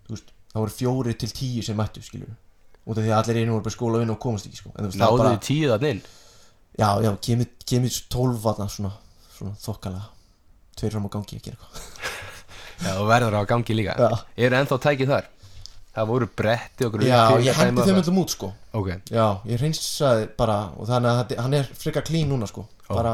Þú 0.06 0.16
veist, 0.16 0.32
það 0.54 0.62
voru 0.62 0.76
fjóri 0.78 1.14
til 1.20 1.30
tíu 1.36 1.66
sem 1.66 1.76
mættu, 1.76 2.00
skilur 2.04 2.32
Út 2.84 2.98
af 2.98 3.04
því 3.04 3.12
að 3.12 3.18
allir 3.20 3.40
einu 3.40 3.54
voru 3.54 3.64
bara 3.64 3.74
skóla 3.74 3.98
og 3.98 4.02
vinnu 4.04 4.14
og 4.14 4.20
komast 4.20 4.48
ekki, 4.48 4.58
sko. 4.60 4.72
En 4.76 4.88
veist, 4.88 5.00
náðu 5.00 5.24
þið 5.24 5.38
tíu 5.46 5.70
þann 5.72 5.86
inn? 5.88 6.02
Já, 6.76 6.88
já, 7.00 7.10
kemur, 7.24 7.48
kemur 7.70 7.94
tólf 8.12 8.42
vatna 8.42 8.66
svona, 8.68 8.90
svona 9.38 9.54
þokkalega. 9.62 10.10
Tveir 10.76 10.92
fram 10.92 11.06
á 11.08 11.10
gangi 11.14 11.38
að 11.38 11.46
gera 11.46 11.56
eitthvað. 11.56 12.10
Já, 12.84 12.90
og 12.98 13.06
verður 13.08 13.36
á 13.38 13.42
gangi 13.48 13.76
líka. 13.78 13.94
Eru 14.34 14.58
ennþá 14.58 14.78
tækið 14.82 15.12
þar? 15.14 15.28
Það 15.94 16.08
voru 16.10 16.28
bretti 16.36 16.86
og 16.88 16.96
Já, 17.06 17.20
ég 17.38 17.58
hendi 17.58 17.84
þeim 17.86 18.00
öllum 18.00 18.22
út, 18.24 18.32
sko. 18.34 18.50
Ok, 18.74 18.88
Já, 19.14 19.26
ég 19.46 19.60
reynsaði 19.60 20.26
bara 20.38 20.56
Og 20.74 20.88
þannig 20.90 21.20
að 21.20 21.36
hann 21.44 21.54
er 21.60 21.68
frekar 21.78 22.06
klín 22.06 22.32
núna, 22.32 22.48
sko. 22.50 22.66
Ó. 22.90 22.94
bara, 22.98 23.12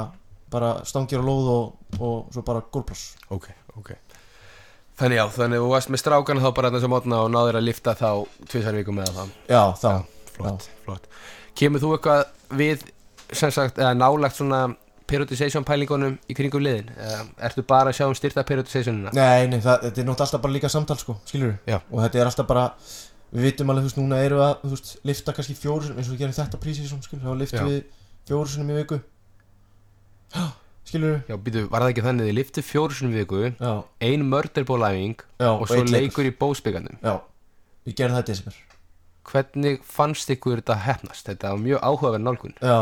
bara 0.50 0.70
stangir 0.88 1.22
á 1.22 1.24
lóð 1.24 1.50
og, 1.52 1.66
og 2.00 2.32
svo 2.34 2.42
bara 2.42 2.62
gólpláss 2.72 3.14
ok, 3.30 3.46
ok. 3.78 3.92
Þannig 5.00 5.16
já, 5.20 5.24
þannig 5.32 5.62
þú 5.62 5.68
varst 5.70 5.92
með 5.92 6.02
strákan 6.02 6.40
þá 6.42 6.48
bara 6.56 6.70
þess 6.74 6.86
að 6.88 6.92
mótna 6.92 7.20
og 7.24 7.30
náður 7.32 7.58
að 7.60 7.68
lifta 7.68 7.94
þá 7.96 8.08
tvisar 8.50 8.76
vikum 8.76 8.98
með 9.00 9.14
það. 9.16 9.30
Já, 9.48 9.62
þá. 9.80 9.92
Flott, 10.34 10.66
flott. 10.84 11.06
Kemur 11.56 11.80
þú 11.80 11.92
eitthvað 11.96 12.58
við 12.58 12.82
sem 13.32 13.54
sagt, 13.54 13.78
eða 13.80 13.94
nálagt 13.96 14.36
svona 14.36 14.64
periodization 15.10 15.66
pælingunum 15.66 16.16
í 16.30 16.36
kringum 16.38 16.62
liðin? 16.64 16.90
Eða 16.96 17.20
ertu 17.50 17.64
bara 17.66 17.92
að 17.92 17.98
sjá 17.98 18.06
um 18.08 18.16
styrta 18.18 18.44
periodizationina? 18.48 19.12
Nei, 19.16 19.46
nei, 19.50 19.58
það, 19.60 19.86
þetta 19.88 20.02
er 20.02 20.08
náttúrulega 20.08 20.26
alltaf 20.28 20.44
bara 20.46 20.56
líka 20.56 20.70
samtal, 20.72 20.98
sko 21.02 21.18
Skilur 21.28 21.56
Já. 21.68 21.78
Og 21.90 22.02
þetta 22.04 22.22
er 22.22 22.30
alltaf 22.30 22.48
bara 22.50 22.66
Við 23.30 23.44
vitum 23.46 23.70
alveg, 23.70 23.84
þú 23.84 23.90
veist, 23.90 23.98
núna 24.00 24.16
eru 24.26 24.40
að, 24.42 24.56
þú 24.64 24.70
veist, 24.72 24.88
lifta 25.06 25.32
kannski 25.36 25.54
fjóru 25.54 25.84
sinum, 25.86 25.98
eins 26.00 26.08
og 26.08 26.16
við 26.16 26.22
gerum 26.24 26.34
þetta 26.34 26.58
prísi, 26.64 26.86
skilur, 26.90 27.20
þá 27.22 27.36
liftum 27.38 27.68
við 27.68 27.76
fjóru 28.26 28.50
sinum 28.50 28.72
í 28.72 28.78
viku. 28.80 28.98
Já, 30.34 30.46
skilur 30.90 31.20
Já, 31.28 31.36
býtu, 31.38 31.62
var 31.70 31.84
það 31.84 31.92
ekki 31.92 32.04
þannig 32.08 32.26
þið 32.26 32.36
liftu 32.40 32.64
fjóru 32.66 32.96
sinni 32.98 33.14
í 33.14 33.20
viku 33.20 33.44
Já, 33.52 33.70
ein 34.08 34.26
mörderbólæfing 34.32 35.22
og 35.46 35.62
svo 35.70 35.78
einn 35.78 35.94
leikur. 35.94 36.26
í 36.26 36.34
bósbyggandum 36.42 36.98
Já, 37.02 37.14
við 37.86 37.96
gerum 38.00 38.18
það 38.18 38.24
í 38.24 38.28
desember. 38.32 38.58
Hvernig 39.30 39.86
fannst 39.86 40.34
ykkur 40.34 40.58
þetta 40.58 40.80
hefnast? 40.88 41.28
Þetta 41.30 41.54
var 41.54 41.62
mjög 41.62 41.82
áhugaverð 41.86 42.24
nálgun. 42.26 42.54
Já. 42.58 42.78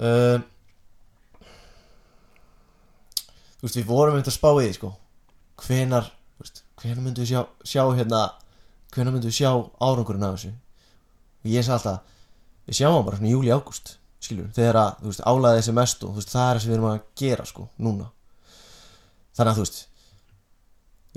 Um, 0.00 0.44
Þú 3.64 3.68
veist, 3.70 3.78
við 3.80 3.86
vorum 3.88 4.18
einhvern 4.18 4.28
að 4.28 4.34
spá 4.36 4.48
í 4.52 4.64
því, 4.66 4.72
sko. 4.76 4.88
Hvenar, 5.64 6.08
hvenar 6.82 6.98
myndum 7.00 7.24
við 7.24 7.30
sjá, 7.30 7.40
sjá 7.64 7.82
hérna 7.96 8.18
Hvenar 8.92 9.14
myndum 9.14 9.30
við 9.30 9.36
sjá 9.38 9.50
árangurinn 9.80 10.26
af 10.26 10.34
þessu? 10.36 10.50
Og 11.40 11.48
ég 11.54 11.64
sagði 11.64 11.78
alltaf 11.78 12.18
Við 12.68 12.76
sjáum 12.80 12.96
hann 12.98 13.06
bara 13.06 13.20
svona 13.20 13.30
júli 13.32 13.52
ágúst 13.54 13.94
Skilur, 14.24 14.50
þegar 14.56 14.78
að, 14.82 14.92
þú 15.00 15.10
veist, 15.12 15.24
álæði 15.30 15.62
þessi 15.62 15.74
mest 15.78 16.04
Og 16.04 16.12
þú 16.12 16.20
veist, 16.20 16.34
það 16.34 16.44
er 16.50 16.58
það 16.58 16.62
sem 16.66 16.70
við 16.72 16.76
erum 16.76 16.88
að 16.90 17.00
gera, 17.22 17.46
sko, 17.48 17.66
núna. 17.88 18.10
Þannig 19.38 19.50
að, 19.50 19.56
þú 19.60 19.64
veist 19.64 19.80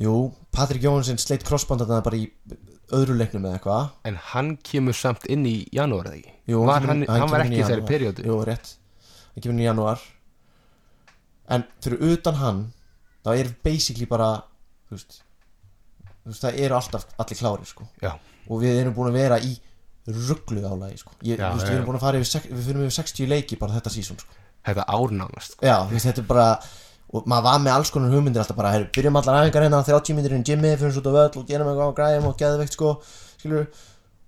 Jú, 0.07 0.15
Patrik 0.53 0.83
Jóhansson 0.85 1.17
sleitt 1.21 1.45
crossbandarna 1.47 2.03
bara 2.05 2.19
í 2.21 2.27
öðru 2.93 3.15
leiknum 3.17 3.47
eða 3.49 3.57
eitthvað. 3.57 3.87
En 4.07 4.19
hann 4.31 4.51
kemur 4.63 4.95
samt 4.95 5.25
inn 5.33 5.41
í 5.49 5.55
janúar 5.73 6.11
eða 6.11 6.19
ekki? 6.21 6.35
Jú, 6.53 6.59
var 6.67 6.83
kemur 6.83 6.91
hann, 6.93 7.01
inn- 7.01 7.09
hann, 7.11 7.31
var 7.33 7.43
ekki 7.43 7.57
í 7.57 7.63
þessari 7.63 7.85
periodu 7.89 8.27
Jú, 8.27 8.37
rétt. 8.45 8.75
Hann 9.33 9.41
kemur 9.43 9.55
inn 9.57 9.63
í 9.63 9.65
janúar 9.65 10.03
En 11.53 11.63
fyrir 11.83 12.03
utan 12.13 12.39
hann 12.41 12.63
þá 13.25 13.31
er 13.35 13.51
basically 13.63 14.07
bara 14.09 14.31
þú 14.89 14.97
veist, 14.97 15.21
þú 16.23 16.33
veist 16.33 16.43
það 16.47 16.59
eru 16.65 16.79
alltaf 16.79 17.07
allir 17.17 17.39
klárir 17.41 17.69
sko. 17.69 17.87
Já, 18.03 18.13
og 18.47 18.63
við 18.63 18.81
erum 18.81 18.95
búin 18.97 19.11
að 19.11 19.19
vera 19.21 19.39
í 19.43 19.53
rugglu 20.07 20.63
álagi 20.63 20.99
sko. 21.01 21.15
Ég, 21.27 21.39
Já, 21.39 21.51
veist, 21.51 21.67
við 21.67 21.77
erum 21.77 21.87
búin 21.89 21.99
að 21.99 22.05
fara 22.07 22.19
yfir, 22.21 22.51
við 22.51 22.67
fyrir 22.69 22.83
yfir 22.87 22.97
60 23.01 23.31
leiki 23.31 23.59
bara 23.59 23.77
þetta 23.77 23.93
sísón 23.95 24.19
sko. 24.21 24.43
Þetta 24.67 24.85
árnánast 24.97 25.55
sko. 25.55 25.67
Já, 25.67 25.77
veist, 25.91 26.07
þetta 26.09 26.23
er 26.23 26.29
bara 26.29 26.47
og 27.07 27.27
maður 27.31 27.45
var 27.47 27.61
með 27.63 27.73
alls 27.77 27.91
konar 27.95 28.11
hugmyndir 28.11 28.41
alltaf 28.43 28.57
bara 28.57 28.73
heyrðu, 28.73 28.89
byrjum 28.97 29.19
allar 29.19 29.37
æfingar 29.45 29.63
hérna 29.63 29.79
30 29.87 30.17
myndir 30.17 30.33
inn 30.35 30.43
í 30.43 30.47
gymmi 30.49 30.73
fyrir 30.79 30.95
svo 30.95 31.13
völl 31.13 31.39
og 31.39 31.45
gerum 31.47 31.69
eitthvað 31.71 31.93
á 31.95 31.97
græðum 31.99 32.27
og 32.27 32.35
geðveikt 32.41 32.75
sko. 32.75 32.89
Skilur 33.37 33.69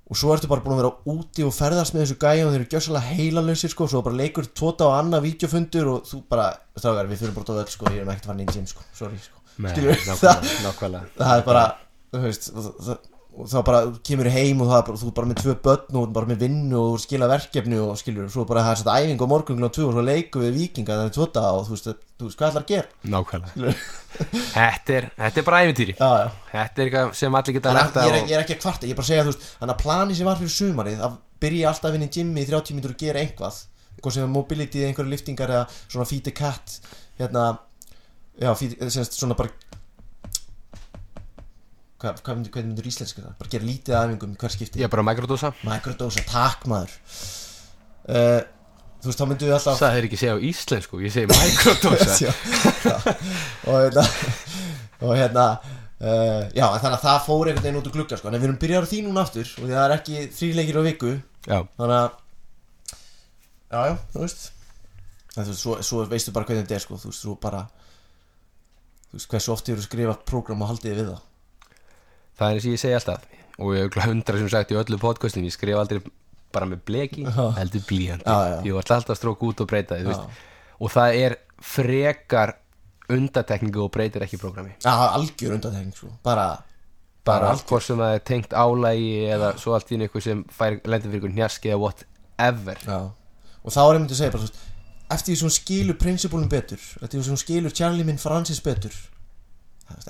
og 0.09 0.17
svo 0.17 0.31
ertu 0.33 0.49
bara 0.49 0.63
búin 0.65 0.73
að 0.73 0.81
vera 0.81 0.91
úti 1.13 1.45
og 1.45 1.53
ferðast 1.53 1.93
með 1.93 2.05
þessu 2.05 2.17
gæjum 2.23 2.47
og 2.47 2.53
þeir 2.55 2.63
eru 2.63 2.69
gjössalega 2.73 3.13
heilalösir 3.13 3.73
sko 3.73 3.87
svo 3.91 4.01
bara 4.05 4.17
leikur 4.17 4.47
tóta 4.57 4.89
á 4.89 4.97
annað 4.97 5.27
vídeofundur 5.27 5.91
og 5.93 6.07
þú 6.09 6.21
bara, 6.31 6.47
strákar, 6.73 7.09
við 7.11 7.21
fyrir 7.21 7.35
bara 7.35 7.45
út 7.45 7.53
á 7.53 7.59
völl 7.59 7.73
sko 7.75 7.91
ég 7.93 7.99
erum 8.01 8.09
ekkert 8.13 8.25
að 8.25 8.31
fara 8.31 8.39
inn 8.39 8.49
í 8.49 8.55
gym 8.57 8.65
sko, 8.71 8.87
sorry 8.97 9.21
sko. 9.21 9.43
Nei, 9.59 9.73
nákvæmlega, 9.75 10.35
nákvæmlega. 10.65 11.13
Það 11.19 11.35
er 11.35 11.45
bara, 11.45 11.63
þú 12.09 12.23
veist 12.25 12.49
og, 12.55 12.69
það, 12.79 13.08
og 13.39 13.47
þá 13.47 13.59
bara 13.63 13.79
kemur 14.03 14.27
heim 14.33 14.61
og 14.63 14.67
það 14.71 14.81
bara, 14.87 14.99
þú 14.99 15.09
er 15.09 15.13
bara 15.19 15.29
með 15.29 15.37
tvö 15.43 15.53
börn 15.63 15.97
og 15.99 16.07
bara 16.15 16.27
með 16.27 16.41
vinnu 16.43 16.79
og 16.79 16.95
skila 16.99 17.27
verkefni 17.29 17.77
og 17.79 17.91
skilur, 17.99 18.25
svo 18.33 18.43
bara 18.49 18.63
það 18.65 18.73
er 18.73 18.79
svona 18.81 18.95
æfing 19.03 19.21
á 19.21 19.27
morgun 19.31 19.67
og 19.67 19.71
tvö 19.75 19.85
og 19.87 19.93
svo 19.95 20.03
leiku 20.03 20.41
við 20.43 20.57
vikinga 20.57 20.97
það 20.97 21.05
er 21.05 21.13
tvota 21.15 21.43
og 21.55 21.67
þú 21.67 21.75
veist, 21.75 21.87
þú 22.19 22.27
veist 22.27 22.41
hvað 22.41 22.49
ætlar 22.49 22.65
að 22.65 22.73
gera? 22.73 22.89
Nákvæmlega. 23.13 23.75
Þetta 24.49 24.97
er, 24.97 25.07
þetta 25.21 25.39
er 25.39 25.47
bara 25.47 25.61
æfintýri 25.63 25.95
já, 25.95 26.09
já. 26.09 26.27
Þetta 26.51 26.81
er 26.81 26.89
eitthvað 26.89 27.13
sem 27.21 27.39
allir 27.39 27.57
geta 27.59 27.69
Þannig 27.69 27.85
lært 27.85 28.01
að 28.01 28.09
ég, 28.09 28.19
ég 28.19 28.35
er 28.35 28.43
ekki 28.43 28.57
að 28.57 28.61
kvarta, 28.65 28.89
ég 28.89 28.95
er 28.95 28.99
bara 28.99 29.05
að 29.07 29.11
segja 29.13 29.25
þú 29.27 29.31
veist 29.31 29.47
Þannig 29.61 29.75
að 29.75 29.83
plani 29.85 30.17
sem 30.17 30.29
var 30.29 30.41
fyrir 30.41 30.55
sumarið 30.57 31.05
að 31.05 31.17
byrja 31.45 31.69
alltaf 31.69 31.95
inn 31.95 32.07
í 32.07 32.11
gymmi 32.17 32.43
í 32.43 32.49
30 32.49 32.75
mínútur 32.75 32.95
og 32.97 33.01
gera 33.05 33.23
einhvað 33.23 33.61
Hvað 33.99 34.15
sem 34.17 34.25
er 34.25 34.33
mobility, 34.33 34.83
einhverja 34.87 35.13
liftingar 35.13 35.53
eða 35.53 35.65
svona 35.85 36.09
feed 36.09 36.25
the 36.25 36.33
cat 36.35 36.79
Hérna, 37.21 37.45
já, 38.41 38.51
feed, 38.59 38.75
semst, 38.89 39.15
svona 39.21 39.37
bara 39.39 39.53
Hvað, 41.99 42.21
myndir, 42.37 42.51
hvað 42.53 42.67
myndir 42.69 42.85
íslenska 42.87 43.23
það? 43.25 43.33
Bara 43.41 43.51
gera 43.51 43.67
lítið 43.67 43.95
af 43.97 44.05
æfingum 44.07 44.31
í 44.31 44.37
hver 44.39 44.53
skipti. 44.53 44.79
Ég 44.79 44.91
bara 44.93 45.03
mikrodósa 45.03 45.49
Microdósa, 45.67 46.23
takk 46.29 46.63
maður. 46.71 46.93
Uh, 48.07 48.39
þú 49.03 49.09
veist, 49.09 49.19
þá 49.19 49.25
myndum 49.27 49.49
við 49.49 49.55
alltaf 49.57 49.81
Það 49.81 49.97
er 49.97 50.07
ekki 50.07 50.17
að 50.17 50.21
segja 50.23 50.37
á 50.39 50.45
íslensku, 50.49 51.01
ég 51.03 51.13
segi 51.13 51.27
já, 52.25 52.31
og 53.67 53.75
hérna 53.83 54.05
og 54.99 55.13
hérna 55.15 55.45
uh, 55.59 56.43
já, 56.55 56.65
þannig 56.79 56.95
að 56.95 57.03
það 57.03 57.19
fór 57.27 57.51
einhvern 57.51 57.65
veginn 57.67 57.79
út 57.79 57.91
úr 57.91 57.95
glugga 57.95 58.19
sko. 58.19 58.31
en 58.31 58.39
við 58.39 58.47
erum 58.49 58.59
byrjar 58.63 58.87
á 58.87 58.91
því 58.91 59.01
núna 59.05 59.23
aftur 59.27 59.53
og 59.59 59.69
það 59.69 59.83
er 59.83 59.95
ekki 59.95 60.25
þrýleikir 60.39 60.79
á 60.79 60.83
viku 60.87 61.13
Já, 61.47 61.59
þannig 61.79 61.95
að 61.99 62.09
já, 63.69 63.79
já, 63.79 63.95
þú 64.15 64.23
veist. 64.25 64.43
En 65.35 65.45
þú 65.45 65.49
veist, 65.51 65.63
svo, 65.63 65.79
svo 65.85 66.03
veistu 66.09 66.35
bara 66.35 66.49
hvernig 66.49 66.65
þetta 66.65 66.79
er 66.79 66.83
sko. 66.87 66.99
þú 66.99 67.13
veist, 67.13 67.23
þú 67.23 67.37
bara 67.43 67.65
þú 69.09 69.19
veist, 69.19 69.29
hversu 69.31 69.53
oft 69.55 69.71
eru 69.71 69.85
skrifað 69.85 70.23
prógram 70.27 70.65
og 70.65 70.73
haldið 70.73 70.99
við 70.99 71.11
það 71.13 71.25
það 72.39 72.47
er 72.47 72.59
eins 72.59 72.65
og 72.65 72.73
ég 72.73 72.81
segi 72.81 72.97
alltaf 72.97 73.27
og 73.59 73.75
ég 73.75 73.89
hef 73.89 74.07
hundra 74.07 74.39
sem 74.39 74.49
sagt 74.51 74.71
í 74.71 74.79
öllu 74.79 74.99
podcastin 75.01 75.47
ég 75.47 75.55
skrif 75.55 75.79
aldrei 75.79 75.99
bara 76.53 76.69
með 76.69 76.81
bleki 76.87 77.25
heldur 77.57 77.83
blíjandi, 77.89 78.37
ég 78.65 78.77
var 78.77 78.87
alltaf 78.87 79.13
að 79.13 79.19
stróka 79.19 79.45
út 79.49 79.61
og 79.63 79.69
breyta 79.69 79.97
því, 79.99 80.07
þú 80.07 80.13
Já. 80.13 80.15
veist, 80.15 80.47
og 80.79 80.93
það 80.95 81.19
er 81.25 81.35
frekar 81.59 82.55
undatekningu 83.09 83.83
og 83.83 83.91
breytir 83.93 84.25
ekki 84.25 84.39
prógrami 84.41 84.73
algjör 84.85 85.57
undantekning 85.57 85.93
sko. 85.95 86.09
bara, 86.23 86.47
bara 87.25 87.51
algjör. 87.51 87.67
hvort 87.67 87.85
sem 87.85 88.01
það 88.01 88.15
er 88.15 88.25
tengt 88.31 88.55
álægi 88.55 89.13
eða 89.35 89.53
svo 89.61 89.75
allt 89.75 89.91
í 89.91 89.97
einu 89.97 90.07
eitthvað 90.07 90.27
sem 90.29 90.43
lendir 90.85 91.13
fyrir 91.13 91.35
njaski 91.35 91.73
eða 91.73 91.83
whatever 91.83 92.83
já. 92.85 92.99
og 93.63 93.75
þá 93.75 93.81
er 93.83 93.99
myndið 93.99 94.15
að 94.15 94.21
segja 94.23 94.35
bara, 94.37 94.51
eftir 95.09 95.33
því 95.33 95.39
sem 95.39 95.49
hún 95.49 95.57
skilur 95.57 96.01
prinsipólum 96.01 96.49
betur 96.49 96.79
eftir 96.79 97.17
því 97.19 97.23
sem 97.27 97.35
hún 97.35 97.43
skilur 97.43 97.75
Charlie 97.81 98.07
minn 98.07 98.21
Francis 98.21 98.61
betur 98.63 98.95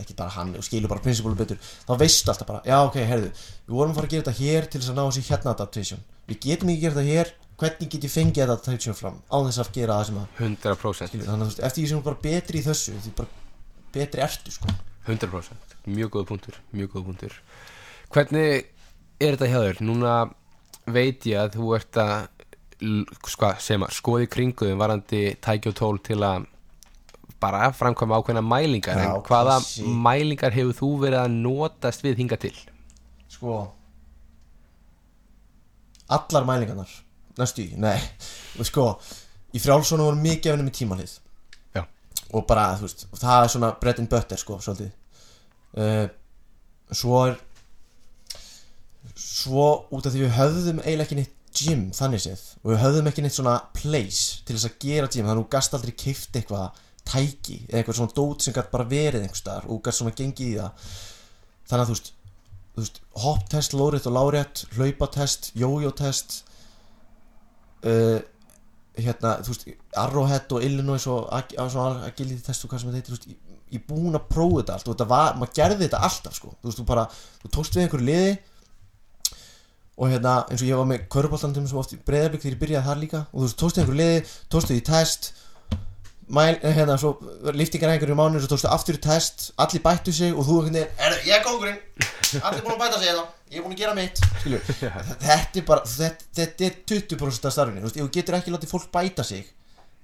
ekki 0.01 0.15
bara 0.17 0.33
hann 0.35 0.55
og 0.59 0.65
skilur 0.65 0.91
bara 0.91 1.03
prinsipólum 1.03 1.37
betur. 1.39 1.59
Þá 1.87 1.93
veistu 1.99 2.31
alltaf 2.31 2.47
bara, 2.49 2.63
já 2.67 2.77
ok, 2.85 2.97
heyrðu 3.09 3.29
við 3.33 3.75
vorum 3.75 3.93
að 3.93 3.99
fara 3.99 4.09
að 4.09 4.15
gera 4.15 4.25
þetta 4.27 4.43
hér 4.43 4.69
til 4.69 4.81
þess 4.81 4.93
að 4.93 4.99
ná 4.99 5.03
þessi 5.05 5.25
hérna 5.29 5.53
adaptation. 5.55 6.03
Við 6.29 6.41
getum 6.45 6.73
ekki 6.73 6.83
gera 6.85 6.97
þetta 6.99 7.13
hér. 7.13 7.33
Hvernig 7.59 7.89
get 7.91 8.05
ég 8.07 8.13
fengið 8.13 8.37
þetta 8.39 8.53
adaptation 8.53 8.95
fram 8.95 9.17
á 9.27 9.37
þess 9.43 9.59
að 9.59 9.71
gera 9.75 9.97
það 9.99 10.05
sem 10.09 10.19
að 10.21 10.43
100% 10.45 11.11
skilur, 11.11 11.25
þannig 11.27 11.41
að 11.41 11.49
þú 11.49 11.49
veist, 11.49 11.63
eftir 11.67 11.81
því 11.83 11.89
sem 11.89 11.99
hún 11.99 12.05
bara 12.05 12.21
betri 12.23 12.61
í 12.61 12.63
þessu 12.63 12.93
því 13.03 13.11
bara 13.17 13.29
betri 13.97 14.23
ertu 14.23 14.53
sko. 14.55 14.75
100% 15.09 15.69
mjög 15.89 16.13
góða 16.13 16.29
punktur, 16.29 16.59
mjög 16.71 16.93
góða 16.93 17.05
punktur. 17.09 17.37
Hvernig 18.13 18.69
er 19.19 19.35
þetta 19.35 19.49
hjá 19.51 19.59
þér? 19.65 19.81
Núna 19.85 20.13
veit 20.89 21.27
ég 21.29 21.41
að 21.43 21.57
þú 21.57 21.73
ert 21.77 21.99
að 22.01 22.15
sko, 23.27 23.51
sem 23.59 23.83
að 23.83 23.95
skoði 23.97 24.29
kringuðum 24.31 24.79
varandi 24.79 25.23
tæki 25.43 25.71
og 25.71 25.77
tól 25.79 25.99
til 26.03 26.21
að 26.23 26.47
bara 27.41 27.69
framkvæma 27.75 28.17
ákveðna 28.19 28.41
mælingar 28.43 28.97
Já, 28.99 29.05
en 29.15 29.21
hvaða 29.27 29.57
klassi. 29.59 29.83
mælingar 30.07 30.51
hefur 30.55 30.75
þú 30.79 30.89
verið 31.05 31.19
að 31.23 31.35
notast 31.45 32.03
við 32.05 32.17
hinga 32.23 32.37
til? 32.41 32.55
sko 33.29 33.57
allar 36.09 36.45
mælingarnar 36.49 36.89
næstu 37.39 37.65
nei 37.79 37.99
sko, 38.67 38.85
í 39.55 39.61
frjálsónu 39.61 40.07
voru 40.09 40.19
mikið 40.19 40.53
efnum 40.55 40.71
í 40.71 40.75
tímalið 40.75 41.13
Já. 41.77 41.83
og 42.33 42.45
bara, 42.49 42.71
þú 42.79 42.87
veist, 42.87 43.05
það 43.15 43.43
er 43.45 43.51
svona 43.53 43.69
bread 43.81 44.01
and 44.01 44.09
butter, 44.11 44.39
sko, 44.41 44.57
svolítið 44.65 44.91
uh, 45.79 46.07
svo 46.91 47.21
er 47.29 47.37
svo 49.19 49.67
út 49.93 50.07
af 50.07 50.13
því 50.15 50.25
við 50.25 50.35
höfðum 50.37 50.81
eiginlega 50.83 51.05
ekki 51.07 51.19
neitt 51.21 51.35
gym 51.59 51.87
þannig 51.95 52.21
séð 52.25 52.41
og 52.63 52.71
við 52.73 52.81
höfðum 52.83 53.07
ekki 53.09 53.23
neitt 53.25 53.35
svona 53.37 53.55
place 53.75 54.43
til 54.45 54.55
þess 54.57 54.69
að 54.69 54.77
gera 54.83 55.07
gym 55.09 55.25
þannig 55.25 55.37
að 55.37 55.41
þú 55.43 55.49
gast 55.55 55.75
aldrei 55.77 55.95
kift 56.03 56.37
eitthvað 56.39 56.83
tæki 57.09 57.59
eða 57.67 57.81
eitthvað 57.81 57.99
svona 57.99 58.15
dót 58.17 58.45
sem 58.45 58.55
gætt 58.55 58.71
bara 58.73 58.87
verið 58.89 59.25
einhvers 59.25 59.43
staðar 59.43 59.69
og 59.69 59.81
gast 59.85 60.01
svona 60.01 60.15
gengið 60.17 60.53
í 60.53 60.57
það. 60.59 60.89
Þannig 61.69 61.83
að 61.83 61.89
þú 61.89 61.95
veist, 61.97 62.11
veist 62.79 62.99
hopptest, 63.23 63.75
lórétt 63.77 64.09
og 64.09 64.15
lárétt 64.15 64.65
hlaupatest, 64.77 65.51
jójótest 65.59 66.39
uh, 67.85 68.19
hérna, 68.99 69.37
þú 69.43 69.53
veist 69.53 69.67
Arrowhead 69.99 70.55
og 70.55 70.65
Illinois 70.65 71.07
og 71.11 71.29
ag 71.35 71.53
agility 71.57 72.43
test 72.45 72.65
og 72.65 72.71
hvað 72.71 72.83
sem 72.83 72.93
þetta 72.93 73.15
heitir, 73.15 73.33
ég, 73.33 73.57
ég 73.77 73.85
búin 73.87 74.17
að 74.17 74.29
prófa 74.31 74.61
þetta 74.61 74.77
allt 74.77 74.87
og 74.87 74.95
þetta 74.95 75.09
var, 75.09 75.35
maður 75.39 75.57
gerði 75.59 75.83
þetta 75.85 76.05
alltaf 76.07 76.37
sko, 76.37 76.53
þú 76.61 76.69
veist, 76.69 76.79
þú 76.79 76.87
bara, 76.89 77.05
þú 77.43 77.51
tókst 77.55 77.77
við 77.77 77.85
einhverju 77.85 78.09
liði 78.09 78.33
og 79.99 80.13
hérna, 80.13 80.33
eins 80.47 80.63
og 80.63 80.69
ég 80.69 80.79
var 80.79 80.89
með 80.89 81.05
köruboltandum 81.11 81.67
sem 81.67 81.79
oft 81.79 81.93
í 81.95 81.99
breyðarblik 82.07 82.43
þegar 82.43 82.55
ég 82.55 82.63
byrjaði 82.63 82.87
þar 82.87 83.01
líka 83.03 83.21
og 83.27 83.35
þú 83.35 83.45
veist, 83.47 83.59
tókstu 83.59 83.83
einhverju 83.83 83.99
liði, 83.99 84.25
tókstu 84.53 84.77
í 84.77 84.83
test 84.89 85.31
hérna, 86.29 86.97
svo 87.01 87.15
liftingar 87.57 87.89
einhverju 87.93 88.15
mánuður, 88.17 88.45
svo 88.45 88.53
tókstu 88.53 88.69
aftur 88.69 88.99
í 88.99 89.01
test 89.01 89.49
allir 89.57 89.81
bættu 89.81 90.13
sig 90.13 90.33
og 90.33 90.45
þú 90.45 90.59
er, 90.69 90.89
ég 91.25 91.33
er 91.33 91.43
kongurinn, 91.45 91.79
allir 92.43 92.61
búin 92.63 92.75
að 92.75 92.83
bæta 92.83 92.99
sig 92.99 93.09
hérna. 93.09 93.25
Ég 93.49 93.57
er 93.57 93.65
búin 93.65 93.73
að 93.73 93.81
gera 93.81 93.95
mitt, 93.97 94.21
þetta 95.25 95.57
er 95.57 95.65
bara, 95.65 95.85
þetta, 95.89 96.27
þetta 96.37 96.67
er 96.67 96.75
20% 96.93 97.49
af 97.49 97.55
starfinu, 97.55 97.81
þú 97.81 97.89
veist, 97.89 97.97
ef 97.97 98.05
þú 98.05 98.13
getur 98.19 98.37
ekki 98.37 98.53
látið 98.53 98.73
fólk 98.75 98.91
bæta 98.93 99.25
sig 99.25 99.47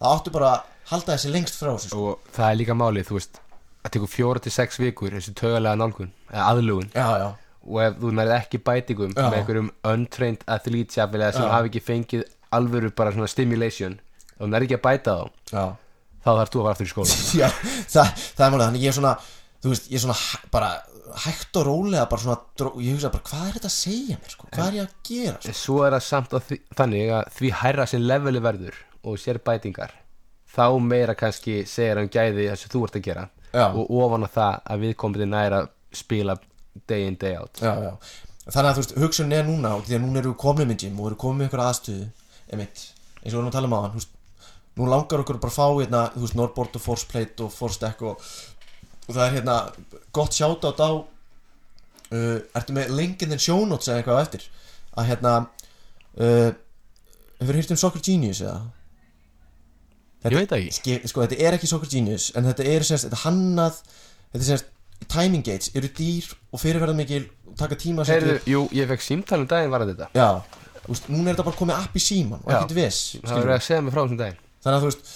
þá 0.02 0.08
áttu 0.16 0.34
bara 0.34 0.52
að 0.56 0.74
halda 0.90 1.14
þessi 1.14 1.34
lengst 1.36 1.60
frá 1.60 1.70
þessu, 1.76 1.92
sko. 1.94 2.16
og 2.16 2.34
það 2.34 2.50
er 2.50 2.60
líka 2.64 2.78
málið, 2.82 3.10
þú 3.12 3.20
veist 3.20 3.42
að 3.86 3.94
tekur 3.94 4.14
fjóra 4.16 4.42
til 4.42 4.56
sex 4.56 4.82
vikur 4.82 5.14
þessi 5.14 5.36
tögalega 5.38 5.78
nálgun, 5.78 6.10
eða 6.34 6.50
aðlugun 6.50 6.90
já, 6.90 7.06
já, 7.22 7.30
og 7.66 7.82
ef 7.86 8.02
þú 8.02 8.18
nærið 8.18 8.36
ekki 8.40 8.64
bætingum 8.66 9.14
Já. 9.14 9.24
með 9.30 9.40
einhverjum 9.40 9.72
untrained 9.94 10.44
athlete 10.50 11.06
sem 11.38 11.50
hafi 11.50 11.72
ekki 11.72 11.82
fengið 11.86 12.26
alvöru 12.54 12.92
bara 12.98 13.14
svona 13.14 13.30
stimulation 13.30 13.98
og 14.36 14.46
þú 14.46 14.50
nærið 14.52 14.68
ekki 14.68 14.78
að 14.78 14.86
bæta 14.86 15.16
þá. 15.16 15.26
Já 15.54 15.66
þá 16.26 16.30
þarf 16.40 16.52
þú 16.56 16.60
að 16.60 16.66
fara 16.66 16.74
aftur 16.76 16.90
í 16.90 16.92
skóla 16.92 17.18
Já, 17.42 17.48
það, 17.94 18.12
það 18.36 18.46
er 18.48 18.54
málið, 18.56 18.66
þannig 18.68 18.86
ég 18.86 18.92
er 18.94 18.98
svona 19.00 19.14
þú 19.66 19.72
veist, 19.74 19.88
ég 19.92 19.98
er 20.00 20.04
svona 20.06 20.18
hæ- 20.20 20.50
bara 20.54 20.72
hægt 21.26 21.58
og 21.62 21.66
rólega 21.70 22.06
bara 22.12 22.22
svona, 22.26 22.38
dró, 22.60 22.72
ég 22.82 22.96
hugsa 22.98 23.12
bara 23.14 23.28
hvað 23.30 23.46
er 23.48 23.54
þetta 23.60 23.70
að 23.70 23.76
segja 23.76 24.18
mér, 24.20 24.34
sko, 24.34 24.48
hvað 24.52 24.68
er 24.72 24.78
ég 24.80 24.88
að 24.88 24.96
gera 25.10 25.38
sko? 25.46 25.54
svo 25.62 25.78
er 25.86 25.96
það 25.96 26.04
samt 26.10 26.34
að 26.36 26.44
því, 26.50 26.58
þannig 26.82 27.14
að 27.20 27.30
því 27.38 27.52
hærra 27.62 27.86
sem 27.92 28.04
leveli 28.10 28.42
verður 28.44 28.80
og 29.06 29.20
sér 29.22 29.40
bætingar 29.46 29.94
þá 30.56 30.66
meira 30.82 31.16
kannski 31.20 31.60
segir 31.70 32.02
hann 32.02 32.10
gæði 32.12 32.50
það 32.50 32.60
sem 32.64 32.74
þú 32.74 32.84
ert 32.88 32.98
að 33.00 33.06
gera 33.10 33.26
Já. 33.56 33.66
og 33.70 33.92
ofan 34.02 34.26
á 34.26 34.30
það 34.36 34.58
að 34.74 34.84
viðkomandi 34.86 35.28
næra 35.32 35.62
spila 35.96 36.36
day 36.90 37.06
in 37.08 37.16
day 37.22 37.38
out 37.40 37.62
já, 37.64 37.72
já, 37.86 37.94
þannig 38.50 38.70
að 38.70 38.76
þú 38.76 38.82
veist, 38.84 38.96
hugsunin 39.06 39.38
er 39.40 39.46
núna 39.48 39.76
og 39.78 39.86
því 39.88 39.96
að 40.00 40.04
núna 40.04 40.20
eru 40.24 40.34
við 40.34 40.40
komin 40.42 40.68
með 40.74 40.82
gym 40.84 41.00
og 41.00 41.08
eru 41.12 41.20
komin 41.22 41.40
með 41.44 41.48
einhverja 41.48 41.70
aðstöðu 41.72 42.08
emitt, 42.58 42.84
eins 43.22 43.30
og 43.30 43.38
við 43.38 43.40
erum 43.40 43.52
að 43.54 43.56
tala 43.60 43.70
um 43.72 43.78
á 43.78 43.80
hann 43.86 43.96
nú 44.76 44.88
langar 44.92 45.24
okkur 45.24 45.40
bara 45.40 45.54
að 45.54 45.58
fá 45.58 45.68
hérna, 45.80 46.04
þú 46.16 46.24
veist, 46.26 46.38
Norboard 46.40 46.78
og 46.78 46.84
Force 46.84 47.08
Plate 47.10 47.46
og 47.46 47.54
Force 47.56 47.80
Deck 47.82 48.02
og, 48.04 48.24
og 49.08 49.12
það 49.12 49.26
er 49.26 49.36
hérna 49.38 49.58
gott 50.16 50.36
sjátt 50.36 50.66
á 50.68 50.90
uh, 52.12 52.40
ertu 52.56 52.76
með 52.76 52.94
link 52.98 53.24
in 53.24 53.34
the 53.34 53.40
show 53.42 53.64
notes 53.68 53.90
eða 53.90 54.02
eitthvað 54.02 54.24
eftir? 54.26 54.48
Að 54.96 55.10
hérna 55.12 55.36
uh, 55.46 56.52
hefur 57.40 57.60
hýrt 57.60 57.76
um 57.76 57.80
Soccer 57.80 58.04
Genius 58.04 58.44
eða? 58.44 58.60
ég 60.26 60.40
veit 60.40 60.54
ekki. 60.58 60.72
Ske, 60.74 61.00
sko, 61.06 61.22
þetta 61.26 61.38
er 61.46 61.58
ekki 61.58 61.70
Soccer 61.70 61.92
Genius 61.92 62.32
en 62.36 62.48
þetta 62.50 62.66
er 62.72 62.86
semst, 62.88 63.08
þetta 63.08 63.20
er 63.20 63.26
hannað 63.28 63.82
þetta 63.86 64.42
er 64.42 64.48
semst, 64.50 64.72
timing 65.12 65.46
gates 65.46 65.72
eru 65.78 65.90
dýr 65.94 66.32
og 66.50 66.62
fyrirverða 66.62 66.96
mikil 66.98 67.28
taka 67.60 67.78
tíma 67.80 68.06
Heyrðu, 68.08 68.40
jú, 68.50 68.64
ég 68.76 68.90
fekk 68.90 69.04
símtalum 69.06 69.48
daginn 69.48 69.72
var 69.74 69.86
þetta. 69.86 70.08
Já, 70.16 70.42
þú 70.86 70.94
veist, 70.94 71.12
núna 71.12 71.30
er 71.30 71.36
þetta 71.36 71.46
bara 71.50 71.60
komið 71.60 71.84
app 71.84 72.00
í 72.00 72.04
síman 72.04 72.42
og 72.42 72.52
ekkert 72.56 72.76
viss 72.78 73.04
það 73.22 73.44
var 73.44 73.54
að 73.58 73.64
segja 73.68 73.84
mig 73.86 73.96
frá 73.96 74.02
þessum 74.02 74.20
daginn 74.24 74.42
Þannig 74.66 74.78
að 74.80 74.84
þú 74.86 74.92
veist 74.92 75.14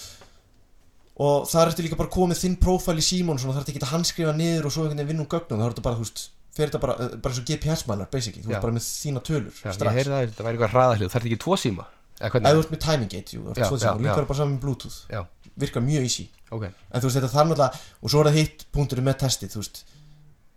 Og 1.20 1.48
það 1.52 1.62
er 1.62 1.70
eftir 1.74 1.84
líka 1.88 1.98
bara 2.00 2.12
komið 2.14 2.38
þinn 2.46 2.58
prófæl 2.64 2.96
í 3.02 3.04
síman 3.04 3.40
Svona 3.42 3.58
það 3.58 3.66
er 3.66 3.72
ekki 3.74 3.82
að 3.84 3.92
handskrifa 3.92 4.34
niður 4.38 4.70
og 4.70 4.76
svo 4.76 4.86
einhvern 4.86 5.02
veginn 5.02 5.10
vinna 5.12 5.26
úr 5.26 5.32
gögnum. 5.34 5.60
Það 5.60 5.66
er 5.66 5.74
þetta 5.74 5.84
bara, 5.88 5.98
þú 6.00 6.06
veist, 6.06 6.22
fer 6.56 6.70
þetta 6.70 6.80
bara, 6.86 6.96
eh, 6.96 7.16
bara 7.26 7.36
svo 7.36 7.44
GPS-mælar, 7.50 8.10
basically. 8.14 8.44
Þú 8.46 8.54
veist 8.54 8.64
bara 8.64 8.76
með 8.78 8.86
þína 8.88 9.24
tölur, 9.28 9.52
Já, 9.60 9.68
ég 9.68 9.76
strax. 9.76 9.96
heyrði 9.98 10.14
það, 10.14 10.30
þetta 10.30 10.46
væri 10.48 10.56
eitthvað 10.60 10.74
hraðahlið, 10.76 11.12
það 11.12 11.20
er 11.20 11.28
ekki 11.28 11.40
tvo 11.44 11.58
síma? 11.60 11.86
Eða 12.20 12.54
þú 12.56 12.64
ert 12.64 12.72
með 12.72 12.82
timing 12.86 13.12
gate, 13.12 13.32
jú, 13.36 13.42
Já, 13.56 13.68
síma 13.68 14.00
Líka 14.00 14.16
já. 14.16 14.20
er 14.20 14.30
bara 14.32 14.40
saman 14.40 14.56
með 14.56 14.64
bluetooth. 14.64 14.98
Já, 15.12 15.22
Virkar 15.60 15.84
mjög 15.84 16.04
easy. 16.08 16.30
Ok. 16.52 16.64
En 16.64 17.02
þú 17.02 17.08
veist, 17.10 17.18
þetta 17.20 17.32
þarf 17.36 17.48
náttúrulega 17.50 17.80
Og 18.04 18.10
svo 18.10 18.20
er 18.20 18.28
það 18.30 18.40
hitt 18.40 18.66
punkturinn 18.72 19.08
með 19.08 19.18
testið, 19.24 19.56
veist. 19.60 19.84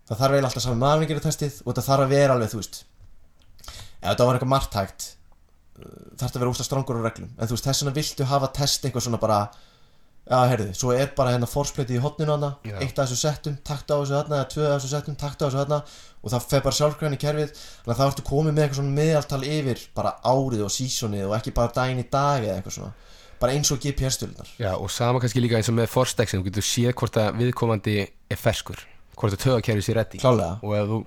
Það 0.07 0.19
þarf 0.23 0.33
eiginlega 0.33 0.51
alltaf 0.51 0.63
saman 0.63 0.83
maðurinn 0.83 1.07
að 1.07 1.13
gera 1.13 1.27
testið 1.27 1.59
Og 1.63 1.69
þetta 1.73 1.87
þarf 1.87 2.03
að 2.07 2.13
vera 2.15 2.35
alveg, 2.35 2.51
þú 2.53 2.59
veist. 2.63 2.85
Ef 4.03 4.09
þetta 4.11 4.27
var 4.27 4.39
eitthvað 4.39 4.53
margtækt 4.55 5.07
þarf 5.83 6.23
þetta 6.29 6.39
að 6.39 6.43
vera 6.45 6.53
úrst 6.55 6.65
strangur 6.67 6.99
á 6.99 7.07
reglum. 7.07 7.31
En 7.39 7.49
þú 7.51 7.57
veist, 7.57 7.67
þess 7.69 7.83
vegna 7.85 7.95
viltu 7.99 8.27
hafa 8.31 8.49
test 8.57 8.85
eitthvað 8.89 9.07
svona 9.09 9.21
bara 9.23 9.43
Já, 10.23 10.39
heyrðu, 10.47 10.69
svo 10.79 10.93
er 10.95 11.09
bara 11.17 11.33
hérna 11.35 11.49
forspleitið 11.51 11.97
í 11.97 12.01
hotninu 12.05 12.31
hana 12.37 12.53
Já. 12.63 12.77
Eitt 12.79 12.95
af 13.03 13.09
þessu 13.11 13.17
settum, 13.25 13.57
takt 13.67 13.91
á 13.91 13.99
þessu 13.99 14.15
hana 14.21 14.37
Eða 14.37 14.51
tvö 14.53 14.67
af 14.69 14.77
þessu 14.77 14.91
settum, 14.93 15.17
takt 15.19 15.43
á 15.43 15.45
þessu 15.49 15.59
hana 15.65 15.79
Og 16.23 16.31
það 16.31 16.45
fer 16.53 16.63
bara 16.63 16.77
sjálfgræn 16.79 17.17
í 17.17 17.19
kerfið. 17.19 17.51
Þannig 17.83 17.91
að 17.91 17.99
það 17.99 18.13
ertu 18.13 18.25
komið 18.29 18.55
með 18.55 18.63
eitthvað 18.63 18.79
svona 18.79 18.95
meðaltal 19.01 19.41
yfir 19.49 19.83
Bara 19.99 20.13
árið 20.23 20.63
og 20.63 20.71
sísonið 20.77 21.25
og 21.27 21.35
ekki 21.41 21.55
bara 21.57 21.75
daginn 21.75 22.05
í 22.05 22.07
dag 22.15 22.47
Eða 22.47 22.55
eitthvað 22.61 22.77
svona. 22.77 22.93
Bara 23.43 23.57
eins 23.59 23.73
og 23.75 23.83
GPS-tölunar 23.83 24.53
Já, 24.63 24.71
og 24.79 24.87
sama 24.95 25.19
kannski 25.19 25.43
líka 25.43 25.59
eins 25.59 25.73
og 25.73 25.75
með 25.81 25.91
Forstex 25.91 26.37
þú 26.37 26.45
getur 26.47 26.69
séð 26.71 26.95
hvort 27.03 27.19
að 27.19 27.43
viðkomandi 27.43 27.97
er 28.07 28.39
ferskur 28.39 28.79
hvort 29.19 29.35
að 29.35 29.43
tögakerfi 29.43 29.83
sér 29.89 29.99
reddi 29.99 30.23
Klálega. 30.23 30.61
Og 30.63 30.77
ef 30.79 30.87
þú 30.93 31.01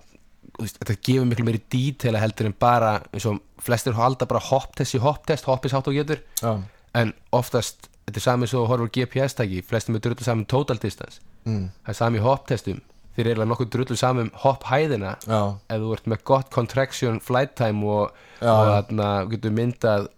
veist, 0.60 0.80
þetta 0.82 0.96
gefur 1.08 1.28
miklu 1.30 1.46
meiri 1.48 1.62
dítela 1.72 2.22
heldur 2.24 2.50
en 2.50 2.56
bara 2.60 2.96
eins 3.12 3.28
og 3.30 3.42
flestir 3.64 3.98
halda 3.98 4.28
bara 4.30 4.44
hopptest 4.44 4.98
í 4.98 5.04
hopptest 5.04 5.48
hoppis 5.50 5.76
hátt 5.76 5.90
og 5.92 5.98
getur. 5.98 6.24
Já, 6.42 6.58
en 6.96 7.14
oftast, 7.36 7.90
þetta 8.08 8.22
er 8.22 8.26
sami 8.26 8.50
svo 8.50 8.66
horfur 8.70 8.92
GPS-tæki, 8.96 9.64
flestir 9.68 9.96
með 9.96 10.08
drullu 10.08 10.28
saman 10.28 10.50
total 10.50 10.80
distance. 10.82 11.24
Mm, 11.46 11.70
það 11.86 11.94
er 11.94 12.00
sami 12.02 12.24
hopptestum 12.24 12.84
þeir 13.16 13.32
eru 13.32 13.46
nokkuð 13.48 13.70
drullu 13.72 13.96
saman 14.00 14.32
hopphæðina 14.44 15.14
já, 15.24 15.40
ef 15.72 15.84
þú 15.84 15.94
ert 15.96 16.10
með 16.12 16.24
gott 16.28 16.50
contraction 16.52 17.22
flight 17.24 17.54
time 17.56 17.86
og, 17.88 18.18
og 18.42 18.72
þarna 18.72 19.12
getur 19.32 19.56
myndað 19.56 20.10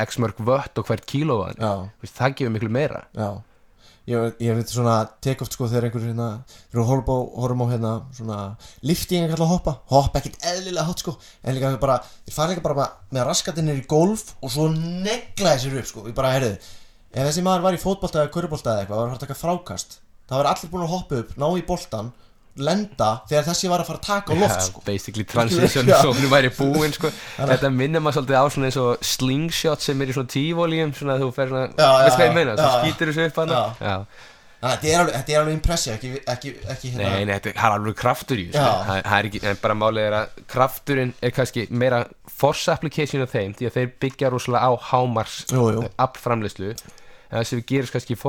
x 0.00 0.18
mörg 0.22 0.40
vött 0.48 0.80
og 0.80 0.88
hvert 0.88 1.06
kílóan 1.06 1.60
það 1.60 2.36
gefur 2.40 2.54
miklu 2.56 2.72
meira. 2.72 3.04
Já 3.14 3.38
Ég, 4.08 4.34
ég 4.42 4.56
veit 4.56 4.72
svona, 4.72 4.96
tek 5.22 5.42
oft 5.44 5.54
sko 5.54 5.68
þegar 5.68 5.90
einhver 5.90 6.06
hérna, 6.08 6.28
við 6.72 6.88
horfum 6.88 7.12
á, 7.14 7.18
horfum 7.44 7.62
á 7.62 7.66
hérna 7.70 7.92
svona 8.16 8.38
lifting 8.82 9.26
að 9.26 9.34
kalla 9.34 9.46
að 9.46 9.52
hoppa. 9.54 9.74
Hoppa 9.92 10.22
ekkert 10.22 10.40
eðlilega 10.50 10.88
hátt 10.88 11.04
sko. 11.04 11.14
En 11.44 11.54
líka 11.54 11.70
bara, 11.82 12.00
þeir 12.26 12.36
fara 12.38 12.54
líka 12.54 12.64
bara 12.64 12.88
með 13.12 13.28
raskatinn 13.28 13.70
í 13.70 13.80
golf 13.90 14.32
og 14.40 14.50
svo 14.50 14.70
negla 14.72 15.54
þessir 15.54 15.78
upp 15.82 15.90
sko, 15.92 16.06
ég 16.08 16.16
bara, 16.16 16.32
heyrðu 16.38 16.56
ef 17.10 17.26
þessi 17.26 17.42
maður 17.42 17.64
var 17.66 17.74
í 17.76 17.82
fótbolta 17.82 18.22
eða 18.22 18.32
körubólta 18.34 18.72
eða 18.72 18.84
eitthvað 18.84 19.00
var 19.00 19.14
að 19.14 19.22
taka 19.24 19.38
frákast, 19.38 19.96
það 20.30 20.40
var 20.40 20.48
allir 20.52 20.70
búin 20.70 20.84
að 20.84 20.92
hoppa 20.94 21.22
upp 21.24 21.32
ná 21.42 21.46
í 21.58 21.64
boltan, 21.66 22.10
lenda 22.56 23.10
þegar 23.30 23.44
þessi 23.50 23.68
var 23.70 23.80
að 23.84 23.86
fara 23.90 23.98
að 24.00 24.06
taka 24.06 24.32
á 24.32 24.40
loft 24.40 24.56
Ja, 24.58 24.64
sko. 24.66 24.82
basically 24.86 25.24
transition 25.24 25.86
svo 25.86 26.10
hún 26.16 26.26
væri 26.32 26.50
búin 26.56 26.92
sko. 26.96 27.12
þetta 27.52 27.70
minnir 27.70 28.02
maður 28.02 28.18
svolítið 28.20 28.40
á 28.42 28.44
svona 28.50 28.68
eins 28.70 28.80
og 28.82 29.06
slingshot 29.06 29.80
sem 29.86 30.02
er 30.02 30.10
í 30.10 30.16
svona 30.18 30.32
tífólíum 30.34 30.92
svona 30.98 31.14
að 31.16 31.24
þú 31.24 31.30
fer 31.38 31.48
svona, 31.54 31.70
veist 31.78 32.18
hvað 32.18 32.26
ég 32.26 32.36
meina, 32.40 32.58
þú 32.58 32.68
skýtur 32.80 33.12
þessu 33.14 33.28
upp 33.30 33.40
að 33.40 34.04
þetta 34.60 34.88
er 34.90 34.98
alveg, 35.00 35.30
alveg 35.40 35.54
impressi 35.56 35.88
ekki, 35.94 36.08
ekki, 36.28 36.50
ekki 36.68 36.90
hérna 36.92 37.06
Nei, 37.14 37.24
nei, 37.24 37.34
þetta 37.38 37.48
er- 37.48 37.54
það 37.62 37.76
alveg 37.78 37.94
kraftur 37.96 38.42
í 38.42 38.48
það 38.52 38.82
það 38.90 39.14
er 39.18 39.28
ekki, 39.30 39.40
en 39.48 39.60
bara 39.62 39.76
málið 39.80 40.04
er 40.10 40.16
að 40.18 40.42
krafturinn 40.52 41.14
er 41.24 41.32
kannski 41.32 41.64
meira 41.70 42.02
force 42.28 42.68
application 42.72 43.24
af 43.24 43.32
þeim 43.32 43.54
því 43.56 43.70
að 43.70 43.78
þeir 43.78 43.88
byggja 44.04 44.30
rosalega 44.34 44.68
á 44.68 44.72
hámars 44.90 45.38
aflframleyslu 45.96 46.74
en 47.30 47.38
það 47.38 47.44
sem 47.48 47.60
við 47.60 47.66
gerist 47.70 47.92
kannski 47.94 48.16
í 48.16 48.20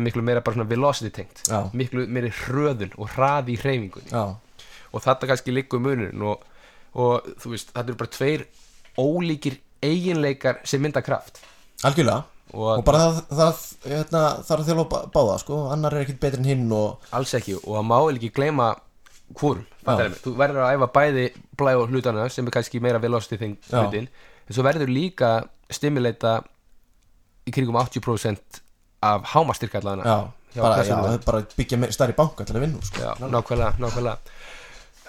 er 0.00 0.04
miklu 0.04 0.22
meira 0.26 0.40
bara 0.44 0.58
svona 0.58 0.68
velocity 0.68 1.10
tengt. 1.14 1.42
Já. 1.48 1.60
miklu 1.72 2.06
meiri 2.10 2.30
hröðun 2.44 2.92
og 2.98 3.12
hraði 3.14 3.54
í 3.54 3.60
hreyfingunni. 3.62 4.10
Já, 4.10 4.34
og 4.92 5.04
þetta 5.04 5.28
kannski 5.30 5.54
liggur 5.54 5.80
munurinn 5.84 6.22
og, 6.26 6.42
og 6.98 7.28
þú 7.38 7.52
veist, 7.54 7.70
þetta 7.74 7.86
eru 7.92 7.98
bara 8.00 8.14
tveir 8.16 8.46
ólíkir 8.98 9.58
eiginleikar 9.84 10.58
sem 10.66 10.82
mynda 10.82 11.02
kraft. 11.06 11.38
Algjörlega. 11.86 12.24
Og, 12.48 12.78
og 12.78 12.84
bara 12.86 12.98
það, 13.04 13.18
það, 13.38 13.58
hérna, 13.92 14.20
það 14.40 14.52
er 14.54 14.60
að 14.62 14.68
þjálfa 14.70 14.84
bá- 14.88 15.08
báða 15.12 15.34
sko, 15.42 15.56
annar 15.74 15.94
er 15.94 16.06
ekkert 16.06 16.20
betri 16.22 16.40
en 16.40 16.48
hinn 16.48 16.70
og 16.72 17.10
alls 17.14 17.34
ekki. 17.36 17.58
Og 17.60 17.74
það 17.76 17.84
má 17.90 17.96
ekki 18.16 18.30
gleyma 18.38 18.68
mig, 20.08 20.14
þú 20.24 20.32
verður 20.40 20.62
að 20.64 20.78
æfa 20.78 20.88
bæði 20.96 21.24
blæ 21.60 21.74
og 21.76 21.92
hlutana 21.92 22.24
sem 22.32 22.48
er 22.48 22.54
kannski 22.56 22.80
meira 22.80 22.98
velocity 23.02 23.36
Já. 23.68 23.82
hlutin, 23.82 24.08
en 24.48 24.56
svo 24.56 24.64
verður 24.64 24.88
líka 24.88 25.32
stimuleita 25.68 26.38
í 27.48 27.54
kringum 27.54 27.78
80% 27.80 28.60
af 29.08 29.32
Já, 30.56 30.62
bara, 30.64 30.84
já, 30.84 31.18
bara 31.26 31.42
byggja 31.56 31.90
stærri 31.92 32.14
banka 32.16 32.46
til 32.48 32.56
að 32.56 32.64
vinna 32.64 32.80
sko. 32.82 33.02
Já, 33.04 33.12
nákvæmlega, 33.20 33.74
nákvæmlega 33.82 34.16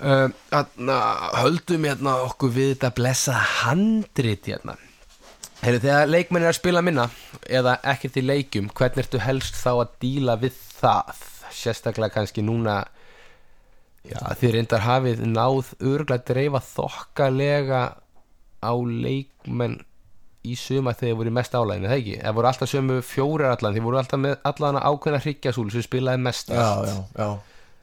um, 0.04 0.34
Þarna 0.52 0.98
höldum 1.40 1.88
hérna 1.88 2.16
okkur 2.28 2.52
við 2.58 2.74
þetta 2.74 2.92
blessa 2.98 3.38
handrit 3.62 4.50
hérna 4.52 4.76
Heyrðu, 5.60 5.82
þegar 5.84 6.12
leikmenn 6.12 6.46
er 6.46 6.54
að 6.54 6.60
spila 6.60 6.84
minna 6.86 7.10
eða 7.52 7.74
ekkert 7.92 8.20
í 8.20 8.24
leikjum, 8.24 8.70
hvernig 8.76 9.04
ertu 9.04 9.20
helst 9.20 9.58
þá 9.60 9.72
að 9.74 9.98
díla 10.04 10.38
við 10.40 10.56
það? 10.80 11.26
Sérstaklega 11.52 12.14
kannski 12.14 12.44
núna 12.46 12.78
já, 14.08 14.22
þið 14.40 14.56
reyndar 14.56 14.86
hafið 14.86 15.26
náð 15.28 15.74
örglega 15.80 16.22
að 16.22 16.30
dreifa 16.30 16.62
þokkalega 16.64 17.82
á 18.64 18.74
leikmenn 18.76 19.82
í 20.50 20.56
suma 20.60 20.95
þegar 20.97 21.14
þið 21.14 21.20
voru 21.22 21.36
mest 21.38 21.56
álæginu, 21.56 21.89
það 21.91 22.00
ekki? 22.00 22.16
Það 22.24 22.38
voru 22.39 22.52
alltaf 22.52 22.72
sömu 22.74 23.00
fjórar 23.06 23.56
allan, 23.56 23.76
þið 23.78 23.88
voru 23.88 24.02
alltaf 24.02 24.24
með 24.24 24.36
allan 24.52 24.82
ákveðna 24.82 25.24
hryggjasúlu 25.26 25.76
sem 25.76 25.86
spilaði 25.86 26.24
mest 26.26 26.54
já, 26.54 26.70
já, 26.89 26.95
já, 27.20 27.30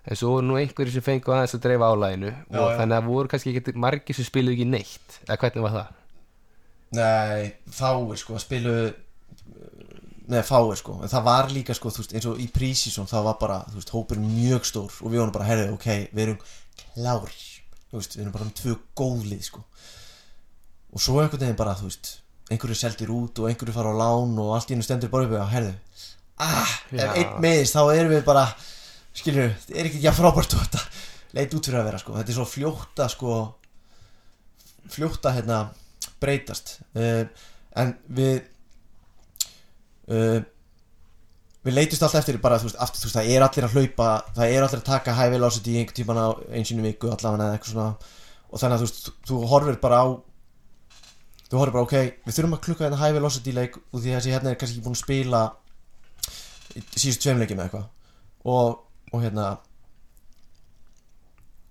en 0.06 0.20
svo 0.20 0.32
voru 0.36 0.48
nú 0.48 0.58
einhverjir 0.60 0.96
sem 0.96 1.06
fengu 1.06 1.34
aðeins 1.34 1.56
að 1.58 1.64
dreifa 1.68 1.92
álæginu 1.92 2.32
og 2.32 2.74
þannig 2.80 2.98
að 2.98 3.12
voru 3.12 3.32
kannski 3.32 3.54
ekki 3.54 3.76
margir 3.86 4.18
sem 4.18 4.28
spiluðu 4.28 4.58
ekki 4.58 4.68
neitt. 4.74 5.20
Eða 5.26 5.40
hvernig 5.44 5.66
var 5.68 5.78
það? 5.80 5.94
nei, 6.94 7.50
fáir 7.72 8.18
sko, 8.20 8.38
spilu 8.40 8.74
nei, 10.30 10.42
fáir 10.46 10.78
sko, 10.78 11.00
en 11.02 11.10
það 11.10 11.26
var 11.26 11.50
líka 11.54 11.74
sko, 11.76 11.92
veist, 11.94 12.14
eins 12.14 12.28
og 12.30 12.40
í 12.42 12.48
prísísson 12.52 13.08
það 13.10 13.28
var 13.30 13.38
bara, 13.40 13.58
veist, 13.74 13.92
hópur 13.94 14.20
mjög 14.22 14.68
stór 14.68 15.00
og 15.02 15.12
við 15.12 15.22
vorum 15.22 15.34
bara, 15.34 15.48
herrið, 15.50 15.72
ok, 15.74 15.88
við 16.12 16.24
erum 16.26 16.38
klári, 16.76 17.42
veist, 17.94 18.16
við 18.16 18.24
erum 18.24 18.36
bara 18.36 18.46
um 18.48 18.54
tvö 18.60 18.76
góðlið 18.98 19.48
sko. 19.50 19.64
Og 20.94 21.02
svo 21.02 21.20
einhvern 21.20 21.42
veginn 21.42 21.58
bara, 21.58 21.76
þú 21.78 21.90
veist 21.90 22.12
einhverju 22.50 22.78
seldir 22.78 23.10
út 23.10 23.42
og 23.42 23.50
einhverju 23.50 23.74
fara 23.74 23.92
á 23.92 24.00
lán 24.00 24.38
og 24.42 24.54
allt 24.54 24.70
í 24.70 24.76
einu 24.76 24.86
stendur 24.86 25.10
bara 25.12 25.26
upp 25.26 25.36
og 25.40 25.50
herðu 25.50 25.74
ah, 26.38 26.72
ef 26.92 27.00
Já. 27.00 27.12
einn 27.12 27.36
meðist 27.42 27.76
þá 27.76 27.82
erum 27.96 28.12
við 28.14 28.24
bara 28.26 28.46
skilur, 29.16 29.54
þetta 29.64 29.78
er 29.78 29.88
ekki 29.88 30.00
ekki 30.00 30.10
að 30.10 30.18
frábært 30.18 30.56
og 30.56 30.64
þetta 30.64 30.82
leit 31.36 31.54
út 31.56 31.68
fyrir 31.68 31.80
að 31.80 31.88
vera 31.90 32.00
sko. 32.00 32.16
Þetta 32.16 32.32
er 32.32 32.38
svo 32.38 32.48
fljóta 32.48 33.08
sko 33.12 33.38
fljóta 34.92 35.32
hérna 35.34 35.62
breytast. 36.22 36.76
Uh, 36.96 37.24
en 37.76 37.96
við 38.16 38.36
uh, 40.12 40.38
við 41.66 41.74
leitist 41.74 42.04
alltaf 42.06 42.22
eftir 42.22 42.38
bara, 42.42 42.60
þú 42.62 42.70
veist, 42.70 42.78
aftur, 42.82 43.02
þú 43.02 43.08
veist, 43.08 43.18
það 43.18 43.32
er 43.34 43.46
allir 43.46 43.66
að 43.66 43.74
hlaupa 43.74 44.10
það 44.36 44.52
er 44.52 44.66
allir 44.66 44.80
að 44.80 44.86
taka 44.86 45.16
high 45.18 45.32
velocity 45.34 45.74
í 45.74 45.80
einhvern 45.80 45.98
tíman 45.98 46.22
á 46.22 46.28
einsinu 46.54 46.86
viku 46.86 47.10
allavega 47.10 47.48
eða 47.48 47.58
eitthvað 47.58 47.74
svona. 47.74 48.14
Og 48.46 48.62
þannig 48.62 48.76
að 48.76 48.82
þú 48.84 48.88
veist, 48.88 49.10
þú 49.26 49.40
horfir 49.50 49.80
bara 49.82 50.02
á 50.04 50.06
þú 51.50 51.60
horfir 51.60 51.76
bara, 51.76 51.86
ok, 51.86 52.24
við 52.26 52.36
þurfum 52.36 52.56
að 52.56 52.64
klukka 52.66 52.86
þetta 52.86 53.00
high 53.02 53.14
velocity 53.16 53.54
leik 53.54 53.78
og 53.78 54.00
því 54.00 54.16
þessi 54.16 54.34
hérna 54.34 54.52
er 54.52 54.58
kannski 54.60 54.78
ekki 54.78 54.86
búin 54.86 54.96
að 54.96 55.04
spila 55.04 55.42
í 56.76 56.82
síðustu 56.98 57.26
tveim 57.26 57.40
leikjum 57.42 57.60
eða 57.60 57.68
eitthvað. 57.68 57.86
Og, 58.46 58.76
og 59.12 59.24
hérna 59.24 59.46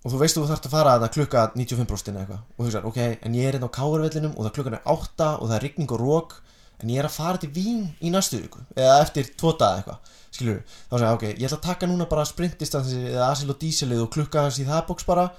og 0.06 0.12
þú 0.12 0.20
veist 0.22 0.38
þú 0.38 0.46
þarft 0.48 0.68
að 0.68 0.74
fara 0.76 0.96
að 0.96 1.08
klukka 1.16 1.46
95% 1.54 2.12
eða 2.12 2.24
eitthvað. 2.24 2.42
Og 2.56 2.60
þú 2.60 2.68
veist, 2.70 2.90
ok, 2.90 3.00
en 3.26 3.38
ég 3.38 3.48
er 3.48 3.56
hérna 3.58 3.70
á 3.70 3.76
káarvellinum 3.76 4.36
og 4.36 4.46
það 4.46 4.56
klukkan 4.58 4.78
er 4.78 4.92
8 4.96 5.30
og 5.36 5.48
það 5.48 5.56
er 5.58 5.66
rigning 5.66 5.96
og 5.96 6.02
rók 6.02 6.36
en 6.82 6.92
ég 6.92 7.00
er 7.00 7.08
að 7.08 7.16
fara 7.16 7.40
til 7.40 7.50
Vín 7.52 7.86
í 8.04 8.12
næstu 8.12 8.38
viku 8.42 8.60
eða 8.76 8.98
eftir 9.00 9.30
tvo 9.40 9.54
daga 9.56 9.80
eitthvað 9.80 10.10
skilur 10.36 10.58
þá 10.68 10.94
segja, 10.98 11.12
ok, 11.16 11.24
ég 11.30 11.46
ætla 11.48 11.56
að 11.56 11.64
taka 11.64 11.88
núna 11.88 12.08
bara 12.10 12.26
sprintdistansi 12.28 12.98
eða 13.14 13.30
asil 13.30 13.48
og 13.52 13.58
dísilið 13.62 14.02
og 14.04 14.10
klukka 14.12 14.44
hans 14.44 14.60
í 14.60 14.66
það 14.68 14.84
box 14.90 15.08
bara. 15.08 15.30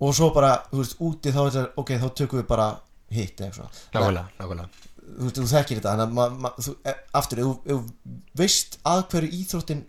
Og 0.00 0.14
svo 0.16 0.30
bara, 0.32 0.54
þú 0.70 0.80
veist, 0.80 1.00
úti 1.04 1.32
þá 1.34 1.40
ok, 1.76 1.90
þá 2.00 2.06
tökum 2.16 2.40
við 2.40 2.46
bara 2.48 2.68
hitt 3.10 3.40
eða 3.40 3.50
eitthvað 3.50 3.80
Nákvæmlega, 3.94 4.26
nákvæmlega. 4.38 4.86
Þú, 5.10 5.30
þú 5.36 5.46
þekkir 5.50 5.80
þetta 5.80 5.92
þannig 5.94 6.20
að 6.24 6.36
ma, 6.44 6.50
þú, 6.62 6.74
e, 6.86 6.94
aftur, 7.18 7.40
ef 7.42 7.64
þú- 7.66 8.18
veist 8.38 8.76
að 8.86 9.00
hverju 9.10 9.30
íþróttin 9.40 9.80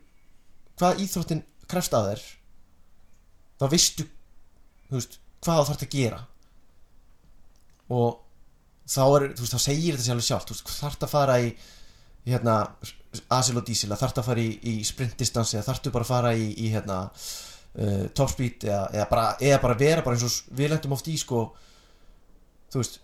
hvað 0.81 1.03
íþróttin 1.05 1.43
krefst 1.69 1.93
að 1.93 2.07
þér 2.09 2.23
þá 3.61 3.65
veistu 3.75 4.07
veist, 4.91 5.19
hvað 5.45 5.59
þú 5.61 5.67
þarft 5.69 5.85
að 5.85 5.93
gera. 5.93 6.21
Og 7.91 8.17
þá 8.91 9.03
er, 9.19 9.27
þú 9.35 9.45
veist, 9.45 9.53
þá 9.53 9.63
segir 9.67 9.95
þetta 9.95 10.05
sér 10.07 10.15
alveg 10.15 10.27
sjálft 10.27 10.49
þú 10.51 10.57
veist, 10.57 10.73
þarft 10.81 11.05
að 11.05 11.13
fara 11.13 11.37
í 11.43 11.51
hérna, 12.25 12.55
asil 13.37 13.57
og 13.59 13.65
dísil 13.67 13.91
þarft 13.93 14.19
að 14.21 14.27
fara 14.31 14.43
í, 14.43 14.49
í 14.71 14.73
sprintdistansi 14.87 15.57
eða 15.59 15.67
þarftu 15.69 15.93
bara 15.93 16.05
að 16.07 16.11
fara 16.11 16.33
í, 16.37 16.49
í 16.65 16.71
hérna 16.73 16.97
uh, 17.11 18.05
topspeed 18.17 18.65
eða, 18.67 18.83
eða, 18.95 19.07
bara, 19.11 19.25
eða 19.41 19.61
bara 19.63 19.77
vera 19.79 20.03
bara 20.05 20.17
eins 20.17 20.25
og 20.27 20.57
við 20.57 20.73
lendum 20.73 20.93
oft 20.97 21.09
í 21.11 21.15
sko 21.19 21.45
þú 22.71 22.81
veist 22.83 22.99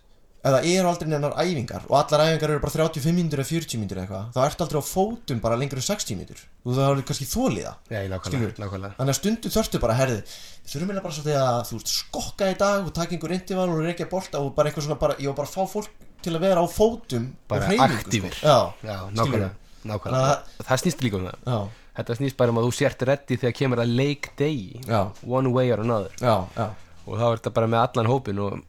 eða 0.46 0.58
eru 0.62 0.88
aldrei 0.88 1.08
neinar 1.10 1.32
æfingar 1.34 1.82
og 1.88 1.94
allar 1.98 2.22
æfingar 2.28 2.50
eru 2.54 2.60
bara 2.62 2.72
35 2.72 3.12
mínútur 3.16 3.40
eða 3.42 3.48
40 3.50 3.80
mínútur 3.80 3.98
eða 3.98 4.04
eitthvað 4.06 4.28
þá 4.36 4.40
ertu 4.48 4.64
aldrei 4.64 4.78
á 4.78 4.84
fótum 4.86 5.40
bara 5.42 5.56
lengur 5.58 5.80
en 5.80 5.86
60 5.88 6.14
mínútur. 6.18 6.42
Og 6.64 6.76
það 6.76 6.90
er 6.92 7.02
kannski 7.08 7.26
þóliða 7.28 7.72
Já, 7.90 7.98
nákvæmlega, 8.08 8.30
Skilurðu? 8.30 8.62
nákvæmlega. 8.62 8.92
Þannig 9.00 9.14
að 9.14 9.18
stundu 9.18 9.52
þörftu 9.56 9.80
bara 9.82 9.96
herði 9.98 10.18
við 10.22 10.72
þurfum 10.72 10.88
eiginlega 10.88 11.06
bara 11.08 11.16
svolítið 11.18 11.38
að 11.42 11.62
þú 11.68 11.78
veist 11.78 11.92
skokka 11.98 12.50
í 12.52 12.56
dag 12.62 12.86
og 12.86 12.92
taka 12.94 13.16
einhver 13.16 13.34
interval 13.38 13.68
og 13.74 13.82
reykja 13.88 14.08
bolta 14.12 14.38
og 14.44 14.54
bara 14.54 14.70
eitthvað 14.70 14.86
svona 14.88 15.00
bara 15.02 15.16
ég 15.18 15.26
var 15.32 15.36
bara 15.42 15.48
að 15.48 15.56
fá 15.58 15.62
fólk 15.74 15.90
til 16.22 16.34
að 16.36 16.40
vera 16.46 16.62
á 16.62 16.66
fótum 16.70 17.28
Bara 17.48 17.66
sko. 17.66 18.22
já, 18.42 18.58
Já, 18.82 18.96
Skilurðu? 19.10 19.18
nákvæmlega, 19.18 19.50
nákvæmlega. 19.84 20.38
Þannig 20.58 20.66
Það 20.70 20.82
snýst 20.84 21.02
líka 21.02 21.16
um 21.18 21.28
það. 21.28 21.38
Já, 21.46 21.58
Þetta 21.98 22.14
snýst 22.14 22.36
bara 22.38 22.50
um 22.54 22.58
að 22.60 22.66
þú 22.68 22.72
sért 22.78 23.00
reddi 23.08 23.36
þegar 23.42 23.54
kemur 23.58 23.80
að 23.82 23.94
leik 23.98 24.28
degi 24.38 24.80
One 25.26 25.50
way 25.50 25.72
or 25.74 25.80
another. 25.82 26.10
Já, 26.22 26.46
já, 26.54 26.68
Og 27.08 27.16
þá 27.18 27.24
er 27.32 27.38
þetta 27.40 27.54
bara 27.56 27.66
með 27.66 27.80
allan 27.88 28.06
hópin 28.12 28.38
og 28.44 28.60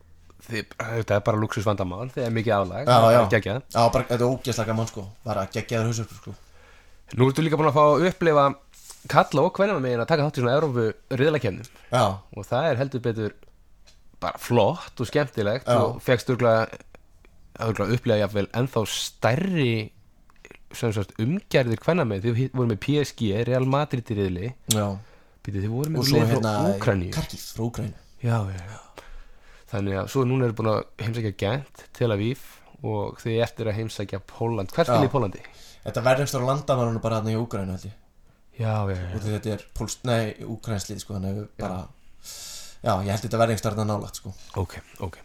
þetta 0.47 1.17
er 1.17 1.25
bara 1.25 1.41
luxusvandamál 1.41 2.07
þegar 2.13 2.29
er 2.29 2.35
mikið 2.37 2.55
álag 2.55 2.87
Já, 2.89 2.97
já. 3.13 3.19
Geggjað. 3.33 3.61
þetta 3.73 4.15
er 4.15 4.25
ógeðslega 4.29 4.71
gaman 4.71 4.89
sko. 4.89 5.05
Bara 5.25 5.45
geggjaður 5.51 5.91
hausur 5.91 6.09
sko. 6.15 6.35
Nú 7.17 7.29
ertu 7.29 7.43
líka 7.43 7.57
búin 7.59 7.69
að 7.71 7.77
fá 7.77 7.83
að 7.89 8.07
upplifa 8.11 8.47
kalla 9.09 9.45
og 9.45 9.53
hvernig 9.57 9.83
megin 9.83 10.03
að 10.03 10.09
taka 10.11 10.25
þátt 10.27 10.39
í 10.39 10.43
svona 10.43 10.55
Európu 10.57 11.17
riðlakefnum 11.19 11.69
já, 11.89 12.03
og 12.35 12.45
það 12.45 12.67
er 12.69 12.81
heldur 12.81 13.03
betur 13.05 13.35
bara 14.19 14.41
flott 14.41 14.99
og 14.99 15.07
skemmtilegt 15.07 15.69
Já. 15.69 15.77
og 15.79 16.01
fegst 16.03 16.29
örgulega 16.29 17.95
upplega 17.95 18.25
jafnvel 18.25 18.49
ennþá 18.55 18.83
stærri 18.91 19.71
sagt 20.75 21.15
umgerðir 21.21 21.81
hvenna 21.81 22.05
með 22.05 22.27
þið 22.27 22.41
voru 22.53 22.69
með 22.69 22.81
PSG, 22.85 23.31
Real 23.47 23.65
Madrid 23.65 24.11
í 24.13 24.17
riðli. 24.19 24.51
Og 24.75 26.05
svo 26.05 26.21
hérna 26.21 26.53
Karkið 26.77 27.45
frá 27.55 27.63
Úkraníu 27.65 27.95
já, 28.21 28.37
já, 28.51 28.59
já. 28.59 28.79
Þannig 29.69 29.99
að 30.01 30.09
svo 30.13 30.25
núna 30.27 30.47
eru 30.47 30.57
búin 30.57 30.71
að 30.73 30.81
heimsækja 31.03 31.33
Gent, 31.43 31.83
Tel 31.95 32.11
Aviv 32.15 32.43
og 32.85 33.19
þið 33.21 33.41
eftir 33.45 33.69
að 33.69 33.77
heimsækja 33.79 34.19
Póland 34.29 34.71
hvert 34.73 34.89
Já. 34.89 34.95
spil 34.95 35.09
í 35.09 35.13
Pólandi? 35.13 35.41
þetta 35.85 36.03
verðumst 36.05 36.37
á 36.37 36.39
landamærunum 36.43 37.03
bara 37.03 37.19
hérna 37.19 37.33
í 37.35 37.39
Úkraníu 37.39 37.75
held 37.75 37.89
ég 37.89 37.97
Já, 38.59 38.73
já, 38.91 38.95
já, 38.99 39.19
því 39.23 39.33
þetta 39.37 39.51
er 39.53 39.61
pólst, 39.77 40.01
nei, 40.03 40.33
úkrænslið 40.43 40.97
sko, 40.99 41.15
þannig 41.15 41.37
að 41.37 41.45
bara 41.61 41.77
já, 42.83 42.93
ég 43.05 43.11
held 43.13 43.23
þetta 43.23 43.39
verði 43.39 43.53
einhver 43.55 43.63
starna 43.63 43.85
nálægt 43.87 44.19
sko. 44.19 44.33
ok, 44.59 44.73
ok 45.07 45.19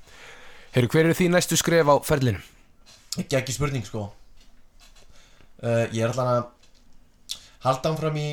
Heyrðu, 0.74 0.90
hver 0.92 1.08
eru 1.08 1.16
því 1.18 1.26
næstu 1.32 1.58
skref 1.58 1.90
á 1.90 1.94
ferlinu? 2.06 2.42
ekki 3.18 3.38
ekki 3.38 3.54
spurning 3.54 3.86
sko 3.86 4.04
uh, 5.62 5.84
ég 5.90 6.02
er 6.02 6.12
allan 6.14 6.30
að 6.30 6.44
halda 7.66 7.90
hann 7.90 7.98
fram 8.00 8.18
í 8.20 8.28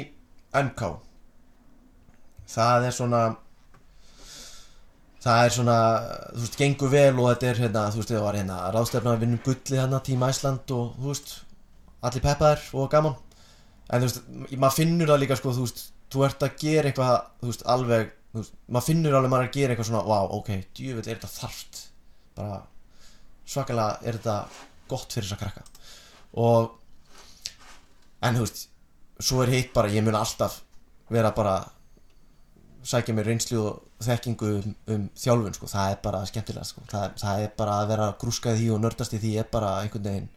MK 0.61 0.91
það 2.51 2.87
er 2.89 2.95
svona 2.95 3.21
það 5.21 5.43
er 5.45 5.55
svona 5.55 5.77
þú 6.31 6.43
veist, 6.43 6.57
gengur 6.59 6.91
vel 6.91 7.11
og 7.13 7.27
þetta 7.29 7.49
er 7.49 7.61
hérna, 7.65 7.83
þú 7.93 8.01
veist, 8.01 8.13
það 8.13 8.25
var 8.25 8.37
hérna 8.39 8.59
ráðstefna 8.75 9.13
að 9.13 9.25
vinnum 9.25 9.43
gulli 9.45 9.77
hérna 9.77 10.01
tíma 10.05 10.31
Æsland 10.33 10.73
og 10.77 10.95
þú 10.97 11.11
veist, 11.11 11.35
allir 12.01 12.25
peppaðir 12.25 12.65
og 12.73 12.89
gaman. 12.93 13.19
En 13.91 14.01
þú 14.01 14.09
veist, 14.09 14.23
maður 14.55 14.77
finnur 14.79 15.11
það 15.11 15.21
líka 15.25 15.37
sko, 15.37 15.53
þú 15.57 15.67
veist, 15.67 15.85
þú 16.11 16.25
ert 16.27 16.47
að 16.47 16.57
gera 16.63 16.91
eitthvað 16.91 17.15
þú 17.43 17.51
veist, 17.51 17.65
alveg, 17.75 18.11
þú 18.31 18.41
veist, 18.41 18.57
maður 18.67 18.87
finnur 18.89 19.17
alveg 19.19 19.33
maður 19.35 19.49
að 19.49 19.55
gera 19.59 19.75
eitthvað 19.75 19.89
svona, 19.91 20.03
wow, 20.09 20.33
ok, 20.39 20.51
djúvill 20.73 21.05
er 21.05 21.13
þetta 21.13 21.31
þarft. 21.35 21.85
Bara 22.39 22.59
svakalega 23.51 24.07
er 24.07 24.17
þetta 24.17 24.37
gott 24.91 25.13
fyrir 25.13 25.27
þess 25.27 25.37
að 25.37 25.43
krakka. 25.43 25.87
Og 26.41 26.71
en 28.25 28.37
þú 28.37 28.45
veist 28.45 28.67
svo 29.21 29.43
er 29.43 29.53
hitt 29.53 29.73
bara, 29.75 29.91
ég 29.91 30.03
mun 30.05 30.17
alltaf 30.17 30.61
vera 31.11 31.33
bara 31.35 31.59
sækja 32.87 33.13
mér 33.13 33.27
reynslu 33.29 33.59
og 33.61 33.90
þekkingu 34.05 34.49
um, 34.57 34.75
um 34.95 35.07
þjálfun 35.17 35.55
sko, 35.57 35.69
það 35.71 35.93
er 35.93 36.01
bara 36.03 36.21
skemmtilega 36.29 36.67
sko. 36.67 36.83
það, 36.91 37.15
það 37.21 37.45
er 37.45 37.55
bara 37.57 37.77
að 37.81 37.93
vera 37.93 38.09
grúskað 38.21 38.57
í 38.57 38.63
því 38.63 38.73
og 38.75 38.83
nördast 38.83 39.15
í 39.15 39.21
því 39.21 39.31
er 39.41 39.47
bara 39.51 39.71
einhvern 39.83 40.07
veginn 40.09 40.29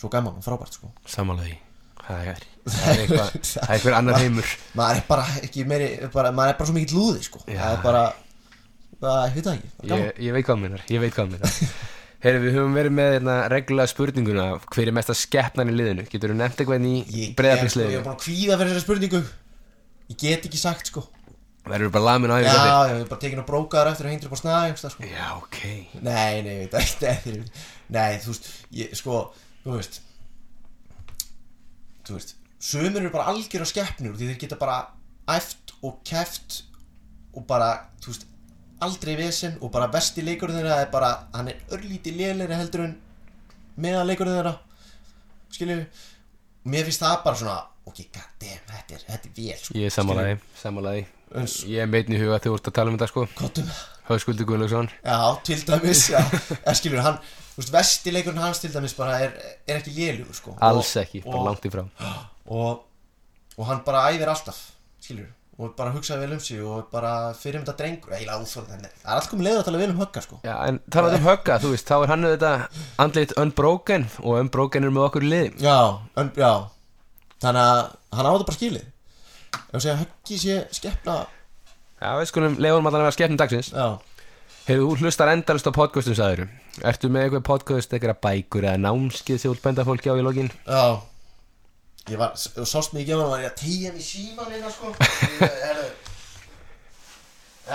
svo 0.00 0.10
gaman 0.12 0.38
og 0.38 0.44
frábært 0.44 0.76
sko. 0.76 0.90
Samanlega 1.08 1.52
því. 1.52 1.60
Það 2.04 2.28
er, 2.32 2.44
það 2.74 2.90
er 2.90 3.02
eitthvað 3.04 3.32
Það 3.48 3.64
er 3.64 3.74
eitthvað 3.76 3.98
annar 4.00 4.20
heimur. 4.20 4.52
maður 4.76 5.00
er 5.00 5.08
bara 5.08 5.26
ekki 5.40 5.64
meiri 5.68 5.88
bara, 6.12 6.34
maður 6.36 6.52
er 6.52 6.60
bara 6.60 6.70
svo 6.70 6.76
mikill 6.76 6.98
lúði 6.98 7.24
sko. 7.24 7.42
Það 7.48 7.70
er 7.70 7.82
bara, 7.84 8.04
það, 9.00 9.38
það 9.38 9.50
ekki 9.54 9.92
ég, 9.94 10.06
ég 10.26 10.36
veit 10.36 10.48
hvað 10.48 10.62
minnar 10.64 10.86
Ég 10.92 11.04
veit 11.04 11.16
hvað 11.16 11.32
minnar 11.32 11.58
Herri, 12.24 12.40
við 12.40 12.54
höfum 12.56 12.76
verið 12.76 12.94
með 12.96 13.10
hérna, 13.18 13.32
reglulega 13.52 13.92
spurninguna 13.92 14.44
Hver 14.72 14.88
er 14.88 14.96
mesta 14.96 15.16
skeppnan 15.16 15.68
í 15.68 15.74
liðinu? 15.76 16.06
Getur 16.08 16.32
þú 16.32 16.38
nefnt 16.38 16.62
eitthvað 16.62 16.86
í 16.88 16.94
ég, 17.00 17.34
ég, 17.34 17.34
er 17.34 18.04
bara 18.04 18.14
að 18.14 18.22
kvíða 18.22 18.56
fyrir 18.56 18.70
þessari 18.70 18.84
spurningu. 18.86 19.20
Ég 20.08 20.20
get 20.20 20.48
ekki 20.48 20.60
sagt 20.60 20.88
sko 20.88 21.04
Verður 21.64 21.92
bara 21.94 22.04
lamin 22.10 22.32
á 22.32 22.36
já, 22.42 22.50
því 22.50 22.64
já, 22.68 22.78
ég 22.90 22.98
er 22.98 23.08
bara 23.08 23.22
tekin 23.22 23.40
að 23.40 23.46
brókaðar 23.48 23.90
eftir 23.94 24.08
og 24.08 24.12
hengtur 24.12 24.28
upp 24.28 24.36
á 24.36 24.40
snæg 24.42 24.80
sko. 24.82 25.06
Já, 25.08 25.28
ok. 25.38 25.60
Nei, 26.04 26.42
nei, 26.44 26.50
ég 26.58 26.74
veit 26.74 26.76
ekki 26.80 27.36
nei, 27.96 28.18
þú 28.20 28.34
veist, 28.34 28.50
ég, 28.76 28.92
sko 29.00 29.22
Þú 29.64 29.78
veist 29.78 30.02
Þú 32.04 32.18
veist, 32.18 32.34
sömur 32.60 33.00
eru 33.00 33.14
bara 33.14 33.32
algjör 33.32 33.64
á 33.64 33.68
skeppnur 33.70 34.18
Því 34.18 34.28
þeir 34.28 34.42
geta 34.42 34.60
bara 34.60 34.76
æft 35.32 35.72
og 35.80 36.02
keft 36.04 36.60
Og 37.32 37.46
bara, 37.48 37.70
þú 38.04 38.12
veist 38.12 38.28
Aldrei 38.84 39.14
vesen 39.16 39.56
og 39.64 39.70
bara 39.72 39.88
vesti 39.88 40.20
leikurinn 40.26 40.58
þeirra 40.58 40.82
er 40.82 40.90
bara, 40.92 41.10
hann 41.32 41.48
er 41.48 41.60
örlítið 41.72 42.18
lélegri 42.18 42.56
heldur 42.58 42.82
en 42.84 42.96
meðan 43.80 44.10
leikurinn 44.10 44.34
þeirra 44.36 44.52
skilju 45.54 45.76
mér 46.68 46.88
finnst 46.88 47.04
það 47.04 47.14
bara 47.24 47.38
svona 47.40 47.54
ok, 47.86 48.00
goddamn, 48.12 48.66
þetta 48.72 48.96
er, 48.96 49.04
þetta 49.06 49.30
er 49.30 49.34
vel 49.38 49.56
sko, 49.62 49.76
Ég 49.78 49.88
er 49.88 49.94
sammálaði, 49.94 50.34
sammálaði 50.60 51.06
Eins- 51.34 51.64
Ég 51.66 51.88
meitn 51.90 52.14
í 52.14 52.18
huga 52.20 52.38
þegar 52.38 52.52
þú 52.52 52.58
ert 52.60 52.68
að 52.70 52.76
tala 52.78 52.90
um 52.92 52.96
þetta 52.98 53.08
sko. 53.10 53.26
Kottum, 53.38 53.70
Höskuldur 54.08 54.46
Gunnlaugsson 54.48 54.88
já, 55.02 55.18
til 55.48 55.56
dæmis 55.64 56.02
já, 56.12 56.18
eða 56.60 56.74
skilju, 56.76 57.00
hann, 57.00 57.16
þú 57.54 57.62
veist, 57.62 57.72
vesti 57.72 58.12
leikurinn 58.12 58.42
hans 58.42 58.60
til 58.60 58.70
dæmis 58.74 58.92
bara 58.98 59.16
er, 59.24 59.32
er 59.66 59.78
ekki 59.80 59.94
lélugur 59.96 60.34
sko. 60.36 60.56
Alls 60.60 60.90
Og- 60.96 61.02
ekki, 61.06 61.22
bara 61.24 61.38
og- 61.40 61.46
langt 61.48 61.64
í 61.64 61.72
frá. 61.72 61.86
Og, 62.46 62.84
og 63.58 63.66
hann 63.70 63.80
bara 63.86 64.02
æfir 64.12 64.28
alltaf 64.28 64.58
skilur, 65.00 65.26
og 65.58 65.72
bara 65.78 65.92
hugsaði 65.94 66.20
vel 66.26 66.32
um 66.36 66.40
sig 66.40 66.60
og 66.60 66.90
bara 66.92 67.32
fyrir 67.38 67.58
um 67.60 67.64
þetta 67.64 67.76
drengur. 67.80 68.12
Eiginlega 68.12 68.44
úþórð, 68.44 68.68
það 68.74 68.84
er 68.84 69.16
allt 69.16 69.30
komið 69.32 69.48
leið 69.48 69.58
að 69.62 69.64
tala 69.70 69.78
vel 69.82 69.90
um 69.94 70.00
högga 70.04 70.22
sko. 70.28 70.40
Já, 70.44 70.54
en 70.68 70.80
talað 70.90 71.16
um 71.18 71.26
högga, 71.30 71.58
þú 71.64 71.70
veist, 71.74 71.88
þá 71.88 71.96
er 72.02 72.12
hann 72.12 72.28
þetta 72.28 72.52
andlit 72.98 73.32
unbroken 73.40 74.08
og 74.22 74.38
unbroken 74.44 74.84
er 74.84 74.90
með 74.90 75.08
okkur 75.08 75.24
í 75.24 75.30
liði 75.32 75.52
já, 75.64 75.78
ön, 76.20 76.32
já. 76.36 76.52
Þannig 77.40 77.64
að 77.64 77.80
hann 78.18 78.26
á 78.28 78.32
þetta 78.34 78.46
bara 78.52 78.58
skilið 78.60 78.90
ef 79.54 79.76
að 79.78 79.84
segja 79.84 79.96
höggi 80.02 80.38
sé 80.42 80.58
skeppna 80.78 81.16
Já, 82.04 82.10
við 82.20 82.28
skulum 82.28 82.56
leiðum 82.60 82.86
allan 82.90 83.00
að 83.00 83.06
vera 83.06 83.14
skeppnum 83.16 83.38
dagsins. 83.40 83.70
Já, 83.72 83.86
Hefur 84.64 84.82
þú 84.94 85.04
hlustar 85.04 85.30
endalist 85.32 85.68
á 85.68 85.72
podcastum, 85.76 86.16
sagður 86.18 86.46
Ertu 86.84 87.08
með 87.12 87.26
eitthvað 87.28 87.44
podcast, 87.48 87.92
eitthvað 87.94 88.20
bækur 88.24 88.64
eða 88.66 88.80
námskið 88.82 89.38
sem 89.40 89.48
þú 89.50 89.54
vilt 89.54 89.64
benda 89.66 89.84
fólki 89.88 90.10
á 90.12 90.16
í 90.18 90.24
lokin? 90.24 90.50
já. 90.66 90.84
Ég 92.10 92.18
var, 92.20 92.34
og 92.36 92.66
sást 92.68 92.92
mig 92.92 93.04
ekki 93.06 93.14
á 93.16 93.20
hann 93.22 93.30
var 93.32 93.40
ég 93.40 93.48
að 93.48 93.60
tegja 93.62 93.92
mig 93.94 94.02
síman 94.04 94.50
hérna 94.52 94.70
sko. 94.74 94.90
Ég- 94.92 95.54
heyrðu. 95.64 95.86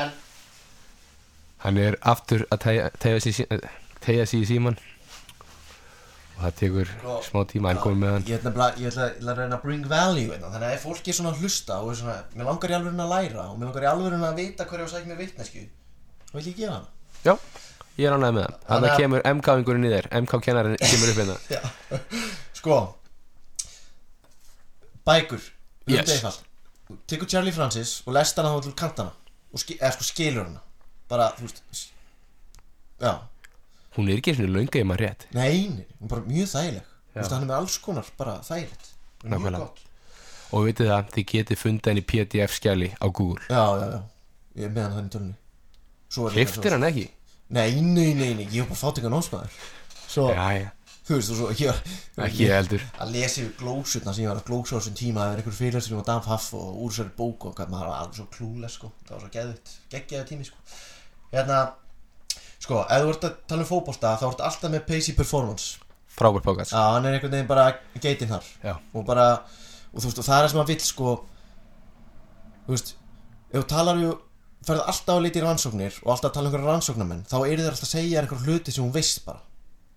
en 0.04 0.12
Hann 1.64 1.78
er 1.82 1.98
aftur 2.08 2.46
að 2.54 2.62
tegja 3.02 4.26
sig 4.30 4.44
í 4.44 4.46
síman 4.48 4.78
og 6.40 6.46
það 6.46 6.54
tekur 6.62 6.88
Sko, 6.94 7.16
smá 7.28 7.40
tíma 7.52 7.72
hann 7.74 7.82
komið 7.84 8.00
með 8.00 8.14
hann 8.16 8.28
ég 8.30 8.38
ætla, 8.40 8.68
ég, 8.80 8.88
ætla, 8.94 9.08
ég 9.10 9.18
ætla 9.20 9.32
að 9.34 9.40
reyna 9.42 9.58
að 9.60 9.64
bring 9.66 9.88
value 9.92 10.30
hérna. 10.32 10.52
þannig 10.54 10.68
að 10.70 10.76
ef 10.78 10.86
fólk 10.88 11.10
er 11.12 11.18
svona 11.18 11.34
að 11.34 11.42
hlusta 11.44 11.80
og 11.84 11.90
er 11.92 11.98
svona, 12.00 12.16
mér 12.40 12.48
langar 12.48 12.72
í 12.72 12.78
alveg 12.80 13.02
að 13.04 13.12
læra 13.14 13.44
og 13.52 13.58
mér 13.60 13.68
langar 13.70 13.84
í 13.84 13.90
alveg 13.92 14.24
að 14.30 14.40
vita 14.40 14.68
hverju 14.70 14.86
að 14.88 14.94
sækja 14.94 15.10
mér 15.12 15.20
vitnesku 15.20 15.64
þá 16.30 16.38
vil 16.40 16.46
ég 16.48 16.56
gera 16.62 16.78
hana 16.78 16.88
Já, 17.28 17.34
ég 18.00 18.08
er 18.08 18.16
ánægð 18.16 18.36
með 18.40 18.46
það 18.48 18.56
Þannig 18.70 18.88
að 18.88 18.94
að- 18.96 19.02
kemur 19.04 19.26
MK-ingurinn 19.34 19.88
í 19.90 19.92
þér 19.96 20.08
MK-kennarinn 20.24 20.80
kemur 20.86 21.12
upp 21.12 21.20
hérna 21.20 21.38
Já. 21.56 21.62
sko 22.62 22.80
bækur 25.10 25.42
Yes. 25.90 26.10
yes. 26.24 26.40
tekur 27.10 27.28
Charlie 27.28 27.52
Francis 27.56 27.96
og 28.06 28.14
lest 28.14 28.38
þá 28.38 28.62
til 28.62 28.74
kantana 28.78 29.12
og 29.52 29.60
sko 29.64 30.06
skilur 30.06 30.46
hana 30.46 30.62
bara, 31.10 31.32
þú 31.40 31.48
veist 31.48 31.90
já, 33.02 33.14
Hún 33.98 34.10
er 34.10 34.20
ekki 34.22 34.36
svona 34.38 34.54
lönga 34.54 34.80
í 34.80 34.86
maður 34.86 35.04
rétt. 35.06 35.28
Nei, 35.34 35.68
nei, 35.74 35.86
hún 36.00 36.06
er 36.06 36.12
bara 36.14 36.22
mjög 36.30 36.50
þægileg. 36.54 36.90
Veist, 37.16 37.32
hann 37.34 37.44
er 37.44 37.50
með 37.50 37.58
alls 37.60 37.78
konar 37.84 38.10
bara 38.18 38.36
þægilegt. 38.46 38.90
Mjög 39.24 39.32
Nákvæmlega. 39.34 39.60
gott. 39.66 39.80
Og 40.54 40.66
vitið 40.66 40.88
það, 40.90 41.10
þið 41.16 41.26
getið 41.34 41.60
fundið 41.62 41.90
henni 41.92 42.04
pdf 42.10 42.54
skjali 42.58 42.90
á 42.98 43.06
Google. 43.10 43.44
Já, 43.50 43.64
já, 43.80 43.86
já, 43.94 44.00
ég 44.60 44.66
er 44.66 44.74
með 44.74 44.84
hann 44.84 44.94
þannig 44.98 45.12
tölunni 45.14 45.36
svo- 46.10 46.72
hann 46.74 46.84
ekki? 46.90 47.10
nei, 47.50 47.82
nei, 47.82 48.14
nei, 48.14 48.34
nei, 48.34 48.46
ég 48.46 48.62
er 48.64 48.70
bara 48.70 48.76
fátinga 48.82 49.10
námsmaður. 49.10 49.50
Svo, 50.10 50.30
Já, 50.34 50.46
já, 50.58 50.70
þú 51.06 51.16
veist, 51.18 51.30
og 51.34 51.38
svo 51.38 51.50
ég 51.54 51.70
var 52.18 52.26
ekki 52.28 52.46
ég 52.46 52.54
heldur. 52.54 52.82
Að 53.02 53.12
lesa 53.14 53.42
yfir 53.42 53.54
glósutna 53.60 54.14
sem 54.14 54.24
ég 54.24 54.30
var 54.30 54.40
að 54.42 54.48
glósa 54.50 54.74
á 54.74 54.80
þessum 54.80 54.98
tíma 54.98 55.22
það 55.26 55.34
er 55.34 55.42
einhver 55.44 55.58
fyrirlestur 55.60 55.98
um 55.98 56.04
Dan 56.06 56.22
Pfaff 56.22 56.54
og 56.54 56.82
úr 56.86 56.92
sér 56.94 57.10
bók 57.18 57.46
og 57.46 57.56
hvað, 57.58 57.70
maður 57.70 57.90
var 57.90 58.00
alveg 58.04 58.16
svo 58.16 58.26
klúles 58.34 58.72
sko. 58.78 58.92
það 59.06 59.12
var 59.16 59.22
svo 59.22 59.30
geðvitt, 59.38 59.76
geggjaði 59.90 60.28
tími 60.30 60.46
sko. 60.46 60.58
hérna, 61.34 61.60
sko, 62.60 62.84
ef 62.86 63.04
þú 63.04 63.14
ert 63.14 63.28
að 63.28 63.36
tala 63.50 63.66
um 63.66 63.70
fótbolta 63.70 64.16
þá 64.20 64.26
ertu 64.30 64.48
alltaf 64.48 64.74
með 64.74 64.86
pace 64.88 65.12
í 65.12 65.18
performance. 65.18 65.80
Frábær 66.20 66.44
podcast 66.44 66.74
já, 66.74 66.80
hann 66.94 67.06
er 67.08 67.18
einhvern 67.18 67.36
veginn 67.38 67.50
bara 67.50 67.68
geitinn 68.02 68.32
þar. 68.32 68.48
Já. 68.64 68.74
og 68.94 69.06
bara, 69.08 69.28
og 69.94 70.02
þú 70.02 70.10
veist, 70.10 70.20
og 70.20 70.28
það 70.28 70.38
er 70.38 70.44
það 70.48 70.50
sem 70.54 70.62
hann 70.62 70.72
vill 70.72 70.82
sko, 70.88 71.14
þú 72.66 72.76
veist 72.76 72.92
ef 73.50 73.62
þú 73.62 73.68
talar 73.72 74.02
ju 74.04 74.12
ferð 74.68 74.84
alltaf 74.92 75.16
að 75.16 75.24
leita 75.26 75.40
í 75.40 75.46
rannsóknir 75.46 76.02
og 76.04 76.12
alltaf 76.14 76.30
að 76.30 76.36
tala 76.36 76.50
um 76.50 76.52
einhverja 76.52 76.74
rannsóknarmenn 76.74 77.24
þá 77.30 77.38
eru 77.40 77.64
þeir 77.64 77.72
alltaf 77.72 77.88
að 77.88 77.94
segja 77.94 78.22
einhverja 78.22 78.46
hluti 78.50 78.76
sem 78.76 78.84
hún 78.84 78.94
veist 78.96 79.24
bara. 79.26 79.42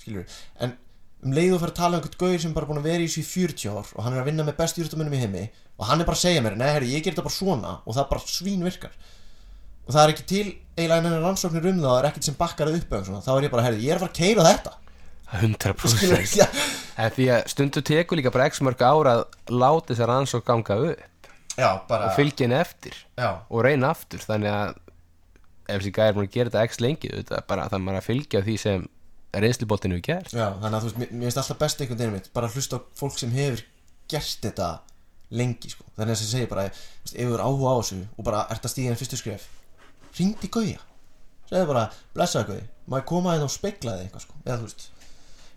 Skilur 0.03 0.39
en 0.63 0.77
um 1.23 1.35
leið 1.37 1.57
og 1.57 1.61
fer 1.63 1.73
að 1.73 1.79
tala 1.79 1.99
um 1.99 2.01
einhvern 2.01 2.19
gauður 2.19 2.41
sem 2.43 2.53
er 2.53 2.57
bara 2.57 2.69
búin 2.71 2.81
að 2.81 2.87
vera 2.89 3.03
í 3.03 3.09
þessu 3.11 3.23
í 3.23 3.29
40 3.29 3.75
ár 3.75 3.91
og 3.95 4.07
hann 4.07 4.15
er 4.15 4.23
að 4.23 4.29
vinna 4.31 4.47
með 4.47 4.57
bestu 4.59 4.83
júrtumennum 4.83 5.15
í 5.15 5.21
heimi 5.23 5.43
og 5.79 5.85
hann 5.87 6.03
er 6.03 6.09
bara 6.09 6.19
að 6.19 6.25
segja 6.25 6.43
mér, 6.43 6.57
nei 6.59 6.71
herri, 6.71 6.89
ég 6.95 7.05
ger 7.05 7.15
þetta 7.15 7.27
bara 7.27 7.37
svona 7.37 7.75
og 7.83 7.97
það 7.97 8.09
bara 8.11 8.33
svín 8.33 8.65
virkar 8.67 8.97
og 9.87 9.95
það 9.95 10.03
er 10.05 10.12
ekki 10.14 10.28
til 10.30 10.45
eiginlega 10.76 11.01
einhverja 11.01 11.24
rannsóknir 11.26 11.66
um 11.68 11.80
það 11.83 11.89
og 11.89 11.93
það 11.93 11.99
er 12.03 12.09
ekkert 12.11 12.28
sem 12.28 12.39
bakkar 12.39 12.70
það 12.70 12.78
upp 12.78 12.95
eða 12.95 13.09
svona. 13.09 13.24
þá 13.26 13.33
er 13.35 13.47
ég 13.47 13.53
bara, 13.53 13.64
herri, 13.66 13.83
ég 13.83 13.93
er 13.93 13.99
að 13.99 14.05
fara 14.05 14.12
að 14.12 14.20
keira 14.20 14.47
þetta. 14.49 14.72
100% 15.33 15.97
skilur, 15.97 16.24
já, 16.37 16.47
En 17.01 17.12
því 17.16 17.26
að 17.33 17.47
stundu 17.49 17.83
tekur 17.89 18.20
líka 18.20 18.33
bara 18.33 18.47
x 18.51 18.61
mörg 18.64 18.83
ára 18.85 19.14
að 19.16 19.22
láta 19.49 19.93
þessar 19.93 20.11
rannsók 20.12 20.45
ganga 20.49 20.76
upp. 20.91 21.28
Já, 21.57 21.68
bara 21.89 22.09
og 22.09 22.16
fylgja 22.16 22.47
henni 22.47 22.59
eftir. 22.59 22.97
Já, 23.16 23.30
og 23.49 23.64
reyna 23.64 23.93
aftur. 23.93 24.20
Þannig 24.24 24.53
að 24.53 24.74
ef 25.68 25.78
þessi 25.80 25.93
gæði 25.97 26.09
er 26.12 26.16
búin 26.16 26.28
að 26.28 26.37
gera 26.37 26.53
þetta 26.53 26.66
x 26.68 26.80
lengi 26.83 27.11
þetta 27.12 27.39
er 27.39 27.47
bara 27.49 27.68
það 27.72 27.85
maður 27.87 28.01
að 28.01 28.09
fylgja 28.09 28.43
því 28.45 28.57
sem 28.61 28.87
reynsluboltinu 29.33 29.99
er 29.99 30.05
gert. 30.05 30.33
Já, 30.37 30.47
þannig 30.61 30.76
að 30.76 30.85
þú 30.85 30.91
veist, 30.91 31.01
mér, 31.01 31.12
mér 31.16 31.28
finnst 31.28 31.43
alltaf 31.43 31.61
best 31.62 31.80
einhvern 31.80 32.01
veginn 32.03 32.16
mitt 32.18 32.30
bara 32.37 32.49
að 32.49 32.59
hlusta 32.59 32.80
á 32.80 32.80
fólk 33.01 33.16
sem 33.16 33.33
hefur 33.37 33.64
gert 34.12 34.47
þetta 34.49 34.68
lengi, 35.33 35.72
sko. 35.72 35.87
Þannig 35.97 36.12
að 36.12 36.18
þess 36.18 36.26
að 36.28 36.35
segja 36.37 36.51
bara, 36.51 36.66
ef 36.68 37.14
þú 37.16 37.37
er 37.39 37.45
áhuga 37.47 37.72
á 37.72 37.76
þessu 37.80 38.01
og 38.05 38.26
bara 38.28 38.45
ert 38.53 38.68
að 38.68 38.74
stíða 38.74 38.93
en 38.93 39.01
fyrstu 39.01 39.20
skref 39.20 39.49
hringdi 40.17 40.51
gauja. 40.53 40.81
Segðu 41.51 41.69
bara, 41.73 41.85
blessaði 42.17 42.49
gauði, 42.51 42.67
má 42.89 42.99
ég 42.99 43.09
koma 43.09 43.33
að 43.33 43.43
það 43.43 43.49
og 43.49 43.55
spegla 43.57 43.97
þig 43.99 44.07
eitthvað, 44.09 44.27
sko, 44.27 44.41
eða 44.47 44.59
þú 44.59 44.69
veist 44.69 44.89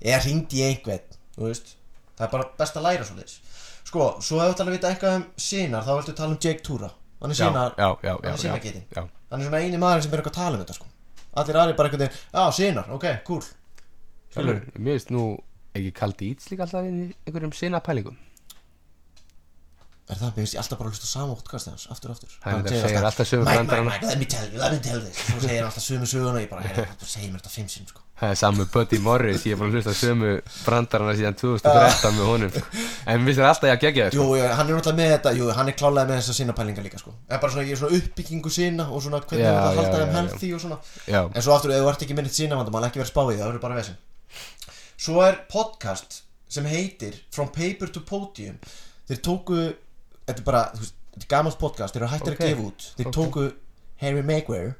eða 0.05 0.21
hringdi 0.25 0.59
í 0.59 0.65
einhvern, 0.69 1.19
þú 1.37 1.49
veist. 1.49 1.75
Það 2.15 2.25
er 2.25 2.33
bara 2.35 2.49
best 2.59 2.79
að 2.79 2.85
læra 2.85 3.07
svo 3.07 3.15
þess 3.19 3.55
sko, 3.85 4.05
svo 4.23 4.41
ef 4.43 4.51
þú 4.51 4.59
tala 4.59 4.71
að 4.71 4.77
vita 4.77 4.91
eitthvað 4.91 5.17
um 5.19 5.25
sínar 5.39 5.85
þá 5.85 5.91
viltu 5.93 6.15
tala 6.17 6.33
um 6.33 6.39
Jake 6.41 6.63
Tura. 6.65 6.89
Hann 7.21 7.31
er 7.31 7.39
sínar, 7.39 7.75
já, 7.77 7.87
já, 8.03 8.11
hann 8.11 8.25
er 8.25 8.33
já, 8.33 8.41
sínargeitin 8.43 8.85
já. 8.91 9.01
hann 9.31 9.41
er 9.41 9.47
svona 9.47 9.61
eini 9.63 9.81
maður 9.81 10.05
sem 10.05 10.13
er 10.13 10.21
eitthvað 10.21 10.33
að 10.33 10.39
tala 10.41 10.57
um 10.57 10.63
þetta, 10.63 10.77
sko. 10.79 10.89
Allir 11.35 11.59
aðrir 11.61 11.77
bara 11.79 11.91
veginn, 11.93 12.17
já, 12.35 12.43
sínar, 12.55 12.89
ok, 12.95 13.05
cool. 13.27 13.43
Sjálfur, 14.35 14.61
mér 14.75 14.97
finnst 14.97 15.13
nú 15.15 15.25
ekki 15.75 15.91
kaldi 15.95 16.31
íts 16.33 16.51
líka 16.51 16.65
alltaf 16.65 16.87
einhverjum 16.87 17.55
sinna 17.55 17.81
pælingum 17.83 18.17
Er 20.05 20.19
það, 20.19 20.35
mér 20.35 20.43
finnst 20.43 20.53
ég 20.53 20.59
alltaf 20.61 20.77
bara 20.77 20.89
að 20.91 20.93
hlusta 20.93 21.07
sama 21.09 21.33
podcast 21.33 21.65
hans 21.71 21.83
Aftur 21.89 22.11
og 22.11 22.17
aftur 22.19 22.29
Hann 22.43 22.59
þetta, 22.61 22.77
segir 22.85 23.05
alltaf 23.09 23.25
sömu 23.25 23.41
Mike, 23.41 23.57
Mike, 23.57 23.65
brandarana. 23.65 23.89
Let 24.05 24.19
me 24.21 24.25
tell 24.29 24.45
you, 24.51 24.59
let 24.61 24.69
me 24.75 24.77
tell 24.85 24.99
this 25.01 25.17
Svo 25.17 25.39
segir 25.41 25.57
hann 25.57 25.65
alltaf 25.71 25.81
sömu 25.81 26.05
söguna 26.11 26.43
Ég 26.43 26.49
bara, 26.51 26.61
það 26.69 27.09
segir 27.09 27.31
mér 27.31 27.39
þetta 27.41 27.53
fimm 27.55 27.69
sinn 27.73 27.87
sko. 27.89 28.03
Það 28.21 28.29
er 28.29 28.37
samu 28.37 28.63
Buddy 28.75 28.99
Morris, 29.01 29.41
ég 29.49 29.55
er 29.55 29.59
búin 29.59 29.71
að 29.71 29.79
hlusta 29.79 29.95
sömu 29.97 30.29
brandarana 30.61 31.15
síðan 31.17 31.33
2013 31.41 32.13
með 32.19 32.25
honum 32.29 32.51
sko. 32.53 32.61
En 33.09 33.25
við 33.25 33.33
erum 33.33 33.49
alltaf 33.49 33.65
ég 33.65 33.73
að 33.73 33.81
gegja 33.81 34.05
það 34.05 34.13
Jú, 34.13 34.21
sko. 34.21 34.37
jú, 34.37 34.43
hann 34.45 34.67
er 34.69 34.73
náttúrulega 34.77 34.99
með 35.01 35.09
þetta 35.15 35.29
Jú, 35.39 35.45
hann 35.57 35.69
er 35.73 35.75
klálega 35.81 36.05
með 36.11 36.17
þessa 36.21 36.33
sinna 36.37 36.53
pælinga 36.59 36.85
líka 36.85 37.01
sko. 37.01 37.11
En 37.25 37.41
bara 37.41 37.51
svona, 37.55 37.65
ég 37.65 37.73
er 37.73 37.81
svona 37.81 37.97
uppbyggingu 37.97 38.49
sinna 38.53 38.85
Og 38.93 38.99
svona 39.03 39.19
hvernig 39.25 39.41
Já, 39.41 39.57
það 39.57 39.81
halda 39.81 39.97
þeim 39.99 40.13
healthy 40.19 40.49
og 40.53 40.61
svona 40.63 40.77
Já, 41.09 41.21
En 41.25 41.41
svo 41.43 41.51
aftur, 41.57 41.73
ef 41.73 41.81
þú 41.81 42.29
sína 42.29 42.53
bara 48.29 48.61
Þeir 49.05 49.19
tóku, 49.21 49.57
þetta 50.27 50.39
er 50.41 50.47
bara 50.51 50.63
þú 50.75 50.83
veist, 50.85 50.95
Þetta 51.15 51.23
er 51.23 51.31
gamalt 51.31 51.55
podcast, 51.61 51.93
þeir 51.95 52.01
eru 52.03 52.11
hættir 52.11 52.33
Ok. 52.35 52.39
að 52.43 52.49
gefa 52.49 52.63
út. 52.67 52.85
Þeir 52.97 53.07
Ok. 53.07 53.13
tóku 53.15 53.43
Harry 54.01 54.21
Maguire. 54.27 54.71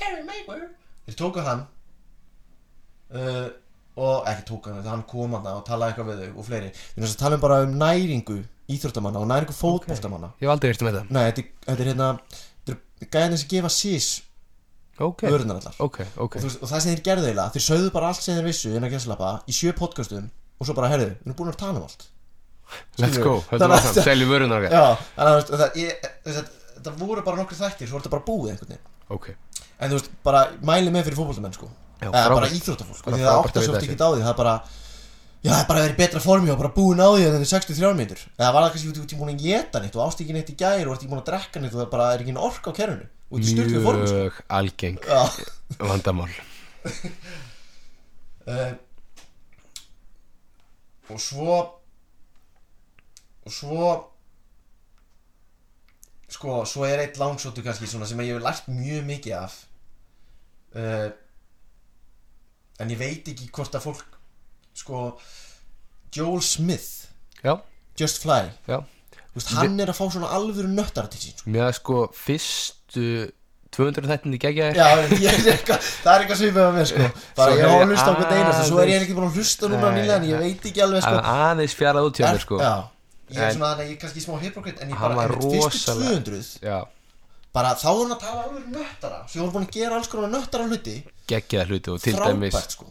Harry 0.00 0.22
Maguire? 0.26 0.68
Þeir 1.06 1.16
tóku 1.20 1.44
hann 1.46 1.60
uh, 3.14 3.48
Og 4.00 4.26
ekki 4.30 4.46
tóku 4.48 4.72
hann, 4.72 4.86
hann 4.86 5.04
kom 5.10 5.34
hann 5.36 5.46
og 5.52 5.62
talaði 5.68 5.92
eitthvað 5.94 6.10
við 6.10 6.20
þau 6.24 6.40
og 6.42 6.46
fleiri. 6.48 6.72
Þeir 6.96 7.06
að 7.06 7.14
tala 7.22 7.38
um 7.38 7.44
bara 7.44 7.60
um 7.66 7.76
næringu 7.78 8.36
íþróttamanna 8.70 9.22
og 9.22 9.28
næringu 9.30 9.54
fótboltamanna. 9.54 10.32
Ég 10.40 10.46
hef 10.46 10.54
aldrei 10.56 10.72
hýrt 10.72 10.82
um 10.84 10.90
þetta. 10.90 11.04
Nei, 11.10 11.22
þetta, 11.30 11.44
er- 11.44 11.66
þetta 11.70 11.80
er 11.86 11.90
hérna 11.92 12.10
Þetta 12.66 13.06
er 13.06 13.10
gæðin 13.14 13.38
sem 13.40 13.48
gefa 13.54 13.70
sís 13.72 14.08
Ok, 15.00 15.22
vörunar 15.24 15.56
allar. 15.62 15.74
Ok, 15.80 16.02
ok. 16.18 16.36
Og, 16.42 16.44
og 16.60 16.68
það 16.68 16.80
sem 16.82 16.90
þeir 16.94 17.02
gerðu 17.06 17.28
eiginlega, 17.30 17.52
þeir 17.54 17.64
sögðu 17.64 17.92
bara 17.94 18.08
allt 18.10 18.20
sem 18.22 18.36
þeir 18.36 18.48
vissu 18.50 18.74
í 19.48 19.52
sjö 19.56 19.72
podcastum 19.72 20.26
og 20.60 20.66
svo 20.66 20.74
bara, 20.76 20.90
herðu, 20.92 21.14
við 21.14 21.30
erum 21.30 21.36
búin 21.38 21.52
að 21.54 21.56
tala 21.62 21.78
um 21.80 21.86
allt 21.86 22.04
Let's 23.00 23.18
go, 23.18 23.36
höldum 23.50 23.64
Þannig 23.64 23.76
að- 23.76 23.86
áfram, 23.90 24.04
seljum 24.08 24.32
vörunar 24.34 24.66
það, 24.70 26.50
það 26.80 26.98
voru 27.00 27.24
bara 27.26 27.40
nokkri 27.40 27.58
þættir, 27.58 27.88
svo 27.90 27.98
er 27.98 28.04
þetta 28.04 28.14
bara 28.16 28.26
búið 28.28 28.52
einhvern 28.54 28.74
veginn. 28.74 28.86
Ok, 29.10 29.30
En 29.80 29.90
þú 29.90 29.96
veist, 29.96 30.10
bara 30.22 30.44
mæli 30.60 30.92
með 30.92 31.08
fyrir 31.08 31.16
fótboltamenn 31.16 31.56
sko. 31.56 31.70
Já, 32.00 32.08
Eða 32.08 32.34
bara 32.34 32.48
íþróttafólk 32.48 33.00
Því 33.04 33.12
það 33.12 33.26
frábært 33.26 33.48
átta 33.50 33.60
að 33.60 33.64
svo 33.64 33.72
vita 33.74 33.84
ekki 33.84 33.96
á 34.00 34.08
því, 34.10 34.22
það 34.24 34.30
er 34.32 34.38
bara 34.40 34.54
Já, 35.40 35.50
það 35.54 35.60
er 35.62 35.68
bara 35.70 35.82
verið 35.86 35.96
betra 35.96 36.20
formi 36.20 36.50
og 36.52 36.58
bara 36.60 36.70
búin 36.76 37.00
á 37.00 37.08
því 37.08 37.22
en 37.24 37.32
þetta 37.32 37.46
er 37.46 37.50
63 37.54 37.92
mínútur. 37.96 38.24
Eða 38.36 38.50
var 38.52 38.64
það 38.66 38.74
kannski 38.74 38.90
út 38.90 39.14
í 39.14 39.18
búin 39.20 39.30
að 39.32 39.44
geta 39.46 39.80
neitt 39.80 39.96
og 39.96 40.02
ást 40.04 40.20
ekki 40.20 40.34
neitt 40.36 40.50
í 40.52 40.56
gær 40.60 40.84
og 40.84 40.92
ert 40.92 41.00
ekki 41.00 41.08
búin 41.08 41.22
að 41.22 41.30
drekka 41.30 41.62
neitt 41.62 41.72
og 41.76 41.80
það 41.80 41.88
bara 41.94 42.08
er 42.12 42.24
ekki 42.24 42.34
ork 42.36 42.68
á 42.68 42.72
kerfinu. 42.76 43.06
Og 43.30 43.40
þetta 43.40 43.54
styrklu 43.54 43.80
formi 43.86 44.10
sko. 44.10 44.18
Mjög 44.20 44.34
algeng 44.58 44.98
vandamál. 45.80 46.28
Uh, 48.44 48.72
og 51.14 51.24
svo 51.24 51.56
og 53.50 53.56
svo 53.56 53.88
sko, 56.30 56.60
svo 56.68 56.86
er 56.86 57.02
eitt 57.02 57.18
langsóttu 57.18 57.64
kannski 57.66 57.88
svona 57.90 58.06
sem 58.06 58.22
ég 58.22 58.36
hef 58.36 58.44
lært 58.44 58.70
mjög 58.70 59.02
mikið 59.08 59.36
af. 59.40 59.56
Uh, 60.70 61.10
en 62.80 62.94
ég 62.94 63.00
veit 63.00 63.26
ekki 63.32 63.50
hvort 63.50 63.74
að 63.74 63.88
fólk 63.88 64.16
sko 64.78 65.02
Joel 66.14 66.42
Smith, 66.46 67.10
Já, 67.42 67.56
Just 67.98 68.22
Fly 68.22 68.52
veist, 69.34 69.50
hann 69.58 69.82
er 69.82 69.90
að 69.90 69.98
fá 69.98 70.06
svona 70.06 70.30
alvöru 70.34 70.70
nöttara 70.70 71.10
til 71.10 71.20
sín 71.22 71.36
sko. 71.36 71.50
Mér 71.50 71.68
að 71.68 71.76
sko 71.80 71.98
fyrstu 72.14 73.04
200 73.74 74.08
þættin 74.10 74.34
í 74.34 74.40
gegja 74.42 74.70
er 74.70 74.78
það 74.78 76.14
er 76.14 76.24
eitthvað 76.24 76.38
svipað 76.40 76.64
með 76.64 76.78
mér 76.78 76.88
sko. 76.90 77.10
Bara 77.38 77.58
ég 77.58 77.60
ég 77.62 77.74
að 77.74 77.92
hlusta 77.92 78.06
á 78.10 78.14
hvern 78.14 78.32
einast 78.38 78.62
og 78.62 78.70
svo 78.70 78.80
er 78.82 78.94
ég 78.94 79.04
ekki 79.04 79.18
búin 79.18 79.28
að 79.28 79.38
hlusta 79.38 79.70
núna 79.70 79.90
Nei, 79.90 80.00
nýlega 80.00 80.16
en 80.18 80.26
ég 80.30 80.42
veit 80.46 80.66
ekki 80.70 80.82
alveg 80.86 81.04
sko. 81.06 81.20
Aðeins 81.34 81.76
fjarað 81.78 82.08
út 82.10 82.18
hjá 82.22 82.26
mér 82.26 82.42
sko. 82.42 82.58
Já, 82.62 82.74
ég 83.30 83.36
er 83.38 83.48
En- 83.50 83.56
svona 83.56 83.74
þannig 83.74 83.84
að 83.84 83.90
ég 83.90 83.96
er 83.96 84.00
kannski 84.04 84.20
smá 84.24 84.38
hypocrite 84.42 84.82
en 84.82 84.90
ég 84.90 84.98
bara, 85.00 85.14
einmitt, 85.26 85.52
fyrstu 85.52 85.94
rosalega- 85.94 86.10
200 86.24 86.58
Já, 86.62 86.78
bara 87.52 87.74
þá 87.74 87.86
er 87.90 87.96
hann 88.00 88.12
að 88.14 88.20
tala 88.20 88.42
alveg 88.46 88.66
nöttara 88.74 89.18
svo 89.28 89.34
ég 89.38 89.42
voru 89.44 89.52
búin 89.56 89.66
að 89.66 89.72
gera 89.74 89.96
alls 89.96 90.08
konar 90.08 90.30
nöttara 90.30 90.66
hluti 90.70 90.96
geggjaða 91.30 91.66
hluti 91.70 91.90
og 91.90 92.00
til 92.02 92.14
dæmis 92.14 92.54
sko. 92.74 92.84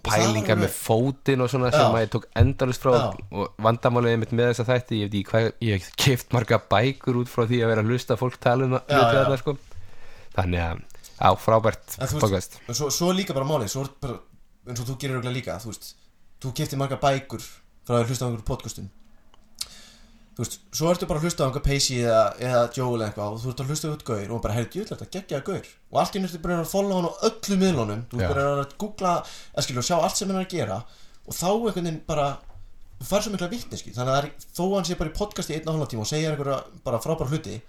Alveg- 0.55 0.63
með 0.63 0.73
fótinn 0.75 1.41
og 1.43 1.49
svona 1.51 1.69
Já. 1.71 1.77
sem 1.79 1.95
að 1.95 2.03
ég 2.05 2.11
tók 2.15 2.25
endalust 2.35 2.81
frá 2.83 2.91
Já. 2.95 3.13
og 3.31 3.53
vandamálið 3.59 4.19
mitt 4.19 4.31
með 4.31 4.51
þessa 4.53 4.65
þætti 4.71 4.99
ég 5.03 5.09
hvað, 5.29 5.51
ég 5.61 5.79
hef 5.79 5.91
keift 5.95 6.33
marga 6.33 6.59
bækur 6.59 7.19
út 7.23 7.27
frá 7.31 7.43
því 7.47 7.59
að 7.63 7.67
vera 7.73 7.81
að 7.83 7.89
hlusta 7.93 8.15
fólk 8.19 8.37
tala 8.39 8.65
um 8.65 8.73
hluti 8.79 9.37
sko 9.43 9.57
þannig 10.35 10.59
að, 10.59 10.83
á, 11.19 11.29
frábært 11.35 11.97
En 11.99 12.07
veist- 12.35 12.59
en 12.67 12.75
svo, 12.75 12.89
svo 12.89 13.09
er 13.11 13.15
líka 13.19 13.33
bara 13.33 13.45
málið 13.45 13.67
er 13.69 14.19
eins 14.69 14.79
og 14.79 14.87
þú 14.87 14.97
gerir 14.99 15.19
auðvitað 15.19 15.35
líka 15.35 15.55
þú 15.59 15.67
þú 16.41 16.53
keftir 16.55 16.77
marga 16.79 16.97
bækur 16.99 17.39
frá 17.87 17.95
að 17.99 18.07
hlusta 18.07 18.23
á 18.23 18.27
einhverjum 18.27 18.45
podcastum 18.47 18.89
þú 20.39 20.45
veist, 20.45 20.55
svo 20.79 20.93
ertu 20.93 21.09
bara 21.09 21.19
að 21.19 21.27
hlusta 21.27 21.43
á 21.43 21.47
einhver 21.49 21.65
Pacey 21.65 21.99
eða, 21.99 22.23
eða 22.39 22.61
Joel 22.77 23.03
eitthvað 23.03 23.35
og 23.35 23.41
þú 23.43 23.51
ert 23.51 23.63
að 23.65 23.73
hlusta 23.73 23.91
út 23.91 24.05
gaur 24.07 24.31
og 24.37 24.41
bara, 24.45 24.55
heyrðu, 24.55 24.71
djúlega, 24.77 24.95
þetta 24.95 25.13
geggjaða 25.17 25.45
gaur. 25.49 25.69
Og 25.91 25.99
allt 25.99 26.15
í 26.15 26.23
nýttu 26.23 26.41
bara 26.45 26.61
að 26.63 26.71
followa 26.71 27.01
hann 27.01 27.09
á 27.11 27.13
öllum 27.27 27.61
miðlunum. 27.65 28.05
Þú 28.13 28.21
bara 28.23 28.45
að 28.53 28.75
googla, 28.79 29.13
að 29.51 29.67
skilja 29.67 29.83
og 29.83 29.89
sjá 29.89 29.97
allt 29.99 30.21
sem 30.21 30.31
hann 30.31 30.39
er 30.39 30.47
að 30.47 30.55
gera 30.55 30.79
og 31.29 31.35
þá 31.37 31.49
einhvern 31.49 31.85
veginn 31.85 31.99
bara 32.09 32.29
fær 32.99 33.23
svo 33.23 33.33
mikla 33.33 33.49
vittneski 33.51 33.93
þannig 33.95 34.13
að 34.13 34.21
er, 34.23 34.29
þó 34.57 34.63
hann 34.73 34.87
sé 34.87 34.97
bara 34.99 35.11
í 35.11 35.15
podcast 35.15 35.51
í 35.51 35.55
einn 35.55 35.67
og 35.67 35.77
halva 35.77 35.89
tíma 35.91 36.03
og 36.03 36.09
segja 36.09 36.31
einhverja 36.33 36.57
bara 36.85 37.01
frábæra 37.03 37.29
hluti 37.31 37.59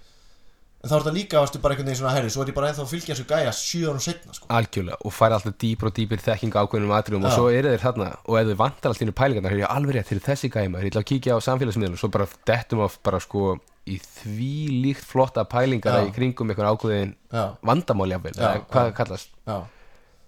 en 0.80 0.88
þá 0.88 0.94
er 0.96 1.02
þetta 1.02 1.12
líka, 1.12 1.40
varstu 1.42 1.60
bara 1.60 1.74
einhvern 1.74 1.90
veginn 1.90 1.98
svona, 2.00 2.12
heyrðu, 2.16 2.30
svo 2.32 2.42
er 2.44 2.50
ég 2.50 2.56
bara 2.56 2.68
ennþá 2.70 2.84
að 2.86 2.92
fylgja 2.94 3.14
þessu 3.14 3.26
gæja 3.28 3.50
sjö 3.52 3.90
árum 3.90 4.00
setna, 4.00 4.36
sko. 4.36 4.46
Algjörlega 4.56 4.96
og 5.04 5.12
færi 5.12 5.36
alltaf 5.36 5.56
dýpr 5.60 5.90
og 5.90 5.96
dýpr 5.98 6.22
þekking 6.24 6.56
á 6.56 6.60
ákveðnum 6.64 6.94
atriðum 6.96 7.26
og 7.28 7.34
svo 7.34 7.50
eru 7.52 7.72
þeir 7.74 7.82
þarna 7.82 8.06
og 8.24 8.38
ef 8.40 8.48
þau 8.48 8.60
vantar 8.62 8.88
alltaf 8.88 9.04
inn 9.04 9.12
í 9.12 9.16
pælingarnar 9.20 9.56
er 9.56 9.60
ég 9.60 9.74
alveg 9.74 9.98
rétt 9.98 10.08
til 10.08 10.22
þessi 10.24 10.48
gæma, 10.54 10.80
ég 10.80 10.94
ætla 10.94 11.02
að 11.04 11.10
kíkja 11.10 11.36
á 11.36 11.38
samfélagsmiðlum 11.44 11.98
og 11.98 12.00
svo 12.00 12.10
bara 12.14 12.28
dettum 12.48 12.80
af 12.86 12.96
bara 13.04 13.20
sko 13.20 13.42
í 13.90 13.98
því 14.00 14.54
líkt 14.86 15.04
flotta 15.04 15.44
pælingar 15.52 16.06
í 16.06 16.14
kringum 16.16 16.48
einhvern 16.52 16.72
ákveðin 16.72 17.12
Já, 17.28 17.44
vandamál 17.60 18.08
jafnvel, 18.14 18.34
Já, 18.36 18.46
eða 18.48 18.64
hvað 18.72 18.90
kallast. 18.96 19.36
Já, 19.44 19.58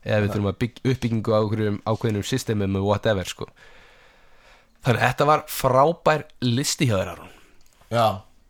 eða 0.04 0.20
við 0.24 0.34
þurfum 0.34 0.50
að 0.52 0.60
bygg, 0.64 0.82
uppbyggingu 0.92 1.32
á 1.32 1.38
ákveðinum, 1.40 1.80
ákveðinum 1.86 2.26
systemum 2.26 2.78
og 2.80 2.88
whatever 2.90 3.28
sko. 3.28 3.48
Þannig 4.82 5.00
að 5.00 5.08
þetta 5.08 5.30
var 5.30 5.44
frábær 5.52 6.28
listi 6.44 6.90
hjá 6.90 6.96
þér 6.98 7.12
Aron. 7.14 7.34
Já, 7.92 8.06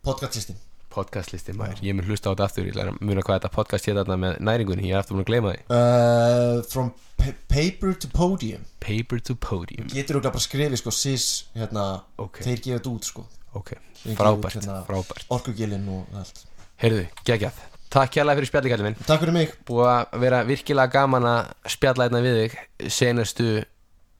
podcastistin 0.07 0.61
podcastlisti 0.93 1.55
maður, 1.57 1.81
ég 1.87 1.97
mun 1.97 2.07
hlusta 2.09 2.31
á 2.31 2.33
þetta 2.33 2.47
aftur 2.49 2.69
ég 2.69 2.75
ætla 2.75 2.93
að 2.93 3.01
muna 3.01 3.25
hvað 3.25 3.39
þetta 3.39 3.51
podcast 3.57 3.89
hér 3.89 3.99
þarna 4.01 4.19
með 4.25 4.37
næringunni 4.49 4.89
ég 4.91 4.97
er 4.97 5.01
aftur 5.03 5.17
búin 5.17 5.25
að 5.25 5.31
gleyma 5.33 5.55
því. 5.55 5.63
Uh, 5.73 6.63
From 6.73 6.93
pa 7.23 7.33
paper 7.53 7.95
to 7.95 8.11
podium. 8.13 8.65
Paper 8.83 9.23
to 9.23 9.37
podium. 9.39 9.89
Getur 9.93 10.19
þú 10.19 10.25
bara 10.29 10.43
skrifið 10.43 10.81
sko 10.81 10.95
sis 10.95 11.27
hérna, 11.57 11.87
Ok. 12.21 12.43
Þeir 12.45 12.65
gefa 12.65 12.79
þetta 12.81 12.95
út 12.95 13.09
sko. 13.11 13.27
Ok, 13.59 13.75
Ég 14.09 14.17
frábært, 14.17 14.57
hérna, 14.57 14.81
frábært. 14.89 15.27
Orkugilin 15.33 15.85
og 15.93 16.17
allt. 16.17 16.45
Heyrðu, 16.83 17.05
geggjað, 17.29 17.59
takk 17.93 18.17
hérlega 18.17 18.41
fyrir 18.41 18.51
spjallikallin 18.51 18.89
minn. 18.89 19.03
Takk 19.07 19.21
fyrir 19.23 19.37
mig. 19.37 19.53
Búið 19.69 19.91
að 19.93 20.17
vera 20.25 20.41
virkilega 20.49 20.95
gaman 20.97 21.29
að 21.29 21.53
spjalla 21.75 22.09
hérna 22.09 22.23
við 22.25 22.39
þig 22.41 22.57
senastu 22.97 23.51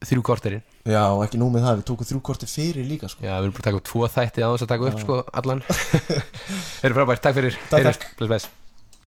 þrjú 0.09 0.23
korterinn 0.29 0.63
Já, 0.83 1.03
ekki 1.23 1.39
nú 1.39 1.47
með 1.53 1.67
það, 1.67 1.77
við 1.79 1.85
tókum 1.89 2.09
þrjú 2.09 2.23
korti 2.27 2.49
fyrir 2.51 2.89
líka 2.89 3.07
sko. 3.11 3.23
Já, 3.23 3.37
við 3.37 3.45
erum 3.47 3.53
bara 3.55 3.63
að 3.63 3.69
taka 3.69 3.79
upp 3.79 3.87
tvo 3.87 4.09
þætti 4.17 4.43
á 4.43 4.49
þess 4.49 4.65
að 4.65 4.73
taka 4.73 4.89
upp 4.89 4.99
sko 5.05 5.21
allan. 5.39 5.63
Heyrðu 6.83 6.97
frábært, 6.99 7.23
takk 7.23 7.39
fyrir. 7.39 7.61
Takk, 7.71 8.09
bless 8.19 8.51